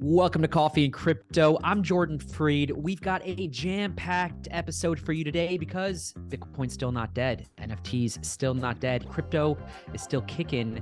Welcome 0.00 0.42
to 0.42 0.48
Coffee 0.48 0.84
and 0.84 0.92
Crypto. 0.92 1.58
I'm 1.64 1.82
Jordan 1.82 2.20
Freed. 2.20 2.70
We've 2.70 3.00
got 3.00 3.20
a 3.24 3.48
jam 3.48 3.94
packed 3.94 4.46
episode 4.52 4.96
for 4.96 5.12
you 5.12 5.24
today 5.24 5.58
because 5.58 6.14
Bitcoin's 6.28 6.72
still 6.72 6.92
not 6.92 7.14
dead. 7.14 7.48
NFTs 7.58 8.24
still 8.24 8.54
not 8.54 8.78
dead. 8.78 9.08
Crypto 9.08 9.58
is 9.92 10.00
still 10.00 10.22
kicking. 10.22 10.80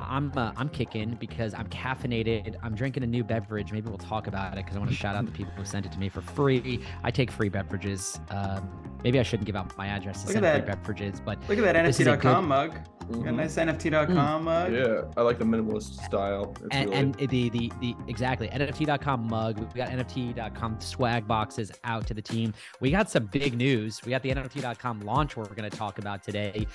I'm 0.00 0.30
uh, 0.36 0.52
I'm 0.56 0.68
kicking 0.68 1.16
because 1.18 1.52
I'm 1.52 1.66
caffeinated. 1.66 2.54
I'm 2.62 2.76
drinking 2.76 3.02
a 3.02 3.08
new 3.08 3.24
beverage. 3.24 3.72
Maybe 3.72 3.88
we'll 3.88 3.98
talk 3.98 4.28
about 4.28 4.52
it 4.52 4.64
because 4.64 4.76
I 4.76 4.78
want 4.78 4.92
to 4.92 4.96
shout 4.96 5.16
out 5.16 5.26
the 5.26 5.32
people 5.32 5.52
who 5.56 5.64
sent 5.64 5.84
it 5.84 5.90
to 5.90 5.98
me 5.98 6.08
for 6.08 6.20
free. 6.20 6.78
I 7.02 7.10
take 7.10 7.32
free 7.32 7.48
beverages. 7.48 8.20
Um, 8.30 8.93
maybe 9.04 9.20
I 9.20 9.22
shouldn't 9.22 9.46
give 9.46 9.54
out 9.54 9.76
my 9.78 9.86
address 9.86 10.22
to 10.22 10.26
Look 10.28 10.32
send 10.34 10.46
at 10.46 10.56
free 10.56 10.66
that. 10.66 10.82
beverages, 10.82 11.20
but 11.20 11.38
Look 11.48 11.58
at 11.58 11.64
that 11.64 11.84
This 11.84 12.00
is 12.00 12.06
a 12.06 12.16
NFT.com 12.16 12.44
good- 12.44 12.48
mug. 12.48 12.78
Got 13.12 13.26
a 13.26 13.32
nice 13.32 13.56
NFT.com 13.56 14.44
mug. 14.44 14.72
Yeah, 14.72 15.02
I 15.18 15.20
like 15.20 15.38
the 15.38 15.44
minimalist 15.44 16.02
style. 16.06 16.54
It's 16.62 16.68
and, 16.70 16.88
really, 16.88 17.02
and 17.02 17.14
the 17.16 17.50
the 17.50 17.72
the 17.78 17.94
exactly 18.08 18.48
NFT.com 18.48 19.28
mug. 19.28 19.58
We 19.58 19.66
got 19.78 19.90
NFT.com 19.90 20.80
swag 20.80 21.28
boxes 21.28 21.70
out 21.84 22.06
to 22.06 22.14
the 22.14 22.22
team. 22.22 22.54
We 22.80 22.90
got 22.90 23.10
some 23.10 23.26
big 23.26 23.58
news. 23.58 24.00
We 24.06 24.10
got 24.10 24.22
the 24.22 24.30
NFT.com 24.30 25.00
launch 25.00 25.36
we're 25.36 25.44
going 25.44 25.68
to 25.70 25.76
talk 25.76 25.98
about 25.98 26.22
today. 26.22 26.66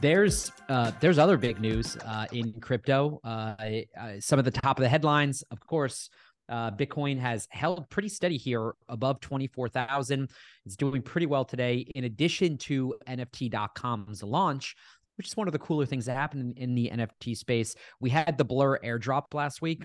There's 0.00 0.52
uh, 0.68 0.92
there's 1.00 1.18
other 1.18 1.38
big 1.38 1.58
news 1.58 1.96
uh, 2.04 2.26
in 2.32 2.52
crypto. 2.60 3.18
Uh, 3.24 3.54
uh, 3.98 4.20
some 4.20 4.38
of 4.38 4.44
the 4.44 4.50
top 4.50 4.78
of 4.78 4.82
the 4.82 4.90
headlines, 4.90 5.42
of 5.50 5.66
course. 5.66 6.10
Uh, 6.48 6.70
Bitcoin 6.70 7.18
has 7.18 7.46
held 7.50 7.88
pretty 7.90 8.08
steady 8.08 8.36
here 8.36 8.72
above 8.88 9.20
24,000. 9.20 10.30
It's 10.64 10.76
doing 10.76 11.02
pretty 11.02 11.26
well 11.26 11.44
today. 11.44 11.86
In 11.94 12.04
addition 12.04 12.58
to 12.58 12.94
NFT.com's 13.06 14.22
launch, 14.22 14.74
which 15.16 15.26
is 15.28 15.36
one 15.36 15.48
of 15.48 15.52
the 15.52 15.58
cooler 15.58 15.84
things 15.84 16.06
that 16.06 16.16
happened 16.16 16.56
in, 16.56 16.70
in 16.70 16.74
the 16.74 16.90
NFT 16.92 17.36
space, 17.36 17.74
we 18.00 18.10
had 18.10 18.38
the 18.38 18.44
Blur 18.44 18.78
airdrop 18.78 19.34
last 19.34 19.60
week. 19.60 19.84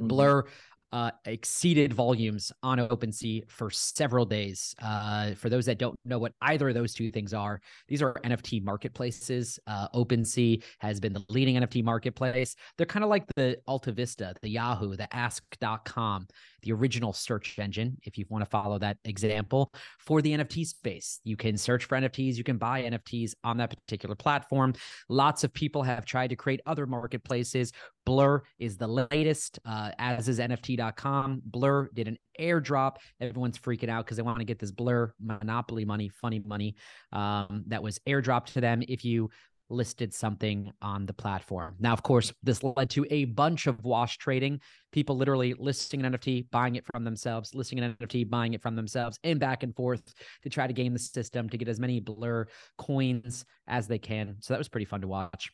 Mhm. 0.00 0.08
Blur 0.08 0.44
uh, 0.92 1.10
exceeded 1.24 1.92
volumes 1.92 2.52
on 2.62 2.78
OpenSea 2.78 3.48
for 3.50 3.70
several 3.70 4.24
days. 4.24 4.74
Uh, 4.82 5.34
for 5.34 5.48
those 5.48 5.66
that 5.66 5.78
don't 5.78 5.98
know 6.04 6.18
what 6.18 6.32
either 6.42 6.68
of 6.68 6.74
those 6.74 6.94
two 6.94 7.10
things 7.10 7.34
are, 7.34 7.60
these 7.88 8.02
are 8.02 8.14
NFT 8.24 8.64
marketplaces. 8.64 9.58
Uh, 9.66 9.88
OpenSea 9.94 10.62
has 10.78 11.00
been 11.00 11.12
the 11.12 11.24
leading 11.28 11.56
NFT 11.56 11.84
marketplace. 11.84 12.56
They're 12.76 12.86
kind 12.86 13.04
of 13.04 13.10
like 13.10 13.24
the 13.36 13.58
Alta 13.66 13.92
Vista, 13.92 14.34
the 14.42 14.48
Yahoo, 14.48 14.96
the 14.96 15.14
Ask.com, 15.14 16.26
the 16.62 16.72
original 16.72 17.12
search 17.12 17.58
engine, 17.58 17.96
if 18.02 18.18
you 18.18 18.24
want 18.28 18.44
to 18.44 18.50
follow 18.50 18.78
that 18.78 18.98
example, 19.04 19.72
for 19.98 20.22
the 20.22 20.32
NFT 20.32 20.66
space. 20.66 21.20
You 21.24 21.36
can 21.36 21.56
search 21.56 21.84
for 21.84 21.96
NFTs, 21.96 22.36
you 22.36 22.44
can 22.44 22.58
buy 22.58 22.82
NFTs 22.82 23.34
on 23.44 23.56
that 23.58 23.70
particular 23.70 24.14
platform. 24.14 24.74
Lots 25.08 25.44
of 25.44 25.52
people 25.52 25.82
have 25.82 26.04
tried 26.04 26.28
to 26.28 26.36
create 26.36 26.60
other 26.66 26.86
marketplaces. 26.86 27.72
Blur 28.04 28.42
is 28.58 28.78
the 28.78 28.88
latest, 29.10 29.58
uh, 29.66 29.90
as 29.98 30.28
is 30.28 30.38
NFT.com. 30.38 31.42
Blur 31.44 31.90
did 31.92 32.08
an 32.08 32.16
airdrop. 32.40 32.96
Everyone's 33.20 33.58
freaking 33.58 33.90
out 33.90 34.06
because 34.06 34.16
they 34.16 34.22
want 34.22 34.38
to 34.38 34.44
get 34.44 34.58
this 34.58 34.70
Blur 34.70 35.12
monopoly 35.20 35.84
money, 35.84 36.08
funny 36.08 36.40
money 36.40 36.74
um, 37.12 37.64
that 37.66 37.82
was 37.82 37.98
airdropped 38.08 38.52
to 38.54 38.60
them 38.60 38.82
if 38.88 39.04
you 39.04 39.28
listed 39.70 40.14
something 40.14 40.72
on 40.80 41.06
the 41.06 41.12
platform. 41.12 41.76
Now, 41.78 41.92
of 41.92 42.02
course, 42.02 42.32
this 42.42 42.62
led 42.62 42.90
to 42.90 43.06
a 43.10 43.26
bunch 43.26 43.66
of 43.66 43.82
wash 43.84 44.18
trading. 44.18 44.60
People 44.92 45.16
literally 45.16 45.54
listing 45.54 46.04
an 46.04 46.12
NFT, 46.12 46.50
buying 46.50 46.76
it 46.76 46.84
from 46.86 47.04
themselves, 47.04 47.54
listing 47.54 47.78
an 47.80 47.96
NFT, 48.00 48.28
buying 48.28 48.54
it 48.54 48.62
from 48.62 48.76
themselves, 48.76 49.18
and 49.24 49.38
back 49.38 49.62
and 49.62 49.74
forth 49.74 50.02
to 50.42 50.48
try 50.48 50.66
to 50.66 50.72
game 50.72 50.92
the 50.92 50.98
system 50.98 51.48
to 51.50 51.58
get 51.58 51.68
as 51.68 51.80
many 51.80 52.00
Blur 52.00 52.46
coins 52.78 53.44
as 53.66 53.86
they 53.86 53.98
can. 53.98 54.36
So 54.40 54.54
that 54.54 54.58
was 54.58 54.68
pretty 54.68 54.86
fun 54.86 55.02
to 55.02 55.08
watch. 55.08 55.50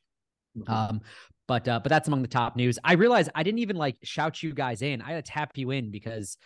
Mhm. 0.56 0.68
Um, 0.68 1.00
but 1.46 1.66
uh, 1.68 1.80
but 1.80 1.90
that's 1.90 2.08
among 2.08 2.22
the 2.22 2.28
top 2.28 2.56
news. 2.56 2.78
I 2.84 2.94
realized 2.94 3.30
I 3.34 3.42
didn't 3.42 3.58
even 3.58 3.76
like 3.76 3.96
shout 4.02 4.42
you 4.42 4.54
guys 4.54 4.82
in. 4.82 5.02
I 5.02 5.12
had 5.12 5.24
to 5.24 5.30
tap 5.30 5.58
you 5.58 5.70
in 5.72 5.90
because 5.90 6.38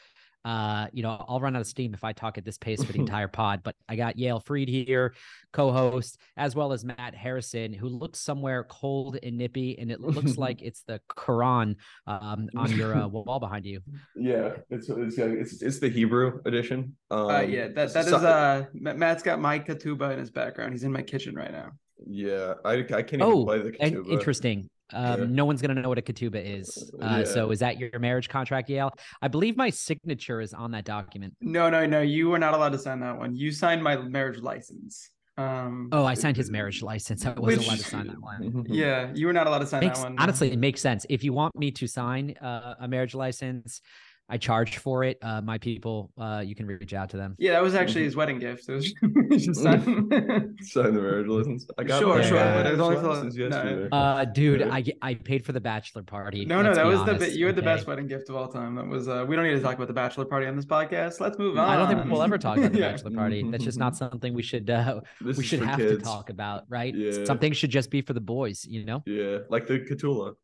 uh, 0.48 0.86
you 0.94 1.02
know, 1.02 1.24
I'll 1.28 1.40
run 1.40 1.54
out 1.56 1.60
of 1.60 1.66
steam 1.66 1.92
if 1.92 2.04
I 2.04 2.12
talk 2.12 2.38
at 2.38 2.44
this 2.44 2.56
pace 2.56 2.82
for 2.82 2.92
the 2.92 2.98
entire 3.06 3.28
pod. 3.28 3.60
But 3.62 3.74
I 3.88 3.96
got 3.96 4.18
Yale 4.18 4.40
Freed 4.40 4.68
here, 4.68 5.12
co-host, 5.52 6.18
as 6.36 6.54
well 6.54 6.72
as 6.72 6.84
Matt 6.84 7.14
Harrison, 7.14 7.72
who 7.74 7.88
looks 7.88 8.18
somewhere 8.18 8.64
cold 8.64 9.18
and 9.22 9.36
nippy, 9.36 9.78
and 9.78 9.90
it 9.92 10.00
looks 10.00 10.36
like 10.46 10.62
it's 10.62 10.82
the 10.82 11.00
Quran 11.10 11.76
um, 12.06 12.48
on 12.56 12.70
your 12.76 12.96
uh, 12.96 13.06
wall 13.14 13.38
behind 13.40 13.66
you. 13.66 13.80
yeah, 14.16 14.52
it's 14.70 14.88
it's 14.88 15.18
it's 15.18 15.62
it's 15.62 15.78
the 15.80 15.90
Hebrew 15.90 16.40
edition. 16.46 16.96
Um, 17.10 17.26
Uh, 17.28 17.40
yeah, 17.40 17.68
that 17.68 17.92
that 17.92 18.04
is 18.06 18.10
so- 18.10 18.16
uh 18.18 18.64
Ma- 18.74 18.94
Matt's 18.94 19.22
got 19.22 19.40
my 19.40 19.58
Ketubah 19.58 20.12
in 20.14 20.18
his 20.18 20.30
background. 20.30 20.72
He's 20.72 20.84
in 20.84 20.92
my 20.92 21.02
kitchen 21.02 21.34
right 21.34 21.52
now. 21.52 21.72
yeah. 22.06 22.54
I 22.64 22.74
I 22.74 23.02
can't 23.02 23.14
even 23.14 23.22
Oh, 23.22 23.44
play 23.44 23.58
the 23.58 23.74
and 23.80 23.96
Ketubah. 23.96 24.12
interesting. 24.12 24.70
Um, 24.92 25.20
Yeah. 25.20 25.26
No 25.28 25.44
one's 25.44 25.60
gonna 25.62 25.74
know 25.80 25.88
what 25.88 25.98
a 25.98 26.02
ketubah 26.02 26.42
is. 26.60 26.90
Uh, 27.00 27.24
So 27.24 27.50
is 27.50 27.58
that 27.60 27.78
your 27.78 27.98
marriage 27.98 28.28
contract, 28.28 28.68
Yale? 28.70 28.90
I 29.22 29.28
believe 29.28 29.56
my 29.56 29.70
signature 29.70 30.40
is 30.40 30.54
on 30.54 30.70
that 30.72 30.84
document. 30.84 31.34
No, 31.40 31.68
no, 31.70 31.86
no. 31.86 32.00
You 32.00 32.28
were 32.30 32.38
not 32.38 32.54
allowed 32.54 32.72
to 32.72 32.78
sign 32.78 33.00
that 33.00 33.18
one. 33.18 33.34
You 33.34 33.52
signed 33.52 33.82
my 33.82 33.96
marriage 33.96 34.40
license. 34.40 35.10
Um. 35.36 35.88
Oh, 35.92 36.04
I 36.04 36.14
signed 36.14 36.36
his 36.36 36.50
marriage 36.50 36.82
license. 36.82 37.24
I 37.24 37.30
wasn't 37.32 37.66
allowed 37.66 37.78
to 37.78 37.84
sign 37.84 38.06
that 38.08 38.20
one. 38.20 38.40
Mhm. 38.52 38.66
Yeah, 38.68 39.12
you 39.14 39.26
were 39.28 39.32
not 39.32 39.46
allowed 39.46 39.60
to 39.60 39.66
sign 39.66 39.80
Makes, 39.84 40.00
that 40.00 40.08
one. 40.10 40.16
honestly, 40.18 40.50
it 40.50 40.58
makes 40.58 40.80
sense. 40.80 41.06
If 41.08 41.22
you 41.22 41.32
want 41.32 41.54
me 41.56 41.70
to 41.70 41.86
sign 41.86 42.34
uh, 42.40 42.74
a 42.80 42.88
marriage 42.88 43.14
license, 43.14 43.80
I 44.28 44.36
charge 44.36 44.76
for 44.78 45.04
it. 45.04 45.18
Uh, 45.22 45.40
my 45.40 45.56
people, 45.58 46.10
uh, 46.18 46.42
you 46.44 46.54
can 46.54 46.66
reach 46.66 46.92
out 46.92 47.08
to 47.10 47.16
them. 47.16 47.34
Yeah, 47.38 47.52
that 47.52 47.62
was 47.62 47.74
actually 47.74 48.02
Mhm. 48.02 48.04
his 48.04 48.16
wedding 48.16 48.38
gift. 48.38 48.68
It 48.68 48.72
was 48.74 48.92
just 49.30 49.44
should 49.46 49.56
sign. 49.56 49.84
Sign 50.60 50.94
the 50.94 51.00
marriage 51.00 51.26
license. 51.28 51.66
I 51.78 51.84
got 51.84 52.00
Sure, 52.00 52.22
sure, 52.22 52.38
but 52.38 52.44
marriage 52.44 52.72
it's 52.72 52.80
only 52.82 52.96
for- 52.96 53.08
license 53.08 53.34
no. 53.36 53.44
yesterday. 53.46 53.88
Uh, 53.90 54.24
dude, 54.26 54.62
I 54.62 54.84
I 55.02 55.14
paid 55.14 55.44
for 55.46 55.52
the 55.52 55.60
bachelor 55.60 56.02
party. 56.02 56.44
no, 56.44 56.60
no, 56.62 56.74
that 56.74 56.82
be 56.82 56.88
was 56.88 56.98
the 57.04 57.12
honest, 57.12 57.20
bi- 57.26 57.32
you 57.38 57.46
had 57.46 57.56
the 57.56 57.60
okay? 57.62 57.74
best 57.76 57.86
wedding 57.86 58.06
gift 58.06 58.28
of 58.28 58.36
all 58.36 58.48
time. 58.48 58.74
That 58.74 58.86
was 58.86 59.08
uh 59.08 59.24
we 59.26 59.34
don't 59.36 59.44
need 59.46 59.54
to 59.54 59.60
talk 59.60 59.76
about 59.76 59.88
the 59.88 59.94
bachelor 59.94 60.24
party 60.26 60.46
on 60.46 60.56
this 60.56 60.66
podcast. 60.66 61.20
Let's 61.20 61.38
move 61.38 61.56
on. 61.58 61.68
I 61.68 61.76
don't 61.76 61.88
think 61.88 62.10
we'll 62.12 62.22
ever 62.22 62.36
talk 62.38 62.58
about 62.58 62.72
the 62.72 62.78
Yeah. 62.80 62.90
bachelor 62.92 63.12
party. 63.12 63.48
That's 63.50 63.64
just 63.64 63.78
not 63.78 63.96
something 63.96 64.34
we 64.34 64.42
should 64.42 64.68
uh, 64.68 65.00
we 65.24 65.42
should 65.42 65.60
have 65.62 65.78
kids. 65.78 65.98
to 65.98 66.04
talk 66.04 66.28
about, 66.30 66.64
right? 66.68 66.94
Yeah. 66.94 67.24
Something 67.24 67.52
should 67.54 67.70
just 67.70 67.90
be 67.90 68.02
for 68.02 68.12
the 68.12 68.20
boys, 68.20 68.64
you 68.66 68.84
know. 68.84 69.02
Yeah, 69.06 69.38
like 69.48 69.66
the 69.66 69.78
Cthulhu. 69.78 70.34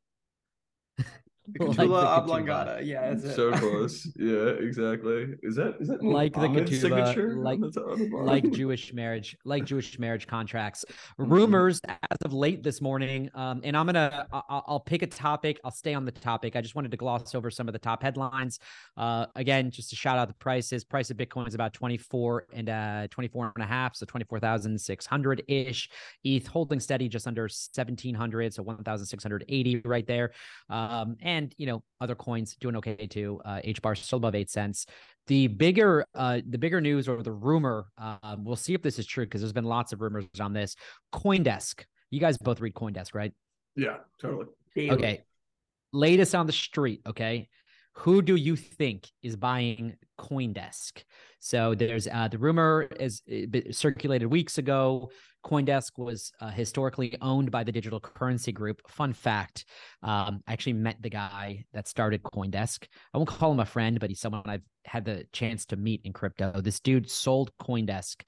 The 1.59 1.67
Like 1.67 1.91
oblongata. 1.91 2.81
Yeah, 2.83 3.11
that's 3.11 3.25
it. 3.25 3.35
So 3.37 3.53
close. 3.59 4.11
Yeah, 4.17 4.49
exactly. 4.61 5.35
Is 5.43 5.57
that 5.57 5.77
is 5.79 5.89
that 5.89 6.03
Like 6.03 6.33
the 6.33 6.41
Ketubah, 6.49 6.81
signature? 6.81 7.37
like- 7.39 7.61
the, 7.61 7.81
on 7.83 7.99
the 7.99 8.09
bottom? 8.09 8.27
like 8.27 8.51
Jewish 8.51 8.95
marriage, 8.95 9.37
like 9.45 9.65
Jewish 9.67 9.99
marriage 9.99 10.27
contracts. 10.27 10.85
Mhm. 11.21 11.31
Rumors 11.31 11.81
as 11.85 12.19
of 12.25 12.33
late 12.33 12.63
this 12.63 12.81
morning, 12.81 13.29
um, 13.35 13.61
and 13.63 13.77
I'm 13.77 13.85
gonna 13.87 14.27
I- 14.33 14.43
I- 14.49 14.63
I'll 14.67 14.81
pick 14.81 15.03
a 15.03 15.07
topic. 15.07 15.61
I'll 15.65 15.71
stay 15.71 15.93
on 15.93 16.07
the 16.07 16.13
topic. 16.13 16.57
I 16.57 16.63
just 16.63 16.75
wanted 16.75 16.91
to 16.93 16.97
gloss 16.97 17.35
over 17.35 17.51
some 17.51 17.69
of 17.69 17.73
the 17.75 17.79
top 17.79 18.03
headlines. 18.03 18.59
Uh, 18.97 19.27
again, 19.37 19.71
just 19.71 19.91
to 19.91 19.97
shout 19.97 20.17
out 20.17 20.29
the 20.29 20.35
prices. 20.35 20.83
Price 20.83 21.11
of 21.11 21.19
Bitcoin 21.19 21.47
is 21.47 21.55
about 21.55 21.75
24 21.75 22.47
and 22.55 22.69
uh 22.71 23.07
24 23.11 23.53
and 23.57 23.63
a 23.65 23.67
half, 23.67 23.97
so 23.97 24.07
24,600 24.07 25.43
ish. 25.49 25.91
ETH 26.25 26.47
holding 26.47 26.81
steady 26.81 27.09
just 27.09 27.27
under 27.27 27.43
1,700, 27.43 28.55
so 28.55 28.63
1,680 28.63 29.81
right 29.85 30.07
there. 30.07 30.33
Um, 30.71 31.17
and 31.21 31.34
you 31.57 31.67
know 31.67 31.83
other 32.01 32.15
coins 32.15 32.57
doing 32.61 32.77
okay 32.77 33.07
too. 33.07 33.41
Uh, 33.45 33.61
H 33.63 33.81
bar 33.83 33.95
still 33.95 34.19
above 34.19 34.35
eight 34.35 34.51
cents. 34.51 34.87
The 35.27 35.47
bigger 35.47 36.07
uh 36.15 36.41
the 36.49 36.59
bigger 36.59 36.81
news 36.81 37.09
or 37.09 37.23
the 37.23 37.33
rumor 37.33 37.87
um 37.99 38.45
we'll 38.45 38.57
see 38.57 38.75
if 38.75 38.83
this 38.83 38.99
is 38.99 39.07
true 39.07 39.25
because 39.25 39.41
there's 39.41 39.53
been 39.53 39.65
lots 39.65 39.93
of 39.93 40.01
rumors 40.01 40.27
on 40.41 40.53
this. 40.53 40.77
Coindesk. 41.15 41.85
You 42.11 42.21
guys 42.21 42.39
both 42.39 42.61
read 42.61 42.75
coindesk 42.75 43.15
right? 43.15 43.33
Yeah, 43.77 43.99
totally. 44.21 44.47
okay. 44.77 45.25
Latest 45.93 46.35
on 46.35 46.47
the 46.47 46.53
street 46.53 47.01
okay 47.07 47.49
who 47.95 48.23
do 48.23 48.35
you 48.37 48.57
think 48.57 49.09
is 49.23 49.37
buying 49.37 49.97
coindesk? 50.19 51.03
So 51.39 51.75
there's 51.75 52.07
uh 52.09 52.29
the 52.29 52.39
rumor 52.39 52.89
is 52.99 53.23
it 53.27 53.75
circulated 53.75 54.31
weeks 54.31 54.59
ago 54.59 55.11
coindesk 55.45 55.93
was 55.99 56.33
uh, 56.41 56.49
historically 56.49 57.15
owned 57.21 57.51
by 57.51 57.63
the 57.63 57.71
digital 57.71 58.01
currency 58.01 58.51
group. 58.51 58.81
Fun 58.89 59.13
fact 59.13 59.65
um 60.03 60.43
i 60.47 60.53
actually 60.53 60.73
met 60.73 60.97
the 61.01 61.11
guy 61.11 61.65
that 61.73 61.89
started 61.89 62.23
coindesk. 62.23 62.85
I 63.13 63.19
won't 63.19 63.29
call 63.29 63.53
him 63.53 63.61
a 63.61 63.67
friend 63.67 64.01
but 64.01 64.11
he's 64.11 64.21
someone 64.21 64.43
i've 64.47 64.63
had 64.85 65.05
the 65.05 65.25
chance 65.33 65.65
to 65.67 65.77
meet 65.77 66.01
in 66.05 66.13
crypto. 66.13 66.61
This 66.61 66.81
dude 66.81 67.11
sold 67.11 67.53
coindesk 67.61 68.23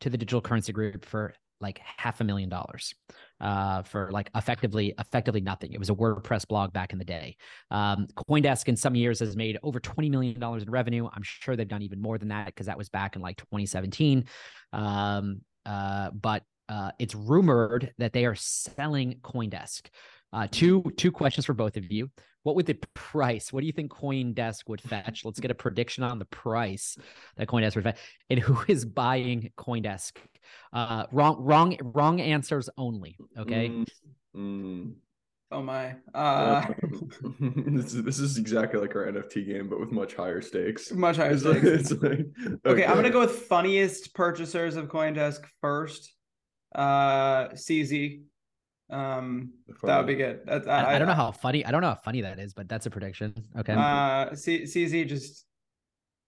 to 0.00 0.10
the 0.10 0.18
digital 0.18 0.40
currency 0.40 0.72
group 0.72 1.04
for 1.04 1.34
like 1.60 1.80
half 1.80 2.20
a 2.20 2.24
million 2.24 2.48
dollars 2.48 2.94
uh, 3.40 3.82
for 3.82 4.10
like 4.10 4.30
effectively 4.34 4.94
effectively 4.98 5.40
nothing. 5.40 5.72
It 5.72 5.78
was 5.78 5.90
a 5.90 5.94
WordPress 5.94 6.46
blog 6.46 6.72
back 6.72 6.92
in 6.92 6.98
the 6.98 7.04
day. 7.04 7.36
Um, 7.70 8.06
CoinDesk 8.28 8.68
in 8.68 8.76
some 8.76 8.94
years 8.94 9.20
has 9.20 9.36
made 9.36 9.58
over 9.62 9.80
twenty 9.80 10.10
million 10.10 10.38
dollars 10.40 10.62
in 10.62 10.70
revenue. 10.70 11.08
I'm 11.12 11.22
sure 11.22 11.56
they've 11.56 11.68
done 11.68 11.82
even 11.82 12.00
more 12.00 12.18
than 12.18 12.28
that 12.28 12.46
because 12.46 12.66
that 12.66 12.78
was 12.78 12.88
back 12.88 13.16
in 13.16 13.22
like 13.22 13.36
2017. 13.36 14.24
Um, 14.72 15.40
uh, 15.66 16.10
but 16.10 16.42
uh, 16.68 16.90
it's 16.98 17.14
rumored 17.14 17.92
that 17.98 18.12
they 18.12 18.26
are 18.26 18.34
selling 18.34 19.16
CoinDesk. 19.22 19.86
Uh, 20.32 20.46
two 20.50 20.82
two 20.96 21.10
questions 21.10 21.46
for 21.46 21.54
both 21.54 21.76
of 21.76 21.90
you. 21.90 22.10
What 22.42 22.54
would 22.56 22.66
the 22.66 22.78
price? 22.94 23.52
What 23.52 23.60
do 23.60 23.66
you 23.66 23.72
think 23.72 23.90
CoinDesk 23.90 24.68
would 24.68 24.80
fetch? 24.80 25.24
Let's 25.24 25.40
get 25.40 25.50
a 25.50 25.54
prediction 25.54 26.04
on 26.04 26.18
the 26.18 26.24
price 26.26 26.96
that 27.36 27.48
CoinDesk 27.48 27.74
would 27.74 27.84
fetch, 27.84 27.98
and 28.30 28.38
who 28.38 28.58
is 28.68 28.84
buying 28.84 29.50
CoinDesk? 29.58 30.12
Uh, 30.72 31.04
wrong, 31.12 31.36
wrong, 31.40 31.76
wrong 31.82 32.20
answers 32.20 32.70
only. 32.78 33.16
Okay. 33.38 33.68
Mm, 33.68 33.86
mm. 34.36 34.92
Oh 35.50 35.62
my. 35.62 35.96
Uh, 36.14 36.66
this 37.40 37.94
is 37.94 38.02
this 38.04 38.18
is 38.18 38.36
exactly 38.38 38.78
like 38.80 38.94
our 38.94 39.06
NFT 39.10 39.46
game, 39.46 39.68
but 39.68 39.80
with 39.80 39.90
much 39.90 40.14
higher 40.14 40.42
stakes. 40.42 40.92
much 40.92 41.16
higher 41.16 41.30
It's 41.32 41.44
like- 41.44 41.58
stakes. 41.60 41.90
it's 41.90 42.02
like- 42.02 42.26
Okay, 42.66 42.84
I'm 42.84 42.94
gonna 42.96 43.10
go 43.10 43.20
with 43.20 43.32
funniest 43.46 44.14
purchasers 44.14 44.76
of 44.76 44.88
CoinDesk 44.88 45.40
first. 45.62 46.12
Uh, 46.74 47.48
CZ. 47.54 48.22
Um, 48.90 49.52
that 49.82 49.98
would 49.98 50.06
be 50.06 50.14
good. 50.14 50.40
That's, 50.46 50.66
I, 50.66 50.94
I 50.94 50.98
don't 50.98 51.08
know 51.08 51.14
how 51.14 51.30
funny. 51.30 51.64
I 51.64 51.70
don't 51.70 51.82
know 51.82 51.88
how 51.88 52.00
funny 52.02 52.22
that 52.22 52.38
is, 52.38 52.54
but 52.54 52.68
that's 52.68 52.86
a 52.86 52.90
prediction. 52.90 53.34
Okay. 53.58 53.74
Uh, 53.74 54.34
C- 54.34 54.62
CZ 54.62 55.06
just, 55.08 55.44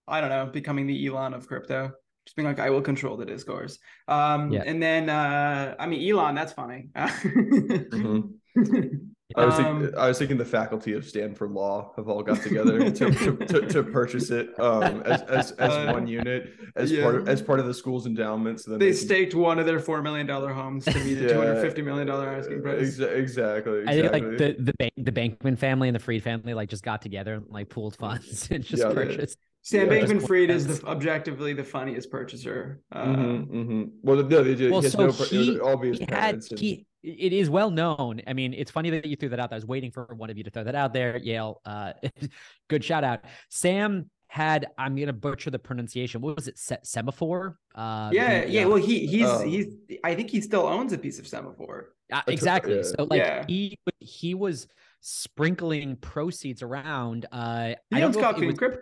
I 0.07 0.21
don't 0.21 0.29
know, 0.29 0.45
becoming 0.45 0.87
the 0.87 1.07
Elon 1.07 1.33
of 1.33 1.47
crypto. 1.47 1.91
Just 2.25 2.35
being 2.35 2.47
like, 2.47 2.59
I 2.59 2.69
will 2.69 2.81
control 2.81 3.17
the 3.17 3.25
discourse. 3.25 3.79
Um, 4.07 4.51
Yeah. 4.51 4.63
and 4.65 4.81
then 4.81 5.09
uh, 5.09 5.75
I 5.79 5.87
mean, 5.87 6.07
Elon, 6.07 6.35
that's 6.35 6.53
funny. 6.53 6.89
Mhm. 6.95 8.33
I 9.35 9.45
was, 9.45 9.55
Um, 9.59 9.79
thinking, 9.81 9.97
I 9.99 10.07
was 10.07 10.17
thinking 10.17 10.37
the 10.37 10.45
faculty 10.45 10.93
of 10.93 11.05
Stanford 11.05 11.51
Law 11.51 11.93
have 11.95 12.07
all 12.07 12.23
got 12.23 12.41
together 12.41 12.89
to, 12.91 13.11
to, 13.11 13.35
to, 13.37 13.61
to 13.67 13.83
purchase 13.99 14.29
it 14.31 14.57
um, 14.59 15.01
as, 15.03 15.21
as, 15.23 15.51
as 15.53 15.71
Uh, 15.71 15.91
one 15.93 16.07
unit 16.07 16.53
as 16.75 16.91
yeah. 16.91 17.03
part 17.03 17.15
of, 17.15 17.29
as 17.29 17.41
part 17.41 17.59
of 17.59 17.65
the 17.65 17.73
school's 17.73 18.05
endowment. 18.05 18.59
So 18.61 18.71
then 18.71 18.79
they 18.79 18.87
can- 18.87 18.95
staked 18.97 19.35
one 19.35 19.59
of 19.59 19.65
their 19.65 19.79
four 19.79 20.01
million 20.01 20.25
dollar 20.27 20.53
homes 20.53 20.85
to 20.85 20.97
meet 21.03 21.17
a 21.17 21.21
Yeah. 21.23 21.27
two 21.33 21.37
hundred 21.39 21.61
fifty 21.61 21.81
million 21.81 22.07
dollar 22.07 22.27
asking 22.29 22.61
price. 22.61 22.97
Exa- 22.97 23.15
exactly. 23.15 23.83
I 23.87 23.93
think 23.93 24.05
exactly. 24.05 24.29
like 24.29 24.37
the 24.37 24.63
the 24.63 24.73
bank 24.79 24.93
the 24.97 25.11
Bankman 25.11 25.57
family 25.57 25.87
and 25.87 25.95
the 25.95 25.99
Freed 25.99 26.23
family 26.23 26.53
like 26.53 26.69
just 26.69 26.83
got 26.83 27.01
together 27.01 27.35
and 27.35 27.45
like 27.49 27.69
pooled 27.69 27.95
funds 27.95 28.47
and 28.51 28.63
just 28.63 28.81
Yeah, 28.83 28.89
they- 28.89 28.95
purchased. 28.95 29.37
Sam 29.63 29.91
Yeah. 29.91 29.99
Bankman 30.01 30.25
Fried 30.27 30.49
is 30.49 30.79
the 30.79 30.87
objectively 30.87 31.53
the 31.53 31.63
funniest 31.63 32.09
purchaser. 32.09 32.81
Uh, 32.91 33.05
Mhm, 33.05 33.47
mhm. 33.47 33.89
Well, 34.01 34.17
no, 34.23 34.43
they 34.43 34.55
did. 34.55 34.71
Well, 34.71 34.81
he 34.81 34.89
so 34.89 34.97
no, 35.07 35.11
par- 35.13 35.27
it 35.31 35.37
was 35.37 35.47
he, 35.47 35.59
all 35.59 35.77
be 35.77 35.89
his 35.89 35.99
he 35.99 36.05
had 36.09 36.43
he. 36.57 36.85
It 37.03 37.33
is 37.33 37.49
well 37.49 37.71
known. 37.71 38.21
I 38.27 38.33
mean, 38.33 38.53
it's 38.53 38.69
funny 38.71 38.89
that 38.91 39.05
you 39.05 39.15
threw 39.15 39.29
that 39.29 39.39
out. 39.39 39.49
there. 39.49 39.55
I 39.55 39.57
was 39.57 39.65
waiting 39.65 39.89
for 39.91 40.05
one 40.15 40.29
of 40.29 40.37
you 40.37 40.43
to 40.43 40.49
throw 40.51 40.63
that 40.63 40.75
out 40.75 40.93
there. 40.93 41.17
Yale, 41.17 41.59
uh, 41.65 41.93
good 42.69 42.83
shout 42.83 43.03
out. 43.03 43.25
Sam 43.49 44.09
had. 44.27 44.67
I'm 44.77 44.95
gonna 44.95 45.13
butcher 45.13 45.49
the 45.51 45.59
pronunciation. 45.59 46.21
What 46.21 46.35
was 46.35 46.47
it? 46.47 46.57
Se- 46.57 46.77
Semafor. 46.85 47.55
Uh, 47.75 48.09
yeah, 48.13 48.45
the, 48.45 48.49
yeah. 48.51 48.63
uh, 48.65 48.69
Well, 48.69 48.77
he 48.77 49.05
he's 49.07 49.27
Oh. 49.27 49.43
he's. 49.43 49.67
I 50.03 50.15
think 50.15 50.29
he 50.31 50.41
still 50.41 50.65
owns 50.65 50.91
a 50.93 50.97
piece 50.97 51.17
of 51.19 51.25
Semafor. 51.25 51.85
Uh, 52.11 52.21
exactly. 52.27 52.77
yeah. 52.77 52.81
So 52.83 53.03
like 53.09 53.19
Yeah. 53.19 53.45
he 53.47 53.77
he 53.99 54.33
was 54.35 54.67
sprinkling 55.01 55.95
proceeds 55.97 56.61
around. 56.61 57.25
Uh, 57.31 57.67
He 57.89 57.97
I 57.97 57.99
don't 57.99 58.03
owns 58.09 58.15
know 58.17 58.21
if 58.21 58.33
Coffee 58.35 58.45
was- 58.47 58.57
Crypt. 58.57 58.77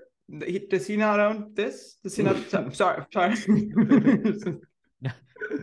He, 0.46 0.60
does 0.60 0.86
he 0.88 0.96
not 0.98 1.20
own 1.20 1.52
this? 1.54 1.98
Does 2.04 2.16
he 2.16 2.24
not? 2.24 2.36
I'm 2.54 2.74
sorry. 2.74 3.02
I'm 3.02 3.08
sorry. 3.12 4.54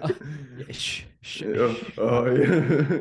Oh, 0.02 0.08
yeah, 0.56 0.72
shh, 0.72 1.02
Yeah. 1.22 1.72
shh. 1.74 1.92
Oh 1.98 2.26
yeah. 2.26 2.98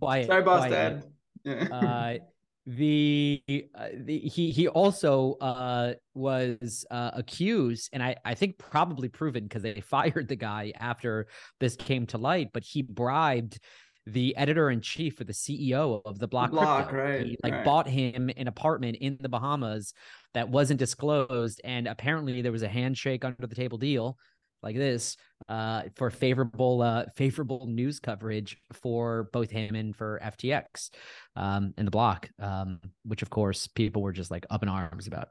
quiet. 0.00 0.26
sorry, 0.28 0.42
boss 0.42 0.66
quiet. 0.66 0.70
dad. 0.70 1.04
Yeah. 1.44 1.76
uh 1.76 2.18
the, 2.66 3.42
uh, 3.74 3.88
the 4.04 4.18
he 4.20 4.50
he 4.50 4.68
also 4.68 5.34
uh 5.42 5.92
was 6.14 6.86
uh 6.90 7.10
accused 7.12 7.90
and 7.92 8.02
i 8.02 8.16
i 8.24 8.32
think 8.32 8.56
probably 8.56 9.08
proven 9.10 9.42
because 9.42 9.62
they 9.62 9.80
fired 9.86 10.28
the 10.28 10.36
guy 10.36 10.72
after 10.78 11.26
this 11.60 11.76
came 11.76 12.06
to 12.06 12.16
light 12.16 12.50
but 12.54 12.64
he 12.64 12.80
bribed 12.80 13.58
the 14.06 14.36
editor 14.36 14.70
in 14.70 14.80
chief 14.80 15.20
or 15.20 15.24
the 15.24 15.32
ceo 15.32 16.02
of 16.04 16.18
the 16.18 16.28
block, 16.28 16.50
Block, 16.50 16.88
Crypto. 16.88 17.04
right, 17.18 17.26
he 17.26 17.38
like 17.42 17.52
right. 17.52 17.64
bought 17.64 17.88
him 17.88 18.30
an 18.36 18.48
apartment 18.48 18.96
in 19.00 19.16
the 19.20 19.28
bahamas 19.28 19.94
that 20.34 20.48
wasn't 20.48 20.78
disclosed 20.78 21.60
and 21.64 21.86
apparently 21.88 22.42
there 22.42 22.52
was 22.52 22.62
a 22.62 22.68
handshake 22.68 23.24
under 23.24 23.46
the 23.46 23.54
table 23.54 23.78
deal 23.78 24.18
like 24.62 24.76
this 24.76 25.16
uh, 25.48 25.82
for 25.94 26.10
favorable 26.10 26.80
uh, 26.80 27.04
favorable 27.16 27.66
news 27.66 28.00
coverage 28.00 28.56
for 28.72 29.28
both 29.32 29.50
him 29.50 29.74
and 29.74 29.94
for 29.94 30.18
FTX 30.24 30.88
um, 31.36 31.74
in 31.76 31.84
the 31.84 31.90
block, 31.90 32.30
um, 32.40 32.80
which 33.04 33.20
of 33.20 33.28
course 33.28 33.66
people 33.66 34.00
were 34.00 34.12
just 34.12 34.30
like 34.30 34.46
up 34.48 34.62
in 34.62 34.70
arms 34.70 35.06
about. 35.06 35.28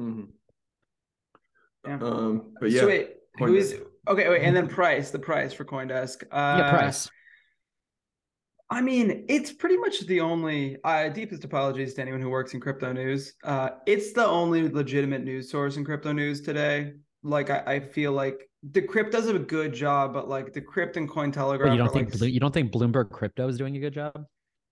Mm-hmm. 0.00 0.22
Yeah. 1.86 1.98
Um, 2.00 2.54
but 2.60 2.70
yeah, 2.70 2.80
So 2.80 2.86
wait, 2.86 3.10
who 3.38 3.54
is 3.54 3.74
Coindesk. 3.74 3.82
okay? 4.08 4.28
Wait, 4.30 4.42
and 4.42 4.56
then 4.56 4.68
price, 4.68 5.10
the 5.10 5.18
price 5.18 5.52
for 5.52 5.66
CoinDesk. 5.66 6.22
Uh, 6.32 6.56
yeah, 6.58 6.70
price. 6.70 7.10
I 8.72 8.80
mean, 8.80 9.26
it's 9.28 9.52
pretty 9.52 9.76
much 9.76 10.00
the 10.06 10.20
only. 10.20 10.78
Uh, 10.82 11.10
deepest 11.10 11.44
apologies 11.44 11.92
to 11.94 12.00
anyone 12.00 12.22
who 12.22 12.30
works 12.30 12.54
in 12.54 12.60
crypto 12.60 12.90
news. 12.90 13.34
Uh, 13.44 13.70
it's 13.86 14.14
the 14.14 14.24
only 14.24 14.66
legitimate 14.70 15.22
news 15.24 15.50
source 15.50 15.76
in 15.76 15.84
crypto 15.84 16.12
news 16.12 16.40
today. 16.40 16.94
Like, 17.22 17.50
I, 17.50 17.62
I 17.66 17.80
feel 17.80 18.12
like 18.12 18.48
Decrypt 18.70 19.10
does 19.10 19.28
a 19.28 19.38
good 19.38 19.74
job, 19.74 20.14
but 20.14 20.26
like 20.26 20.54
Decrypt 20.54 20.96
and 20.96 21.06
Cointelegraph. 21.06 21.66
But 21.66 21.72
you 21.72 21.78
don't 21.78 21.92
think 21.92 22.18
like, 22.18 22.32
you 22.32 22.40
don't 22.40 22.54
think 22.54 22.72
Bloomberg 22.72 23.10
Crypto 23.10 23.46
is 23.46 23.58
doing 23.58 23.76
a 23.76 23.80
good 23.80 23.92
job? 23.92 24.24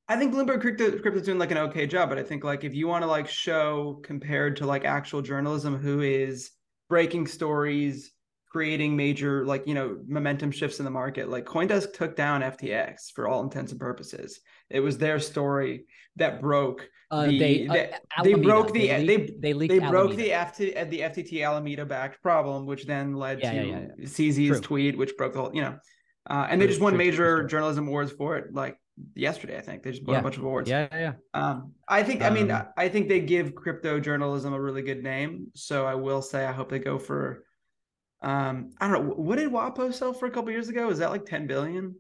I 0.09 0.17
think 0.17 0.35
Bloomberg 0.35 0.63
Crypto 0.63 0.99
Crypto's 0.99 1.27
doing 1.27 1.39
like 1.39 1.51
an 1.51 1.59
okay 1.59 1.87
job, 1.87 2.09
but 2.09 2.17
I 2.17 2.23
think 2.23 2.43
like 2.43 2.65
if 2.65 2.75
you 2.75 2.89
want 2.89 3.03
to 3.03 3.07
like 3.07 3.29
show 3.29 4.01
compared 4.03 4.57
to 4.57 4.67
like 4.67 4.87
actual 4.87 5.21
journalism 5.21 5.77
who 5.77 6.01
is 6.01 6.53
breaking 6.89 7.27
stories, 7.27 8.13
creating 8.51 8.97
major 8.97 9.47
like 9.47 9.67
you 9.67 9.75
know 9.75 9.97
momentum 10.07 10.51
shifts 10.51 10.79
in 10.81 10.85
the 10.85 10.91
market, 10.91 11.29
like 11.31 11.45
CoinDesk 11.47 11.93
took 11.95 12.17
down 12.17 12.43
FTX 12.43 13.13
for 13.15 13.29
all 13.29 13.43
intents 13.43 13.71
and 13.73 13.81
purposes. 13.81 14.41
It 14.69 14.81
was 14.81 14.99
their 14.99 15.19
story 15.21 15.87
that 16.17 16.41
broke. 16.41 16.89
Uh, 17.13 17.27
The- 17.27 17.39
they 17.39 17.67
uh, 17.69 17.73
they- 17.73 17.91
they 18.25 18.35
broke 18.35 18.73
the- 18.73 18.81
they 18.89 18.89
they- 18.89 19.05
leaked, 19.05 19.41
they, 19.43 19.53
leaked 19.53 19.73
They 19.75 19.79
broke 19.89 20.15
the 20.17 20.31
FT 20.33 20.91
the 20.91 21.01
FTT 21.01 21.45
Alameda 21.45 21.87
backed 21.87 22.23
problem, 22.23 22.67
which 22.67 22.87
then 22.87 23.15
led 23.15 23.41
Yeah, 23.41 23.53
to 23.53 23.67
yeah, 23.69 23.81
yeah, 23.99 24.07
CZ's 24.07 24.49
True. 24.49 24.61
tweet, 24.61 24.99
which 24.99 25.17
broke 25.17 25.33
the 25.33 25.41
whole 25.41 25.55
you 25.55 25.63
know. 25.63 25.77
Uh, 26.29 26.47
and 26.51 26.61
they 26.61 26.67
True, 26.67 26.73
just 26.73 26.83
won 26.83 26.93
true, 26.93 26.99
major 26.99 27.45
journalism 27.45 27.89
awards 27.89 28.13
for 28.13 28.37
it, 28.37 28.53
like 28.53 28.77
yesterday. 29.15 29.57
I 29.57 29.63
think 29.63 29.83
they 29.83 29.91
just 29.93 30.05
won 30.07 30.17
a 30.17 30.23
bunch 30.23 30.37
of 30.37 30.45
awards. 30.45 30.69
Yeah, 30.69 30.87
yeah, 30.93 30.99
yeah. 31.01 31.13
Um, 31.41 31.73
I 31.89 32.03
think, 32.03 32.23
I 32.23 32.31
mean, 32.31 32.51
Um, 32.51 32.67
I 32.77 32.89
think 32.89 33.09
they 33.09 33.21
give 33.21 33.55
crypto 33.55 33.99
journalism 33.99 34.53
a 34.53 34.61
really 34.61 34.83
good 34.83 35.03
name. 35.03 35.47
So 35.55 35.87
I 35.87 35.95
will 35.95 36.21
say, 36.23 36.45
I 36.45 36.53
hope 36.53 36.69
they 36.69 36.79
go 36.79 36.99
for, 36.99 37.45
um, 38.23 38.71
I 38.81 38.89
don't 38.89 39.09
know, 39.09 39.15
what 39.15 39.37
did 39.37 39.51
WAPO 39.51 39.95
sell 39.95 40.13
for 40.13 40.27
a 40.27 40.31
couple 40.31 40.51
years 40.51 40.69
ago? 40.69 40.91
Is 40.91 40.99
that 40.99 41.11
like 41.11 41.25
10 41.25 41.47
billion? 41.47 41.95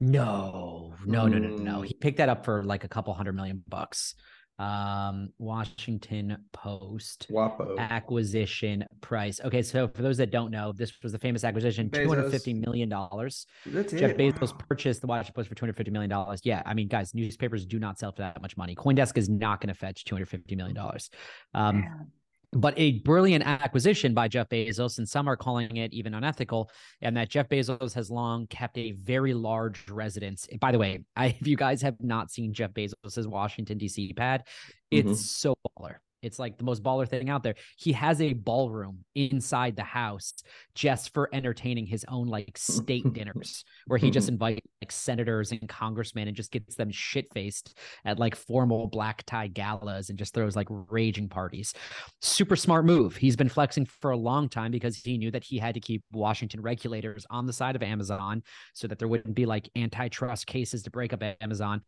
No, 0.00 0.94
no, 1.06 1.26
no, 1.26 1.38
no, 1.38 1.56
no. 1.56 1.80
Mm. 1.80 1.86
He 1.86 1.94
picked 1.94 2.18
that 2.18 2.28
up 2.28 2.44
for 2.44 2.62
like 2.62 2.84
a 2.84 2.88
couple 2.88 3.14
hundred 3.14 3.34
million 3.34 3.62
bucks. 3.68 4.14
Um, 4.58 5.30
Washington 5.38 6.36
Post. 6.52 7.26
WAPO. 7.30 7.78
acquisition 7.78 8.84
price. 9.00 9.40
Okay, 9.44 9.62
so 9.62 9.88
for 9.88 10.02
those 10.02 10.18
that 10.18 10.30
don't 10.30 10.50
know, 10.50 10.72
this 10.72 10.92
was 11.02 11.12
the 11.12 11.18
famous 11.18 11.42
acquisition, 11.42 11.90
two 11.90 12.08
hundred 12.08 12.30
fifty 12.30 12.52
million 12.54 12.88
dollars. 12.88 13.46
That's 13.66 13.92
Jeff 13.92 14.10
it. 14.10 14.18
Bezos 14.18 14.52
Wow. 14.52 14.58
purchased 14.68 15.00
the 15.00 15.06
Washington 15.06 15.34
Post 15.34 15.48
for 15.48 15.54
two 15.54 15.62
hundred 15.64 15.76
fifty 15.76 15.90
million 15.90 16.10
dollars. 16.10 16.40
Yeah, 16.44 16.62
I 16.66 16.74
mean, 16.74 16.88
guys, 16.88 17.14
newspapers 17.14 17.64
do 17.64 17.78
not 17.78 17.98
sell 17.98 18.12
for 18.12 18.22
that 18.22 18.42
much 18.42 18.56
money. 18.56 18.74
CoinDesk 18.76 19.16
is 19.16 19.28
not 19.28 19.60
going 19.60 19.68
to 19.68 19.74
fetch 19.74 20.04
two 20.04 20.14
hundred 20.14 20.28
fifty 20.28 20.54
million 20.54 20.76
dollars. 20.76 21.10
Um, 21.54 21.80
Man. 21.80 22.08
But 22.54 22.74
a 22.76 23.00
brilliant 23.00 23.44
acquisition 23.46 24.14
by 24.14 24.28
Jeff 24.28 24.48
Bezos, 24.48 24.98
and 24.98 25.08
some 25.08 25.28
are 25.28 25.36
calling 25.36 25.76
it 25.76 25.92
even 25.92 26.14
unethical, 26.14 26.70
and 27.00 27.16
that 27.16 27.28
Jeff 27.28 27.48
Bezos 27.48 27.92
has 27.94 28.10
long 28.10 28.46
kept 28.46 28.78
a 28.78 28.92
very 28.92 29.34
large 29.34 29.88
residence. 29.90 30.48
By 30.60 30.72
the 30.72 30.78
way, 30.78 31.00
I, 31.16 31.36
if 31.40 31.46
you 31.46 31.56
guys 31.56 31.82
have 31.82 31.96
not 32.00 32.30
seen 32.30 32.52
Jeff 32.52 32.72
Bezos's 32.72 33.26
Washington 33.26 33.78
D.C. 33.78 34.12
pad, 34.14 34.44
it's 34.90 35.10
Mhm. 35.10 35.16
so 35.16 35.54
baller. 35.78 35.96
It's 36.24 36.38
like 36.38 36.58
the 36.58 36.64
most 36.64 36.82
baller 36.82 37.08
thing 37.08 37.28
out 37.30 37.42
there. 37.42 37.54
He 37.76 37.92
has 37.92 38.20
a 38.20 38.32
ballroom 38.32 39.04
inside 39.14 39.76
the 39.76 39.82
house 39.82 40.32
just 40.74 41.12
for 41.12 41.28
entertaining 41.32 41.86
his 41.86 42.04
own 42.08 42.26
like 42.26 42.56
state 42.56 43.12
dinners, 43.12 43.64
where 43.86 43.98
he 43.98 44.10
just 44.10 44.28
invites 44.28 44.66
like 44.82 44.92
senators 44.92 45.52
and 45.52 45.68
congressmen 45.68 46.28
and 46.28 46.36
just 46.36 46.50
gets 46.50 46.74
them 46.74 46.90
shit 46.90 47.32
faced 47.32 47.78
at 48.04 48.18
like 48.18 48.34
formal 48.34 48.86
black 48.86 49.22
tie 49.26 49.48
galas 49.48 50.10
and 50.10 50.18
just 50.18 50.34
throws 50.34 50.56
like 50.56 50.68
raging 50.70 51.28
parties. 51.28 51.74
Super 52.20 52.56
smart 52.56 52.84
move. 52.84 53.16
He's 53.16 53.36
been 53.36 53.48
flexing 53.48 53.86
for 53.86 54.10
a 54.10 54.16
long 54.16 54.48
time 54.48 54.70
because 54.70 54.96
he 54.96 55.18
knew 55.18 55.30
that 55.30 55.44
he 55.44 55.58
had 55.58 55.74
to 55.74 55.80
keep 55.80 56.02
Washington 56.12 56.60
regulators 56.62 57.26
on 57.30 57.46
the 57.46 57.52
side 57.52 57.76
of 57.76 57.82
Amazon 57.82 58.42
so 58.72 58.86
that 58.88 58.98
there 58.98 59.08
wouldn't 59.08 59.34
be 59.34 59.46
like 59.46 59.68
antitrust 59.76 60.46
cases 60.46 60.82
to 60.82 60.90
break 60.90 61.12
up 61.12 61.22
Amazon. 61.40 61.82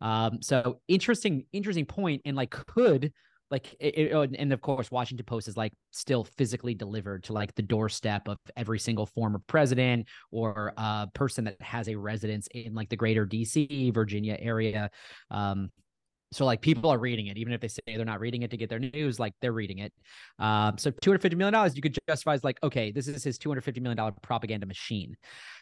Um, 0.00 0.40
so 0.42 0.80
interesting, 0.88 1.44
interesting 1.52 1.86
point, 1.86 2.22
and 2.24 2.36
like 2.36 2.50
could 2.50 3.12
like 3.50 3.74
it, 3.80 3.98
it- 3.98 4.12
oh, 4.12 4.22
and 4.22 4.52
of 4.52 4.60
course 4.60 4.90
Washington 4.90 5.24
Post 5.26 5.48
is 5.48 5.56
like 5.56 5.72
still 5.90 6.24
physically 6.24 6.74
delivered 6.74 7.24
to 7.24 7.32
like 7.32 7.54
the 7.54 7.62
doorstep 7.62 8.28
of 8.28 8.38
every 8.56 8.78
single 8.78 9.06
former 9.06 9.40
president 9.46 10.06
or 10.30 10.72
uh 10.76 11.06
person 11.08 11.44
that 11.44 11.60
has 11.60 11.88
a 11.88 11.94
residence 11.96 12.48
in 12.52 12.74
like 12.74 12.88
the 12.88 12.96
greater 12.96 13.26
DC, 13.26 13.92
Virginia 13.92 14.36
area. 14.40 14.90
Um, 15.30 15.70
so 16.32 16.44
like 16.44 16.60
people 16.60 16.90
are 16.90 16.98
reading 16.98 17.26
it, 17.26 17.36
even 17.36 17.52
if 17.52 17.60
they 17.60 17.68
say 17.68 17.80
they're 17.86 18.04
not 18.04 18.20
reading 18.20 18.42
it 18.42 18.50
to 18.52 18.56
get 18.56 18.68
their 18.68 18.78
news, 18.78 19.18
like 19.18 19.34
they're 19.40 19.52
reading 19.52 19.78
it. 19.78 19.92
Um, 20.38 20.78
so 20.78 20.90
two 20.90 21.10
hundred 21.10 21.22
fifty 21.22 21.36
million 21.36 21.52
dollars, 21.52 21.74
you 21.74 21.82
could 21.82 21.96
justify 22.08 22.34
as 22.34 22.44
like, 22.44 22.58
okay, 22.62 22.92
this 22.92 23.08
is 23.08 23.24
his 23.24 23.36
two 23.36 23.50
hundred 23.50 23.62
fifty 23.62 23.80
million 23.80 23.96
dollar 23.96 24.12
propaganda 24.22 24.66
machine. 24.66 25.16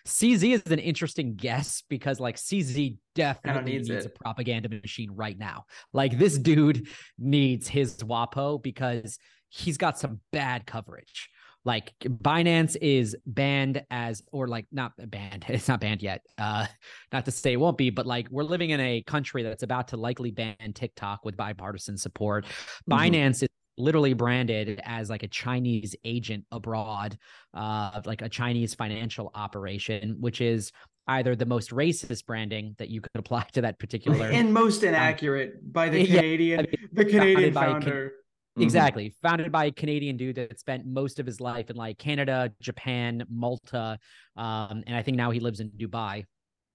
CZ 0.06 0.54
is 0.54 0.70
an 0.70 0.78
interesting 0.78 1.36
guess 1.36 1.82
because 1.88 2.20
like 2.20 2.36
CZ 2.36 2.96
definitely 3.14 3.72
needs 3.72 3.88
needs, 3.88 4.04
a 4.04 4.10
propaganda 4.10 4.68
machine 4.68 5.10
right 5.12 5.38
now. 5.38 5.64
Like 5.92 6.18
this 6.18 6.38
dude 6.38 6.86
needs 7.18 7.66
his 7.66 7.96
WAPO 7.98 8.62
because 8.62 9.18
he's 9.48 9.78
got 9.78 9.98
some 9.98 10.20
bad 10.32 10.66
coverage. 10.66 11.30
Like 11.68 11.92
Binance 12.02 12.76
is 12.80 13.14
banned 13.26 13.84
as 13.90 14.22
or 14.32 14.48
like 14.48 14.66
not 14.72 14.92
banned 15.10 15.44
it's 15.48 15.68
not 15.68 15.80
banned 15.80 16.02
yet 16.02 16.22
uh 16.38 16.66
not 17.12 17.26
to 17.26 17.30
say 17.30 17.52
it 17.52 17.60
won't 17.60 17.76
be 17.76 17.90
but 17.90 18.06
like 18.06 18.26
we're 18.30 18.42
living 18.54 18.70
in 18.70 18.80
a 18.80 19.02
country 19.02 19.42
that's 19.42 19.62
about 19.62 19.88
to 19.88 19.96
likely 19.98 20.30
ban 20.30 20.72
TikTok 20.74 21.24
with 21.26 21.36
bipartisan 21.36 21.96
support 21.98 22.46
Mhm. 22.46 22.94
Binance 22.96 23.42
is 23.42 23.48
literally 23.76 24.14
branded 24.14 24.80
as 24.84 25.10
like 25.10 25.22
a 25.22 25.28
Chinese 25.28 25.94
agent 26.04 26.44
abroad 26.50 27.18
uh 27.54 28.00
like 28.06 28.22
a 28.22 28.28
Chinese 28.30 28.74
financial 28.74 29.30
operation 29.34 30.16
which 30.20 30.40
is 30.40 30.72
either 31.08 31.36
the 31.36 31.46
most 31.46 31.70
racist 31.70 32.24
branding 32.26 32.74
that 32.78 32.88
you 32.88 33.00
could 33.02 33.10
apply 33.16 33.44
to 33.52 33.60
that 33.60 33.78
particular 33.78 34.26
and 34.38 34.52
most 34.54 34.82
inaccurate 34.82 35.50
by 35.72 35.88
the 35.90 36.00
Yeah, 36.08 36.20
Canadian, 36.20 36.60
I 36.60 36.62
mean, 36.62 36.88
the 36.92 37.04
Canadian 37.04 37.52
by 37.52 37.66
founder. 37.66 38.12
Mhm. 38.58 38.62
Exactly. 38.62 39.14
Founded 39.22 39.52
by 39.52 39.66
a 39.66 39.70
Canadian 39.72 40.16
dude 40.16 40.36
that 40.36 40.58
spent 40.58 40.84
most 40.86 41.18
of 41.20 41.26
his 41.26 41.40
life 41.40 41.70
in 41.70 41.76
like 41.76 41.98
Canada, 41.98 42.52
Japan, 42.60 43.24
Malta. 43.30 43.98
Um, 44.36 44.82
and 44.86 44.96
I 44.96 45.02
think 45.02 45.16
now 45.16 45.30
he 45.30 45.40
lives 45.40 45.60
in 45.60 45.70
Dubai. 45.70 46.24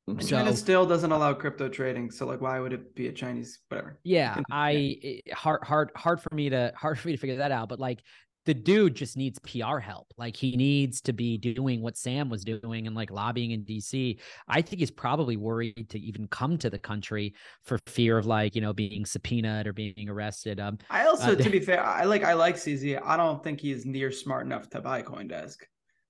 Mhm. 0.09 0.21
So- 0.21 0.29
China 0.29 0.53
still 0.53 0.85
doesn't 0.85 1.11
allow 1.11 1.33
crypto 1.33 1.69
trading, 1.69 2.11
so 2.11 2.25
like, 2.25 2.41
why 2.41 2.59
would 2.59 2.73
it 2.73 2.95
be 2.95 3.07
a 3.07 3.11
Chinese? 3.11 3.59
Whatever. 3.69 3.99
Yeah, 4.03 4.41
I 4.51 4.71
it- 5.01 5.33
hard 5.33 5.63
hard 5.63 5.91
hard 5.95 6.21
for 6.21 6.33
me 6.33 6.49
to 6.49 6.73
hard 6.75 6.99
for 6.99 7.07
me 7.07 7.13
to 7.13 7.17
figure 7.17 7.37
that 7.37 7.51
out. 7.51 7.69
But 7.69 7.79
like 7.79 8.01
the 8.45 8.53
dude 8.53 8.95
just 8.95 9.15
needs 9.17 9.39
PR 9.39 9.77
help. 9.79 10.07
Like 10.17 10.35
he 10.35 10.55
needs 10.55 10.99
to 11.01 11.13
be 11.13 11.37
doing 11.37 11.81
what 11.81 11.97
Sam 11.97 12.29
was 12.29 12.43
doing 12.43 12.87
and 12.87 12.95
like 12.95 13.09
lobbying 13.11 13.51
in 13.51 13.63
DC. 13.63 14.19
I 14.47 14.61
think 14.61 14.79
he's 14.79 14.91
probably 14.91 15.37
worried 15.37 15.89
to 15.89 15.99
even 15.99 16.27
come 16.27 16.57
to 16.59 16.69
the 16.69 16.79
country 16.79 17.33
for 17.63 17.79
fear 17.87 18.17
of 18.17 18.25
like, 18.25 18.55
you 18.55 18.61
know, 18.61 18.73
being 18.73 19.05
subpoenaed 19.05 19.67
or 19.67 19.73
being 19.73 20.09
arrested. 20.09 20.59
Um 20.59 20.77
I 20.89 21.05
also, 21.05 21.31
Uh, 21.31 21.35
to 21.35 21.49
be 21.49 21.59
fair, 21.59 21.83
I 21.83 22.03
like 22.03 22.23
I 22.23 22.33
like 22.33 22.55
CZ. 22.55 22.99
I 23.03 23.17
don't 23.17 23.43
think 23.43 23.61
he's 23.61 23.85
near 23.85 24.11
smart 24.11 24.45
enough 24.45 24.69
to 24.71 24.81
buy 24.81 25.01
CoinDesk. 25.03 25.57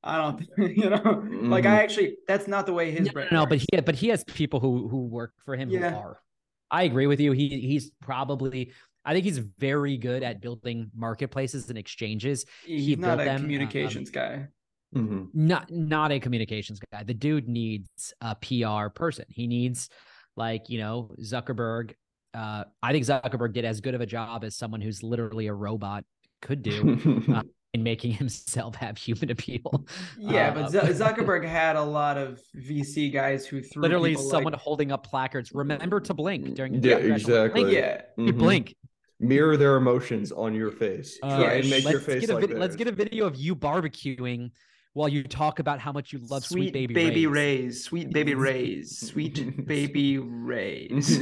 I 0.06 0.18
don't, 0.18 0.46
you 0.78 0.90
know, 0.90 1.24
like 1.44 1.66
I 1.66 1.82
actually, 1.82 2.18
that's 2.28 2.48
not 2.48 2.66
the 2.66 2.74
way 2.74 2.92
his 2.92 3.08
no, 3.08 3.12
brand. 3.14 3.30
no, 3.32 3.40
no, 3.42 3.46
but 3.46 3.60
he 3.60 3.68
but 3.86 3.96
he 3.96 4.10
has 4.10 4.24
people 4.26 4.60
who 4.60 4.88
who 4.90 5.06
work 5.06 5.34
for 5.46 5.56
him 5.56 5.70
Yeah. 5.70 5.92
who 5.92 5.96
are. 5.98 6.20
I 6.72 6.84
agree 6.84 7.08
with 7.08 7.20
you. 7.20 7.32
He 7.34 7.48
he's 7.62 7.92
probably 8.02 8.72
I 9.06 9.14
think 9.14 9.26
he's 9.26 9.38
very 9.40 9.98
good 9.98 10.24
at 10.24 10.42
building 10.42 10.90
marketplaces 10.96 11.70
and 11.70 11.78
exchanges. 11.78 12.46
he's 12.66 12.86
he 12.86 12.96
not 12.96 13.20
a 13.20 13.26
them, 13.26 13.36
um, 13.36 13.42
communications 13.42 14.10
guy. 14.10 14.48
Mhm. 14.96 15.30
Not 15.34 15.72
not 15.72 16.12
a 16.12 16.20
communications 16.20 16.80
guy. 16.92 17.04
The 17.04 17.14
dude 17.16 17.48
needs 17.48 18.14
a 18.22 18.36
PR 18.36 18.90
person. 18.90 19.26
He 19.30 19.48
needs 19.48 19.90
like, 20.38 20.70
you 20.70 20.78
know, 20.80 21.12
Zuckerberg. 21.20 21.94
Uh, 22.34 22.64
I 22.82 22.92
think 22.92 23.06
Zuckerberg 23.06 23.54
did 23.54 23.66
as 23.66 23.82
good 23.82 23.94
of 23.96 24.02
a 24.02 24.06
job 24.06 24.44
as 24.44 24.56
someone 24.56 24.82
who's 24.82 25.04
literally 25.04 25.48
a 25.48 25.54
robot 25.54 26.04
could 26.42 26.62
do 26.64 27.24
uh, 27.34 27.42
in 27.74 27.82
making 27.84 28.12
himself 28.24 28.76
have 28.76 28.98
human 28.98 29.32
appeal. 29.32 29.86
Yeah, 30.18 30.50
uh, 30.50 30.54
but 30.54 30.70
Z- 30.70 31.04
Zuckerberg 31.04 31.44
had 31.44 31.76
a 31.76 31.82
lot 31.84 32.18
of 32.18 32.40
VC 32.56 33.12
guys 33.12 33.46
who 33.48 33.62
threw 33.62 33.82
literally 33.82 34.16
someone 34.16 34.54
Like, 34.54 34.62
holding 34.62 34.92
up 34.92 35.06
placards. 35.08 35.52
Remember 35.54 36.00
to 36.02 36.14
blink 36.14 36.54
during 36.56 36.80
the 36.80 36.88
Yeah, 36.90 36.96
exactly. 36.98 37.64
Blink, 37.64 37.76
yeah, 37.76 38.02
you 38.18 38.34
Mhm. 38.34 38.38
blink. 38.38 38.76
Mirror 39.24 39.58
their 39.58 39.76
emotions 39.78 40.32
on 40.32 40.54
your 40.54 40.72
face. 40.72 41.18
Uh, 41.24 41.44
Try 41.44 41.54
and 41.56 41.70
make 41.70 41.84
your 41.84 41.94
let's 41.94 42.06
face 42.06 42.22
get 42.22 42.30
a 42.30 42.34
like 42.36 42.48
vid- 42.48 42.58
let's 42.60 42.76
get 42.76 42.88
a 42.88 42.92
video 42.92 43.26
of 43.26 43.36
you 43.36 43.56
barbecuing 43.56 44.52
while 44.94 45.10
you 45.10 45.24
talk 45.24 45.58
about 45.60 45.80
how 45.80 45.92
much 45.92 46.14
you 46.14 46.20
love 46.30 46.44
sweet, 46.46 46.72
baby, 46.72 46.94
baby 46.94 47.26
Rays. 47.26 47.34
rays. 47.36 47.84
sweet 47.84 48.14
baby 48.14 48.36
rays, 48.50 49.00
sweet 49.10 49.66
baby 49.68 50.20
rays. 50.20 51.18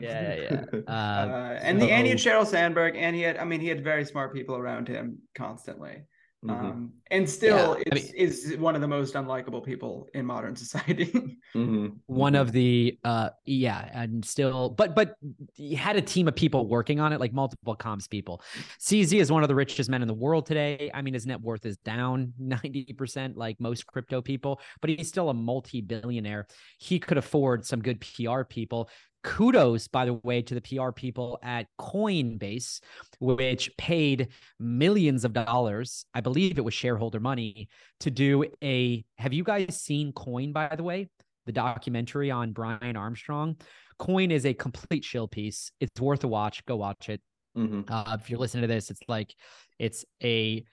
Yeah, 0.00 0.34
yeah. 0.34 0.64
Uh, 0.88 0.90
Uh, 0.90 1.58
and 1.62 1.80
the 1.80 1.86
and 1.90 2.04
he 2.06 2.10
had 2.10 2.18
Sheryl 2.18 2.46
Sandberg, 2.46 2.96
and 2.96 3.14
he 3.14 3.22
had 3.22 3.36
I 3.36 3.44
mean 3.44 3.60
he 3.60 3.68
had 3.68 3.84
very 3.84 4.04
smart 4.04 4.34
people 4.34 4.56
around 4.56 4.88
him 4.88 5.18
constantly. 5.34 6.02
Mhm. 6.44 6.50
Um, 6.50 6.92
and 7.12 7.28
still 7.28 7.78
Yeah, 7.78 7.84
I 7.92 7.96
is, 7.96 8.42
is 8.50 8.56
one 8.58 8.74
of 8.74 8.80
the 8.80 8.88
most 8.88 9.14
unlikable 9.14 9.64
people 9.64 10.08
in 10.12 10.26
modern 10.26 10.56
society. 10.64 11.38
Mhm. 11.54 11.98
one 12.06 12.34
of 12.34 12.50
the 12.52 12.98
uh 13.04 13.28
yeah 13.44 13.88
and 13.92 14.24
still 14.24 14.70
but 14.70 14.94
but 14.94 15.16
he 15.54 15.74
had 15.74 15.96
a 15.96 16.00
team 16.00 16.26
of 16.26 16.34
people 16.34 16.66
working 16.66 16.98
on 16.98 17.12
it 17.12 17.20
like 17.20 17.32
multiple 17.34 17.76
comms 17.76 18.08
people 18.08 18.40
cz 18.80 19.12
is 19.20 19.30
one 19.30 19.42
of 19.42 19.48
the 19.50 19.54
richest 19.54 19.90
men 19.90 20.00
in 20.00 20.08
the 20.08 20.14
world 20.14 20.46
today 20.46 20.90
i 20.94 21.02
mean 21.02 21.12
his 21.12 21.26
net 21.26 21.40
worth 21.42 21.66
is 21.66 21.76
down 21.78 22.32
90% 22.40 23.36
like 23.36 23.60
most 23.60 23.86
crypto 23.86 24.22
people 24.22 24.60
but 24.80 24.88
he's 24.88 25.08
still 25.08 25.28
a 25.28 25.34
multi-billionaire 25.34 26.46
he 26.78 26.98
could 26.98 27.18
afford 27.18 27.66
some 27.66 27.80
good 27.82 28.00
pr 28.00 28.42
people 28.48 28.88
kudos 29.22 29.88
by 29.88 30.04
the 30.04 30.14
way 30.24 30.42
to 30.42 30.54
the 30.54 30.60
pr 30.60 30.90
people 30.90 31.38
at 31.42 31.66
coinbase 31.78 32.80
which 33.20 33.70
paid 33.76 34.28
millions 34.58 35.24
of 35.24 35.32
dollars 35.32 36.04
i 36.14 36.20
believe 36.20 36.58
it 36.58 36.64
was 36.64 36.74
shareholder 36.74 37.20
money 37.20 37.68
to 38.00 38.10
do 38.10 38.44
a 38.64 39.04
have 39.18 39.32
you 39.32 39.44
guys 39.44 39.80
seen 39.80 40.12
coin 40.12 40.52
by 40.52 40.74
the 40.74 40.82
way 40.82 41.08
the 41.46 41.52
documentary 41.52 42.30
on 42.30 42.52
Brian 42.52 42.96
Armstrong. 42.96 43.56
Coin 43.98 44.30
is 44.30 44.46
a 44.46 44.54
complete 44.54 45.04
shill 45.04 45.28
piece. 45.28 45.70
It's 45.80 46.00
worth 46.00 46.24
a 46.24 46.28
watch. 46.28 46.64
Go 46.66 46.76
watch 46.76 47.08
it. 47.08 47.20
Mhm. 47.56 47.84
Uh, 47.88 48.16
if 48.20 48.30
you're 48.30 48.38
listening 48.38 48.62
to 48.62 48.68
this, 48.68 48.90
it's 48.90 49.02
like 49.08 49.34
it's 49.78 50.04
a 50.22 50.64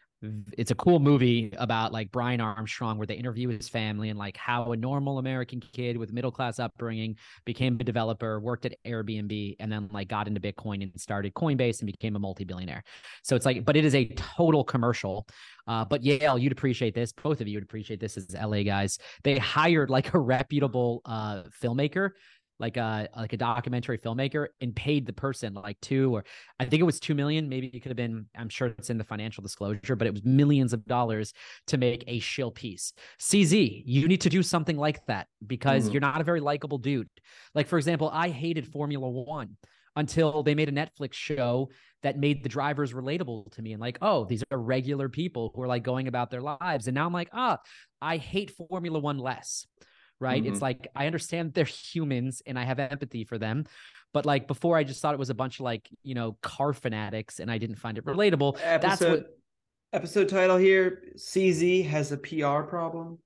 it's 0.57 0.71
a 0.71 0.75
cool 0.75 0.99
movie 0.99 1.53
about 1.57 1.93
like 1.93 2.11
Brian 2.11 2.41
Armstrong 2.41 2.97
where 2.97 3.07
they 3.07 3.15
interview 3.15 3.47
his 3.47 3.69
family 3.69 4.09
and 4.09 4.19
like 4.19 4.35
how 4.35 4.71
a 4.71 4.75
normal 4.75 5.17
American 5.17 5.61
kid 5.61 5.97
with 5.97 6.11
middle 6.11 6.31
class 6.31 6.59
upbringing 6.59 7.15
became 7.45 7.77
a 7.79 7.83
developer, 7.83 8.39
worked 8.39 8.65
at 8.65 8.75
Airbnb, 8.85 9.55
and 9.59 9.71
then 9.71 9.87
like 9.91 10.09
got 10.09 10.27
into 10.27 10.41
Bitcoin 10.41 10.83
and 10.83 10.91
started 10.99 11.33
Coinbase 11.33 11.79
and 11.79 11.85
became 11.85 12.15
a 12.17 12.19
multi-billionaire. 12.19 12.83
So 13.23 13.35
it's 13.35 13.45
like, 13.45 13.63
but 13.63 13.77
it 13.77 13.85
is 13.85 13.95
a 13.95 14.05
total 14.15 14.63
commercial. 14.63 15.25
Uh, 15.67 15.85
but 15.85 16.03
Yale, 16.03 16.37
you'd 16.37 16.51
appreciate 16.51 16.93
this. 16.93 17.13
Both 17.13 17.39
of 17.39 17.47
you 17.47 17.57
would 17.57 17.63
appreciate 17.63 17.99
this 17.99 18.17
as 18.17 18.33
LA 18.33 18.63
guys. 18.63 18.97
They 19.23 19.37
hired 19.37 19.89
like 19.89 20.13
a 20.13 20.19
reputable 20.19 21.01
uh 21.05 21.43
filmmaker 21.61 22.11
like 22.59 22.77
a 22.77 23.07
like 23.15 23.33
a 23.33 23.37
documentary 23.37 23.97
filmmaker 23.97 24.47
and 24.61 24.75
paid 24.75 25.05
the 25.05 25.13
person 25.13 25.53
like 25.53 25.79
two 25.81 26.13
or 26.13 26.25
I 26.59 26.65
think 26.65 26.81
it 26.81 26.83
was 26.85 26.99
two 26.99 27.15
million. 27.15 27.47
Maybe 27.47 27.67
it 27.67 27.79
could 27.79 27.89
have 27.89 27.97
been. 27.97 28.25
I'm 28.37 28.49
sure 28.49 28.67
it's 28.67 28.89
in 28.89 28.97
the 28.97 29.03
financial 29.03 29.41
disclosure, 29.41 29.95
but 29.95 30.07
it 30.07 30.13
was 30.13 30.23
millions 30.25 30.73
of 30.73 30.85
dollars 30.85 31.33
to 31.67 31.77
make 31.77 32.03
a 32.07 32.19
shill 32.19 32.51
piece. 32.51 32.93
CZ, 33.19 33.83
you 33.85 34.07
need 34.07 34.21
to 34.21 34.29
do 34.29 34.43
something 34.43 34.77
like 34.77 35.05
that 35.07 35.27
because 35.47 35.89
Mhm. 35.89 35.93
you're 35.93 36.01
not 36.01 36.19
a 36.21 36.23
very 36.25 36.41
likable 36.41 36.77
dude. 36.77 37.09
Like 37.55 37.67
for 37.67 37.77
example, 37.77 38.09
I 38.13 38.29
hated 38.29 38.67
Formula 38.67 39.09
One 39.09 39.55
until 39.95 40.43
they 40.43 40.55
made 40.55 40.69
a 40.69 40.71
Netflix 40.71 41.13
show 41.13 41.69
that 42.03 42.17
made 42.17 42.43
the 42.43 42.49
drivers 42.49 42.93
relatable 42.93 43.51
to 43.51 43.61
me 43.61 43.73
and 43.73 43.81
like, 43.81 43.97
oh, 44.01 44.23
these 44.25 44.43
are 44.51 44.57
regular 44.57 45.09
people 45.09 45.51
who 45.53 45.61
are 45.61 45.67
like 45.67 45.83
going 45.83 46.07
about 46.07 46.29
their 46.29 46.41
lives. 46.41 46.87
And 46.87 46.95
now 46.95 47.05
I'm 47.05 47.13
like, 47.13 47.29
ah, 47.33 47.57
I 48.01 48.17
hate 48.17 48.51
Formula 48.51 48.99
One 48.99 49.17
less. 49.17 49.65
Right. 50.19 50.45
It's 50.45 50.59
Mhm. 50.59 50.61
like 50.61 50.87
I 50.95 51.05
understand 51.07 51.53
they're 51.53 51.63
humans 51.65 52.41
and 52.45 52.59
I 52.59 52.63
have 52.63 52.79
empathy 52.79 53.23
for 53.23 53.37
them. 53.37 53.65
But 54.13 54.25
like 54.25 54.47
before, 54.47 54.75
I 54.77 54.83
just 54.83 55.01
thought 55.01 55.13
it 55.13 55.19
was 55.19 55.29
a 55.29 55.33
bunch 55.35 55.59
of 55.59 55.63
like, 55.63 55.87
you 56.03 56.15
know, 56.15 56.37
car 56.41 56.73
fanatics 56.73 57.39
and 57.39 57.49
I 57.49 57.57
didn't 57.57 57.77
find 57.77 57.97
it 57.97 58.05
relatable. 58.05 58.57
That's 58.57 58.83
episode 59.01 59.11
what 59.11 59.37
episode 59.93 60.29
title 60.29 60.57
here: 60.57 61.03
CZ 61.17 61.85
has 61.85 62.11
a 62.11 62.17
PR 62.17 62.63
problem. 62.63 63.19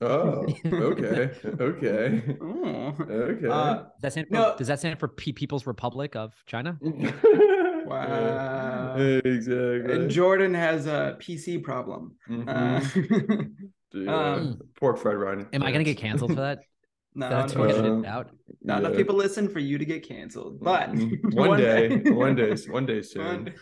Oh, 0.00 0.46
okay. 0.64 1.30
Okay. 1.60 2.36
Oh. 2.40 2.94
Okay. 3.00 3.46
Uh, 3.48 3.74
does 3.74 3.86
that 4.00 4.12
stand 4.12 4.28
for, 4.28 4.34
No. 4.34 4.54
does 4.56 4.68
that 4.68 4.78
stand 4.78 4.98
for 5.00 5.08
Pe- 5.08 5.32
People's 5.32 5.66
Republic 5.66 6.14
of 6.16 6.34
China? 6.46 6.78
Wow. 7.88 8.96
Exactly. 8.96 9.92
and 9.94 10.10
Jordan 10.10 10.52
has 10.52 10.86
a 10.86 11.16
PC 11.20 11.62
problem. 11.62 12.16
Mhm. 12.28 12.46
Uh, 12.46 13.44
Yeah. 13.92 14.32
um, 14.34 14.60
Pork 14.78 14.98
fried 14.98 15.16
Ryan. 15.16 15.46
Am 15.52 15.62
I 15.62 15.72
gonna 15.72 15.84
get 15.84 15.96
canceled 15.98 16.30
for 16.34 16.40
that? 16.40 16.60
no, 17.14 17.28
That's 17.28 17.54
no, 17.54 17.60
what 17.60 17.70
Uh, 17.74 18.02
out. 18.06 18.30
not 18.62 18.80
enough 18.80 18.94
people 18.96 19.16
listen 19.16 19.48
for 19.48 19.58
you 19.60 19.78
to 19.78 19.84
get 19.84 20.06
canceled. 20.06 20.60
But 20.60 20.90
Mm, 20.92 21.34
one, 21.34 21.58
day, 21.58 21.98
one 22.10 22.34
day, 22.34 22.54
one 22.68 22.86
day 22.86 23.02
soon. 23.02 23.24
one- 23.24 23.54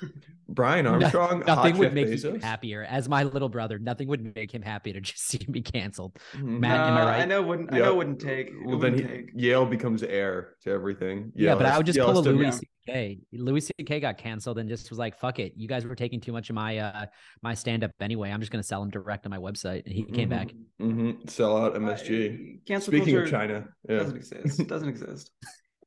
Brian 0.49 0.87
Armstrong, 0.87 1.39
hot 1.43 1.47
Nothing 1.47 1.77
would 1.79 1.93
make 1.93 2.07
Bezos. 2.07 2.35
you 2.35 2.39
happier. 2.41 2.85
As 2.85 3.09
my 3.09 3.25
little 3.25 3.49
brother, 3.49 3.81
nothing 3.81 4.07
would 4.07 4.33
make 4.37 4.53
him 4.55 4.63
happy 4.63 4.93
to 4.93 5.01
just 5.01 5.27
see 5.27 5.41
me 5.49 5.61
canceled. 5.61 6.17
Mhm. 6.35 6.61
Matt, 6.61 6.81
am 6.89 6.95
I 6.97 7.01
right? 7.05 7.23
I 7.23 7.25
know 7.25 7.43
wouldn't 7.43 7.73
I 7.75 7.79
know 7.81 7.97
wouldn't 7.97 8.21
take. 8.21 8.53
Well, 8.65 8.79
then 8.79 8.93
wouldn't 8.93 9.11
he, 9.11 9.17
take. 9.25 9.31
Yale 9.35 9.67
becomes 9.67 10.05
heir 10.05 10.55
to 10.63 10.71
everything. 10.71 11.33
Yeah, 11.35 11.49
Yale 11.51 11.57
but 11.59 11.67
I 11.67 11.77
would 11.77 11.85
just 11.87 11.97
Yale 11.97 12.13
pull 12.13 12.19
a 12.19 12.31
Louis 12.31 12.45
yeah. 12.63 12.69
C.K. 12.87 13.19
Louis 13.33 13.61
C.K. 13.79 14.01
got 14.01 14.19
canceled 14.19 14.59
and 14.59 14.69
just 14.69 14.89
was 14.91 14.99
like, 14.99 15.19
"Fuck 15.19 15.39
it, 15.39 15.53
you 15.57 15.69
guys 15.69 15.85
were 15.85 15.95
taking 15.95 16.21
too 16.21 16.33
much 16.33 16.51
of 16.51 16.55
my 16.55 16.79
uh 16.79 17.07
my 17.43 17.55
stand 17.55 17.85
up 17.85 17.91
anyway. 18.01 18.31
I'm 18.31 18.41
just 18.41 18.53
gonna 18.53 18.63
sell 18.63 18.83
him 18.83 18.91
direct 18.91 19.27
on 19.27 19.31
my 19.31 19.39
website." 19.39 19.85
And 19.85 19.95
he 19.95 20.05
came 20.05 20.29
back. 20.29 20.53
Mhm. 20.81 21.29
Sell 21.29 21.57
out 21.57 21.75
MSG. 21.75 22.55
Uh, 22.57 22.59
cancel 22.67 22.93
Speaking 22.93 23.15
culture 23.15 23.25
of 23.25 23.31
China, 23.31 23.69
yeah, 23.89 23.99
doesn't 23.99 24.17
exist. 24.17 24.61
It 24.61 24.69
Doesn't 24.69 24.89
exist. 24.89 25.31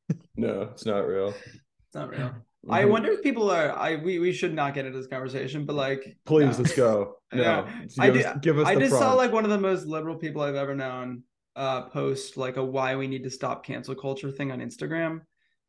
no, 0.36 0.64
it's 0.74 0.86
not 0.86 1.00
real. 1.08 1.30
It's 1.30 1.96
not 1.96 2.10
real. 2.10 2.34
I 2.70 2.84
Mhm. 2.84 2.90
wonder 2.90 3.12
if 3.12 3.24
people 3.24 3.50
are. 3.50 3.72
I 3.78 3.96
we, 3.96 4.20
we 4.20 4.34
should 4.34 4.54
not 4.54 4.74
get 4.74 4.86
into 4.86 4.98
this 4.98 5.08
conversation, 5.08 5.66
but 5.66 5.76
like, 5.76 6.18
Please, 6.26 6.58
no. 6.58 6.64
let's 6.64 6.76
go. 6.76 7.16
No, 7.34 7.42
Yeah. 7.42 7.84
Give, 7.88 8.00
I 8.00 8.10
us, 8.30 8.38
give 8.42 8.60
us 8.60 8.68
I 8.68 8.74
the 8.76 8.82
just 8.82 8.94
saw 8.98 9.14
like 9.14 9.32
one 9.32 9.46
of 9.46 9.50
the 9.52 9.60
most 9.60 9.86
liberal 9.86 10.16
people 10.18 10.42
I've 10.42 10.56
ever 10.56 10.76
known 10.76 11.24
uh 11.56 11.84
post 11.90 12.38
like 12.38 12.58
a 12.58 12.64
why 12.64 12.96
we 12.96 13.08
need 13.08 13.24
to 13.24 13.30
stop 13.30 13.66
cancel 13.66 13.96
culture 13.96 14.32
thing 14.32 14.52
on 14.52 14.60
Instagram. 14.60 15.22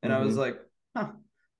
And 0.03 0.13
I 0.13 0.21
was 0.21 0.35
Mhm. 0.35 0.39
like, 0.39 0.61
huh. 0.97 1.09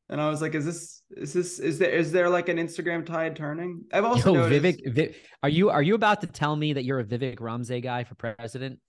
And 0.09 0.21
I 0.21 0.29
was 0.29 0.43
like, 0.43 0.55
is 0.57 0.65
this 0.65 1.03
is 1.17 1.33
this 1.33 1.59
is 1.61 1.79
there 1.79 1.91
is 1.91 2.11
there 2.11 2.29
like 2.29 2.49
an 2.49 2.57
Instagram 2.57 3.07
tide 3.07 3.37
turning? 3.37 3.85
I've 3.93 4.05
also 4.05 4.35
Yo, 4.35 4.49
noticed, 4.49 4.81
Vivek, 4.85 4.93
Vi- 4.95 5.15
are 5.45 5.49
you 5.49 5.71
are 5.71 5.83
you 5.83 5.95
about 5.95 6.21
to 6.23 6.27
tell 6.27 6.57
me 6.57 6.73
that 6.73 6.85
you're 6.85 6.99
a 6.99 7.05
Vivek 7.05 7.41
Ramaswamy 7.41 7.81
guy 7.81 8.03
for 8.05 8.17
president? 8.17 8.81